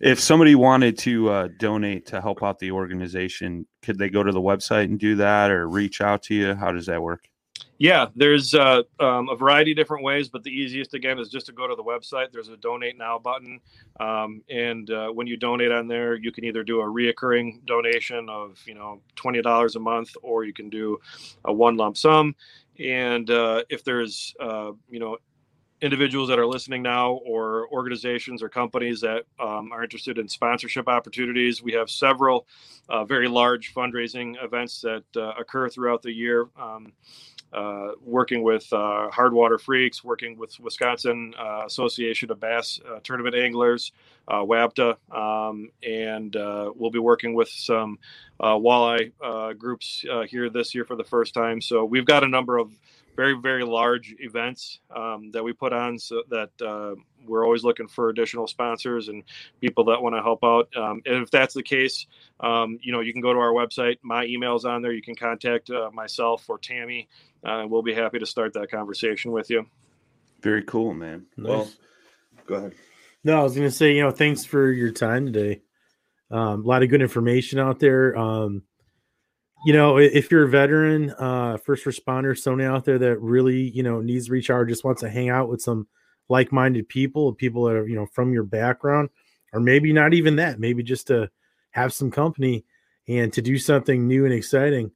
if 0.00 0.20
somebody 0.20 0.54
wanted 0.54 0.98
to 0.98 1.30
uh, 1.30 1.48
donate 1.58 2.06
to 2.06 2.20
help 2.20 2.42
out 2.42 2.58
the 2.58 2.70
organization, 2.70 3.66
could 3.82 3.98
they 3.98 4.08
go 4.08 4.22
to 4.22 4.32
the 4.32 4.40
website 4.40 4.84
and 4.84 4.98
do 4.98 5.16
that, 5.16 5.50
or 5.50 5.68
reach 5.68 6.00
out 6.00 6.22
to 6.24 6.34
you? 6.34 6.54
How 6.54 6.72
does 6.72 6.86
that 6.86 7.02
work? 7.02 7.28
Yeah, 7.78 8.06
there's 8.14 8.54
uh, 8.54 8.82
um, 9.00 9.28
a 9.28 9.36
variety 9.36 9.72
of 9.72 9.76
different 9.76 10.04
ways, 10.04 10.28
but 10.28 10.44
the 10.44 10.50
easiest 10.50 10.94
again 10.94 11.18
is 11.18 11.28
just 11.28 11.46
to 11.46 11.52
go 11.52 11.66
to 11.66 11.74
the 11.74 11.82
website. 11.82 12.30
There's 12.32 12.48
a 12.48 12.56
donate 12.56 12.96
now 12.96 13.18
button, 13.18 13.60
um, 13.98 14.42
and 14.48 14.88
uh, 14.90 15.08
when 15.08 15.26
you 15.26 15.36
donate 15.36 15.72
on 15.72 15.88
there, 15.88 16.14
you 16.14 16.30
can 16.30 16.44
either 16.44 16.62
do 16.62 16.80
a 16.80 16.84
reoccurring 16.84 17.66
donation 17.66 18.28
of 18.28 18.62
you 18.64 18.74
know 18.74 19.00
twenty 19.16 19.42
dollars 19.42 19.74
a 19.74 19.80
month, 19.80 20.16
or 20.22 20.44
you 20.44 20.52
can 20.52 20.70
do 20.70 20.98
a 21.44 21.52
one 21.52 21.76
lump 21.76 21.96
sum. 21.96 22.36
And 22.78 23.28
uh, 23.28 23.64
if 23.68 23.82
there's 23.82 24.34
uh, 24.38 24.70
you 24.88 25.00
know 25.00 25.18
individuals 25.84 26.30
that 26.30 26.38
are 26.38 26.46
listening 26.46 26.82
now 26.82 27.12
or 27.26 27.68
organizations 27.70 28.42
or 28.42 28.48
companies 28.48 29.02
that 29.02 29.24
um, 29.38 29.70
are 29.70 29.84
interested 29.84 30.16
in 30.16 30.26
sponsorship 30.26 30.88
opportunities. 30.88 31.62
We 31.62 31.72
have 31.74 31.90
several 31.90 32.46
uh, 32.88 33.04
very 33.04 33.28
large 33.28 33.74
fundraising 33.74 34.42
events 34.42 34.80
that 34.80 35.04
uh, 35.14 35.34
occur 35.38 35.68
throughout 35.68 36.00
the 36.00 36.10
year. 36.10 36.48
Um, 36.56 36.94
uh, 37.52 37.92
working 38.02 38.42
with 38.42 38.66
uh, 38.72 39.08
Hardwater 39.12 39.60
Freaks, 39.60 40.02
working 40.02 40.36
with 40.36 40.58
Wisconsin 40.58 41.32
uh, 41.38 41.62
Association 41.66 42.28
of 42.32 42.40
Bass 42.40 42.80
uh, 42.88 42.98
Tournament 43.04 43.36
Anglers, 43.36 43.92
WABTA, 44.28 44.96
um, 45.14 45.70
and 45.86 46.34
we'll 46.74 46.90
be 46.90 46.98
working 46.98 47.32
with 47.32 47.48
some 47.48 47.98
walleye 48.40 49.12
groups 49.56 50.04
here 50.26 50.50
this 50.50 50.74
year 50.74 50.84
for 50.84 50.96
the 50.96 51.04
first 51.04 51.32
time. 51.32 51.60
So 51.60 51.84
we've 51.84 52.06
got 52.06 52.24
a 52.24 52.28
number 52.28 52.58
of 52.58 52.72
very 53.16 53.34
very 53.40 53.64
large 53.64 54.14
events 54.18 54.80
um, 54.94 55.30
that 55.32 55.42
we 55.42 55.52
put 55.52 55.72
on 55.72 55.98
so 55.98 56.22
that 56.30 56.50
uh, 56.64 56.94
we're 57.26 57.44
always 57.44 57.64
looking 57.64 57.88
for 57.88 58.08
additional 58.08 58.46
sponsors 58.46 59.08
and 59.08 59.22
people 59.60 59.84
that 59.84 60.02
want 60.02 60.14
to 60.14 60.22
help 60.22 60.44
out. 60.44 60.68
Um, 60.76 61.02
and 61.06 61.22
if 61.22 61.30
that's 61.30 61.54
the 61.54 61.62
case 61.62 62.06
um, 62.40 62.78
you 62.82 62.92
know 62.92 63.00
you 63.00 63.12
can 63.12 63.22
go 63.22 63.32
to 63.32 63.38
our 63.38 63.52
website. 63.52 63.96
My 64.02 64.24
email's 64.24 64.64
on 64.64 64.82
there. 64.82 64.92
You 64.92 65.02
can 65.02 65.14
contact 65.14 65.70
uh, 65.70 65.90
myself 65.92 66.48
or 66.48 66.58
tammy 66.58 67.08
uh, 67.44 67.60
and 67.60 67.70
we'll 67.70 67.82
be 67.82 67.94
happy 67.94 68.18
to 68.18 68.26
start 68.26 68.52
that 68.54 68.70
conversation 68.70 69.32
with 69.32 69.50
you. 69.50 69.66
Very 70.42 70.62
cool 70.62 70.94
man. 70.94 71.26
Nice. 71.36 71.48
well 71.48 71.68
go 72.46 72.54
ahead. 72.56 72.74
No 73.22 73.40
i 73.40 73.42
was 73.42 73.54
going 73.54 73.66
to 73.66 73.74
say 73.74 73.94
you 73.94 74.02
know 74.02 74.10
thanks 74.10 74.44
for 74.44 74.70
your 74.70 74.90
time 74.90 75.26
today. 75.26 75.62
Um, 76.30 76.64
a 76.64 76.66
lot 76.66 76.82
of 76.82 76.88
good 76.88 77.02
information 77.02 77.58
out 77.58 77.78
there. 77.78 78.16
Um, 78.16 78.62
you 79.64 79.72
know, 79.72 79.98
if 79.98 80.30
you're 80.30 80.44
a 80.44 80.48
veteran, 80.48 81.10
uh, 81.18 81.56
first 81.56 81.84
responder, 81.84 82.36
somebody 82.36 82.66
out 82.66 82.84
there 82.84 82.98
that 82.98 83.18
really, 83.20 83.70
you 83.70 83.82
know, 83.82 84.00
needs 84.00 84.28
recharge, 84.28 84.68
just 84.68 84.84
wants 84.84 85.00
to 85.00 85.08
hang 85.08 85.30
out 85.30 85.48
with 85.48 85.62
some 85.62 85.86
like-minded 86.28 86.88
people, 86.88 87.32
people 87.32 87.64
that 87.64 87.76
are, 87.76 87.88
you 87.88 87.96
know, 87.96 88.06
from 88.12 88.32
your 88.32 88.42
background, 88.42 89.08
or 89.52 89.60
maybe 89.60 89.92
not 89.92 90.14
even 90.14 90.36
that, 90.36 90.58
maybe 90.58 90.82
just 90.82 91.06
to 91.06 91.30
have 91.70 91.92
some 91.92 92.10
company 92.10 92.64
and 93.08 93.32
to 93.32 93.42
do 93.42 93.58
something 93.58 94.06
new 94.06 94.24
and 94.24 94.34
exciting, 94.34 94.90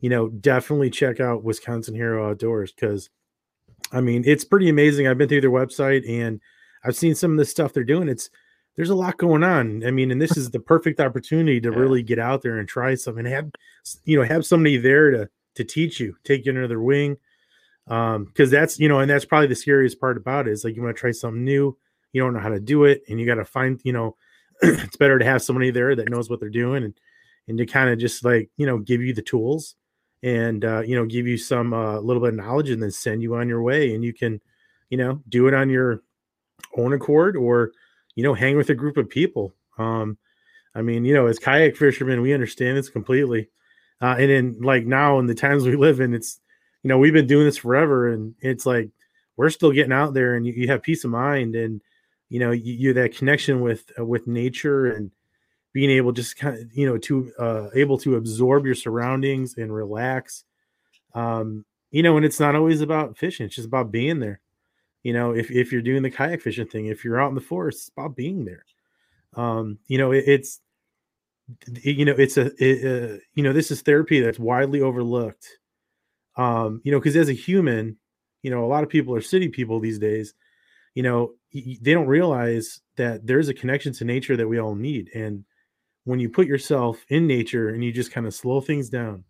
you 0.00 0.10
know, 0.10 0.28
definitely 0.28 0.90
check 0.90 1.20
out 1.20 1.44
Wisconsin 1.44 1.94
Hero 1.94 2.30
Outdoors 2.30 2.72
because, 2.72 3.10
I 3.92 4.00
mean, 4.00 4.24
it's 4.26 4.44
pretty 4.44 4.68
amazing. 4.68 5.06
I've 5.06 5.18
been 5.18 5.28
through 5.28 5.40
their 5.40 5.50
website 5.50 6.08
and 6.08 6.40
I've 6.84 6.96
seen 6.96 7.14
some 7.14 7.32
of 7.32 7.38
the 7.38 7.44
stuff 7.44 7.72
they're 7.72 7.84
doing. 7.84 8.08
It's 8.08 8.30
there's 8.78 8.90
a 8.90 8.94
lot 8.94 9.16
going 9.16 9.42
on. 9.42 9.84
I 9.84 9.90
mean, 9.90 10.12
and 10.12 10.22
this 10.22 10.36
is 10.36 10.50
the 10.50 10.60
perfect 10.60 11.00
opportunity 11.00 11.60
to 11.60 11.70
yeah. 11.72 11.76
really 11.76 12.00
get 12.00 12.20
out 12.20 12.42
there 12.42 12.58
and 12.58 12.68
try 12.68 12.94
something 12.94 13.26
and 13.26 13.34
have 13.34 13.50
you 14.04 14.16
know 14.16 14.24
have 14.24 14.46
somebody 14.46 14.76
there 14.76 15.10
to 15.10 15.28
to 15.56 15.64
teach 15.64 15.98
you, 15.98 16.16
take 16.22 16.46
you 16.46 16.52
under 16.52 16.68
their 16.68 16.80
wing. 16.80 17.16
Um, 17.88 18.26
because 18.26 18.52
that's 18.52 18.78
you 18.78 18.88
know, 18.88 19.00
and 19.00 19.10
that's 19.10 19.24
probably 19.24 19.48
the 19.48 19.56
scariest 19.56 19.98
part 19.98 20.16
about 20.16 20.46
it 20.46 20.52
is 20.52 20.64
like 20.64 20.76
you 20.76 20.82
want 20.82 20.96
to 20.96 21.00
try 21.00 21.10
something 21.10 21.42
new, 21.42 21.76
you 22.12 22.22
don't 22.22 22.32
know 22.32 22.38
how 22.38 22.50
to 22.50 22.60
do 22.60 22.84
it, 22.84 23.02
and 23.08 23.18
you 23.18 23.26
got 23.26 23.34
to 23.34 23.44
find, 23.44 23.80
you 23.82 23.92
know, 23.92 24.16
it's 24.62 24.96
better 24.96 25.18
to 25.18 25.24
have 25.24 25.42
somebody 25.42 25.72
there 25.72 25.96
that 25.96 26.08
knows 26.08 26.30
what 26.30 26.38
they're 26.38 26.48
doing 26.48 26.84
and 26.84 26.94
and 27.48 27.58
to 27.58 27.66
kind 27.66 27.90
of 27.90 27.98
just 27.98 28.24
like 28.24 28.48
you 28.56 28.66
know 28.66 28.78
give 28.78 29.02
you 29.02 29.12
the 29.12 29.22
tools 29.22 29.74
and 30.22 30.64
uh, 30.64 30.82
you 30.82 30.94
know 30.94 31.04
give 31.04 31.26
you 31.26 31.36
some 31.36 31.72
a 31.72 31.96
uh, 31.96 32.00
little 32.00 32.22
bit 32.22 32.30
of 32.30 32.36
knowledge 32.36 32.70
and 32.70 32.80
then 32.80 32.92
send 32.92 33.22
you 33.22 33.34
on 33.34 33.48
your 33.48 33.62
way 33.62 33.92
and 33.92 34.04
you 34.04 34.12
can 34.12 34.40
you 34.88 34.98
know 34.98 35.20
do 35.28 35.48
it 35.48 35.54
on 35.54 35.68
your 35.68 36.02
own 36.76 36.92
accord 36.92 37.36
or 37.36 37.72
you 38.18 38.24
know, 38.24 38.34
hang 38.34 38.56
with 38.56 38.68
a 38.70 38.74
group 38.74 38.96
of 38.96 39.08
people. 39.08 39.54
Um, 39.78 40.18
I 40.74 40.82
mean, 40.82 41.04
you 41.04 41.14
know, 41.14 41.26
as 41.26 41.38
kayak 41.38 41.76
fishermen, 41.76 42.20
we 42.20 42.34
understand 42.34 42.76
this 42.76 42.88
completely. 42.88 43.48
Uh, 44.02 44.16
and 44.18 44.28
in 44.28 44.60
like 44.60 44.86
now 44.86 45.20
in 45.20 45.26
the 45.26 45.36
times 45.36 45.64
we 45.64 45.76
live 45.76 46.00
in, 46.00 46.12
it's 46.12 46.40
you 46.82 46.88
know, 46.88 46.98
we've 46.98 47.12
been 47.12 47.28
doing 47.28 47.44
this 47.44 47.58
forever, 47.58 48.08
and 48.08 48.34
it's 48.40 48.66
like 48.66 48.90
we're 49.36 49.50
still 49.50 49.70
getting 49.70 49.92
out 49.92 50.14
there 50.14 50.34
and 50.34 50.44
you, 50.44 50.52
you 50.52 50.66
have 50.66 50.82
peace 50.82 51.04
of 51.04 51.12
mind 51.12 51.54
and 51.54 51.80
you 52.28 52.40
know 52.40 52.50
you, 52.50 52.72
you 52.74 52.92
that 52.92 53.16
connection 53.16 53.60
with 53.60 53.90
uh, 53.98 54.04
with 54.04 54.26
nature 54.26 54.86
and 54.86 55.12
being 55.72 55.90
able 55.90 56.10
just 56.10 56.36
kind 56.36 56.58
of 56.58 56.76
you 56.76 56.86
know 56.86 56.98
to 56.98 57.32
uh 57.38 57.68
able 57.74 57.96
to 57.96 58.16
absorb 58.16 58.66
your 58.66 58.74
surroundings 58.74 59.56
and 59.56 59.72
relax 59.72 60.44
um 61.14 61.64
you 61.92 62.02
know 62.02 62.16
and 62.16 62.26
it's 62.26 62.40
not 62.40 62.56
always 62.56 62.80
about 62.80 63.16
fishing 63.16 63.46
it's 63.46 63.54
just 63.54 63.68
about 63.68 63.92
being 63.92 64.18
there 64.18 64.40
you 65.08 65.14
know 65.16 65.28
if, 65.40 65.50
if 65.62 65.72
you're 65.72 65.88
doing 65.90 66.02
the 66.04 66.10
kayak 66.18 66.40
fishing 66.42 66.68
thing 66.72 66.86
if 66.86 67.04
you're 67.04 67.20
out 67.22 67.30
in 67.32 67.34
the 67.40 67.50
forest 67.52 67.78
it's 67.80 67.90
about 67.96 68.16
being 68.16 68.40
there. 68.50 68.64
Um 69.44 69.78
you 69.92 69.98
know 69.98 70.10
it, 70.12 70.24
it's 70.34 70.60
it- 71.84 71.96
you 71.96 72.04
know 72.04 72.14
it's 72.24 72.36
a 72.36 72.46
it, 72.58 72.76
uh, 72.84 73.16
you 73.34 73.42
know 73.42 73.52
this 73.52 73.70
is 73.70 73.82
therapy 73.82 74.20
that's 74.20 74.38
widely 74.38 74.80
overlooked. 74.80 75.46
Um 76.36 76.80
you 76.84 76.92
know 76.92 76.98
because 77.00 77.16
as 77.16 77.28
a 77.28 77.32
human 77.48 77.96
you 78.42 78.50
know 78.50 78.64
a 78.64 78.70
lot 78.74 78.84
of 78.84 78.90
people 78.90 79.14
are 79.14 79.20
city 79.20 79.48
people 79.48 79.80
these 79.80 79.98
days 79.98 80.34
you 80.94 81.02
know 81.02 81.32
they 81.54 81.94
don't 81.94 82.06
realize 82.06 82.80
that 82.96 83.26
there's 83.26 83.48
a 83.48 83.54
connection 83.54 83.92
to 83.94 84.04
nature 84.04 84.36
that 84.36 84.48
we 84.48 84.58
all 84.60 84.74
need. 84.74 85.10
And 85.14 85.44
when 86.04 86.20
you 86.20 86.28
put 86.30 86.46
yourself 86.46 87.04
in 87.10 87.26
nature 87.26 87.70
and 87.70 87.84
you 87.84 87.92
just 87.92 88.12
kind 88.12 88.26
of 88.26 88.34
slow 88.34 88.60
things 88.60 88.88
down 88.90 89.24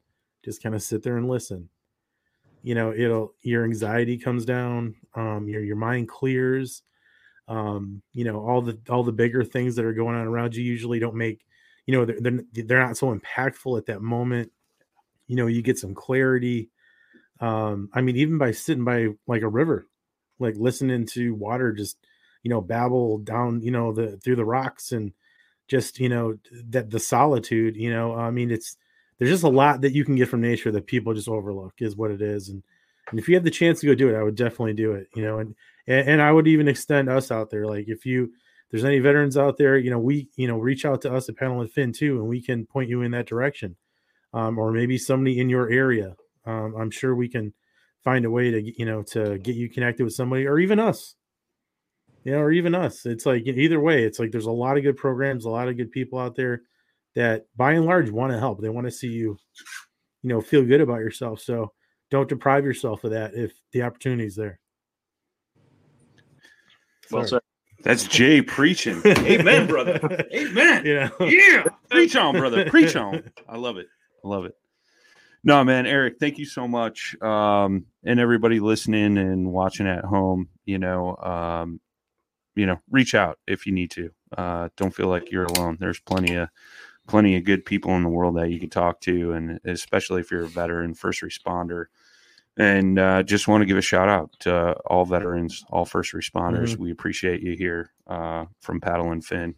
just 0.44 0.62
kind 0.62 0.74
of 0.74 0.82
sit 0.82 1.02
there 1.02 1.18
and 1.18 1.28
listen 1.28 1.68
you 2.62 2.74
know 2.74 2.92
it'll 2.92 3.34
your 3.42 3.64
anxiety 3.64 4.18
comes 4.18 4.44
down 4.44 4.94
um 5.14 5.48
your 5.48 5.62
your 5.62 5.76
mind 5.76 6.08
clears 6.08 6.82
um 7.48 8.02
you 8.12 8.24
know 8.24 8.40
all 8.40 8.60
the 8.60 8.78
all 8.88 9.02
the 9.02 9.12
bigger 9.12 9.44
things 9.44 9.76
that 9.76 9.84
are 9.84 9.92
going 9.92 10.16
on 10.16 10.26
around 10.26 10.54
you 10.54 10.62
usually 10.62 10.98
don't 10.98 11.14
make 11.14 11.44
you 11.86 11.94
know 11.94 12.04
they're, 12.04 12.20
they're, 12.20 12.64
they're 12.64 12.86
not 12.86 12.96
so 12.98 13.18
impactful 13.18 13.78
at 13.78 13.86
that 13.86 14.02
moment. 14.02 14.52
You 15.26 15.36
know 15.36 15.46
you 15.46 15.62
get 15.62 15.78
some 15.78 15.94
clarity. 15.94 16.70
Um 17.40 17.88
i 17.94 18.00
mean 18.00 18.16
even 18.16 18.36
by 18.36 18.50
sitting 18.50 18.84
by 18.84 19.08
like 19.26 19.42
a 19.42 19.48
river 19.48 19.86
like 20.38 20.56
listening 20.56 21.06
to 21.06 21.34
water 21.34 21.72
just 21.72 21.96
you 22.42 22.50
know 22.50 22.60
babble 22.60 23.18
down 23.18 23.62
you 23.62 23.70
know 23.70 23.92
the 23.92 24.16
through 24.18 24.36
the 24.36 24.44
rocks 24.44 24.92
and 24.92 25.12
just 25.68 26.00
you 26.00 26.08
know 26.08 26.36
that 26.68 26.90
the 26.90 26.98
solitude 26.98 27.76
you 27.76 27.90
know 27.92 28.14
i 28.14 28.30
mean 28.30 28.50
it's 28.50 28.76
there's 29.18 29.30
just 29.30 29.44
a 29.44 29.48
lot 29.48 29.80
that 29.80 29.92
you 29.92 30.04
can 30.04 30.16
get 30.16 30.28
from 30.28 30.40
nature 30.40 30.70
that 30.72 30.86
people 30.86 31.14
just 31.14 31.28
overlook 31.28 31.74
is 31.78 31.96
what 31.96 32.10
it 32.10 32.22
is 32.22 32.48
and 32.48 32.62
and 33.10 33.18
if 33.18 33.28
you 33.28 33.34
have 33.34 33.44
the 33.44 33.50
chance 33.50 33.80
to 33.80 33.86
go 33.86 33.94
do 33.94 34.08
it 34.08 34.18
i 34.18 34.22
would 34.22 34.36
definitely 34.36 34.74
do 34.74 34.92
it 34.92 35.08
you 35.14 35.22
know 35.22 35.38
and 35.38 35.54
and, 35.86 36.20
i 36.20 36.30
would 36.30 36.46
even 36.46 36.68
extend 36.68 37.08
us 37.08 37.30
out 37.30 37.50
there 37.50 37.66
like 37.66 37.88
if 37.88 38.04
you 38.04 38.32
there's 38.70 38.84
any 38.84 38.98
veterans 38.98 39.36
out 39.36 39.56
there 39.56 39.78
you 39.78 39.90
know 39.90 39.98
we 39.98 40.28
you 40.36 40.46
know 40.46 40.58
reach 40.58 40.84
out 40.84 41.00
to 41.02 41.12
us 41.12 41.28
at 41.28 41.36
Paddle 41.36 41.60
and 41.60 41.72
Fin 41.72 41.92
too 41.92 42.18
and 42.18 42.28
we 42.28 42.40
can 42.40 42.66
point 42.66 42.90
you 42.90 43.02
in 43.02 43.12
that 43.12 43.26
direction 43.26 43.76
um, 44.34 44.58
or 44.58 44.72
maybe 44.72 44.98
somebody 44.98 45.40
in 45.40 45.48
your 45.48 45.70
area 45.70 46.14
um, 46.44 46.74
i'm 46.78 46.90
sure 46.90 47.14
we 47.14 47.28
can 47.28 47.52
find 48.08 48.24
a 48.24 48.30
way 48.30 48.50
to 48.50 48.78
you 48.78 48.86
know 48.86 49.02
to 49.02 49.38
get 49.38 49.54
you 49.54 49.68
connected 49.68 50.04
with 50.04 50.14
somebody 50.14 50.46
or 50.46 50.58
even 50.58 50.78
us. 50.78 51.14
You 52.24 52.32
know 52.32 52.38
or 52.38 52.50
even 52.50 52.74
us. 52.74 53.06
It's 53.06 53.26
like 53.26 53.46
either 53.46 53.80
way 53.80 54.04
it's 54.04 54.18
like 54.18 54.30
there's 54.30 54.46
a 54.46 54.50
lot 54.50 54.76
of 54.76 54.82
good 54.82 54.96
programs 54.96 55.44
a 55.44 55.50
lot 55.50 55.68
of 55.68 55.76
good 55.76 55.90
people 55.90 56.18
out 56.18 56.34
there 56.34 56.62
that 57.18 57.46
by 57.56 57.72
and 57.72 57.84
large 57.84 58.10
want 58.10 58.32
to 58.32 58.38
help 58.38 58.60
they 58.60 58.68
want 58.68 58.86
to 58.86 58.90
see 58.90 59.08
you 59.08 59.36
you 60.22 60.28
know 60.28 60.40
feel 60.40 60.64
good 60.64 60.80
about 60.80 61.00
yourself 61.00 61.40
so 61.40 61.72
don't 62.10 62.28
deprive 62.28 62.64
yourself 62.64 63.04
of 63.04 63.10
that 63.10 63.34
if 63.34 63.52
the 63.72 63.82
opportunity 63.82 64.24
is 64.24 64.36
there 64.36 64.58
Well 67.10 67.26
Sorry. 67.26 67.42
That's 67.84 68.08
Jay 68.08 68.42
preaching. 68.42 69.00
Amen, 69.06 69.66
brother. 69.66 70.00
Amen. 70.34 70.84
Yeah. 70.84 71.10
Yeah. 71.20 71.64
Preach 71.90 72.16
on, 72.16 72.36
brother. 72.36 72.68
Preach 72.68 72.96
on. 72.96 73.30
I 73.48 73.56
love 73.56 73.76
it. 73.76 73.86
I 74.24 74.28
love 74.28 74.44
it. 74.44 74.54
No, 75.44 75.62
man, 75.62 75.86
Eric, 75.86 76.16
thank 76.18 76.38
you 76.38 76.44
so 76.44 76.66
much. 76.66 77.14
Um, 77.22 77.86
and 78.04 78.18
everybody 78.18 78.58
listening 78.58 79.16
and 79.16 79.52
watching 79.52 79.86
at 79.86 80.04
home, 80.04 80.48
you 80.64 80.78
know, 80.78 81.16
um, 81.16 81.80
you 82.56 82.66
know, 82.66 82.78
reach 82.90 83.14
out 83.14 83.38
if 83.46 83.64
you 83.64 83.72
need 83.72 83.92
to. 83.92 84.10
Uh, 84.36 84.68
don't 84.76 84.94
feel 84.94 85.06
like 85.06 85.30
you're 85.30 85.44
alone. 85.44 85.76
There's 85.78 86.00
plenty 86.00 86.34
of 86.34 86.48
plenty 87.08 87.36
of 87.36 87.42
good 87.44 87.64
people 87.64 87.96
in 87.96 88.02
the 88.04 88.08
world 88.08 88.36
that 88.36 88.50
you 88.50 88.60
can 88.60 88.70
talk 88.70 89.00
to, 89.00 89.32
and 89.32 89.58
especially 89.64 90.20
if 90.20 90.30
you're 90.30 90.44
a 90.44 90.48
veteran, 90.48 90.94
first 90.94 91.22
responder. 91.22 91.86
And 92.56 92.98
uh, 92.98 93.22
just 93.22 93.48
want 93.48 93.62
to 93.62 93.66
give 93.66 93.76
a 93.78 93.82
shout 93.82 94.08
out 94.08 94.30
to 94.40 94.72
all 94.86 95.04
veterans, 95.04 95.64
all 95.70 95.84
first 95.84 96.12
responders. 96.12 96.74
Mhm. 96.74 96.78
We 96.78 96.90
appreciate 96.90 97.40
you 97.40 97.56
here 97.56 97.90
uh, 98.06 98.46
from 98.60 98.80
Paddle 98.80 99.10
and 99.12 99.24
Fin. 99.24 99.54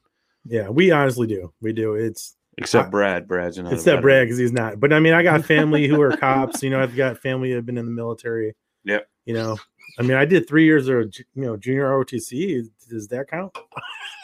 yeah 0.47 0.69
we 0.71 0.91
honestly 0.91 1.27
do 1.27 1.53
we 1.61 1.73
do 1.75 1.95
it's 1.95 2.35
Except 2.57 2.87
I- 2.87 2.91
Brad. 2.91 3.29
Brad's 3.29 3.59
another. 3.59 3.75
except 3.77 3.85
veteran. 3.97 4.03
brad 4.03 4.27
because 4.27 4.39
he's 4.39 4.53
not 4.53 4.81
but 4.81 4.91
i 4.93 4.99
mean 4.99 5.13
i 5.13 5.23
got 5.23 5.45
family 5.45 5.87
who 5.87 6.01
are 6.01 6.17
cops 6.17 6.63
you 6.63 6.71
know 6.71 6.81
i've 6.83 6.97
got 6.97 7.19
family 7.19 7.51
that 7.51 7.57
have 7.57 7.67
been 7.67 7.77
in 7.77 7.85
the 7.85 7.93
military 7.93 8.55
Yep. 8.85 9.07
you 9.27 9.35
know 9.35 9.59
i 9.99 10.03
mean 10.03 10.17
i 10.17 10.25
did 10.25 10.49
three 10.49 10.65
years 10.65 10.89
of 10.89 11.15
you 11.35 11.43
know 11.45 11.57
junior 11.59 11.89
rotc 11.91 12.65
does 12.89 13.09
that 13.09 13.29
count 13.29 13.55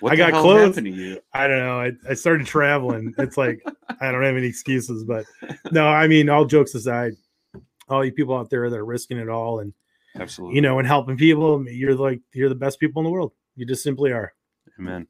What 0.00 0.12
I 0.12 0.16
got 0.16 0.32
close. 0.32 0.74
to 0.74 0.88
you? 0.88 1.20
I 1.32 1.46
don't 1.46 1.58
know. 1.58 1.80
I, 1.80 1.92
I 2.08 2.14
started 2.14 2.46
traveling. 2.46 3.14
It's 3.18 3.36
like 3.36 3.62
I 4.00 4.12
don't 4.12 4.22
have 4.22 4.36
any 4.36 4.46
excuses, 4.46 5.04
but 5.04 5.24
no, 5.72 5.86
I 5.86 6.06
mean, 6.06 6.28
all 6.28 6.44
jokes 6.44 6.74
aside, 6.74 7.12
all 7.88 8.04
you 8.04 8.12
people 8.12 8.36
out 8.36 8.50
there 8.50 8.68
that 8.68 8.76
are 8.76 8.84
risking 8.84 9.18
it 9.18 9.28
all 9.28 9.60
and 9.60 9.72
Absolutely. 10.14 10.56
you 10.56 10.62
know 10.62 10.78
and 10.78 10.86
helping 10.86 11.16
people, 11.16 11.68
you're 11.68 11.94
like 11.94 12.20
you're 12.32 12.48
the 12.48 12.54
best 12.54 12.80
people 12.80 13.00
in 13.00 13.04
the 13.04 13.10
world. 13.10 13.32
You 13.54 13.66
just 13.66 13.82
simply 13.82 14.12
are. 14.12 14.32
Amen. 14.78 15.06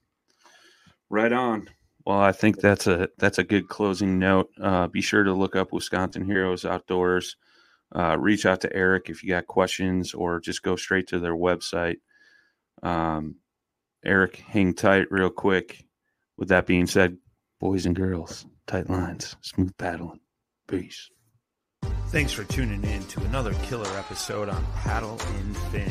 Right 1.09 1.33
on. 1.33 1.69
Well, 2.05 2.21
I 2.21 2.33
think 2.33 2.61
that's 2.61 2.87
a 2.87 3.09
that's 3.19 3.39
a 3.39 3.45
good 3.45 3.69
closing 3.69 4.19
note. 4.19 4.51
Uh, 4.61 4.87
be 4.87 5.01
sure 5.01 5.25
to 5.25 5.33
look 5.33 5.57
up 5.57 5.73
Wisconsin 5.73 6.25
Heroes 6.25 6.65
Outdoors. 6.65 7.37
Uh, 7.95 8.17
reach 8.19 8.47
out 8.47 8.61
to 8.61 8.75
Eric 8.75 9.09
if 9.09 9.23
you 9.23 9.31
got 9.31 9.47
questions, 9.47 10.15
or 10.15 10.41
just 10.41 10.63
go 10.63 10.77
straight 10.77 11.09
to 11.09 11.19
their 11.19 11.37
website. 11.37 11.97
Um, 12.83 13.37
Eric, 14.07 14.37
hang 14.47 14.73
tight 14.73 15.09
real 15.11 15.31
quick. 15.31 15.85
With 16.39 16.49
that 16.49 16.67
being 16.67 16.87
said, 16.87 17.17
boys 17.59 17.87
and 17.87 17.97
girls, 17.97 18.47
tight 18.67 18.89
lines, 18.89 19.37
smooth 19.41 19.77
paddling. 19.79 20.21
Peace. 20.69 21.11
Thanks 22.09 22.33
for 22.33 22.45
tuning 22.45 22.85
in 22.85 23.03
to 23.07 23.21
another 23.25 23.53
killer 23.65 23.91
episode 23.99 24.49
on 24.49 24.65
Paddle 24.77 25.21
and 25.39 25.57
Fin. 25.57 25.91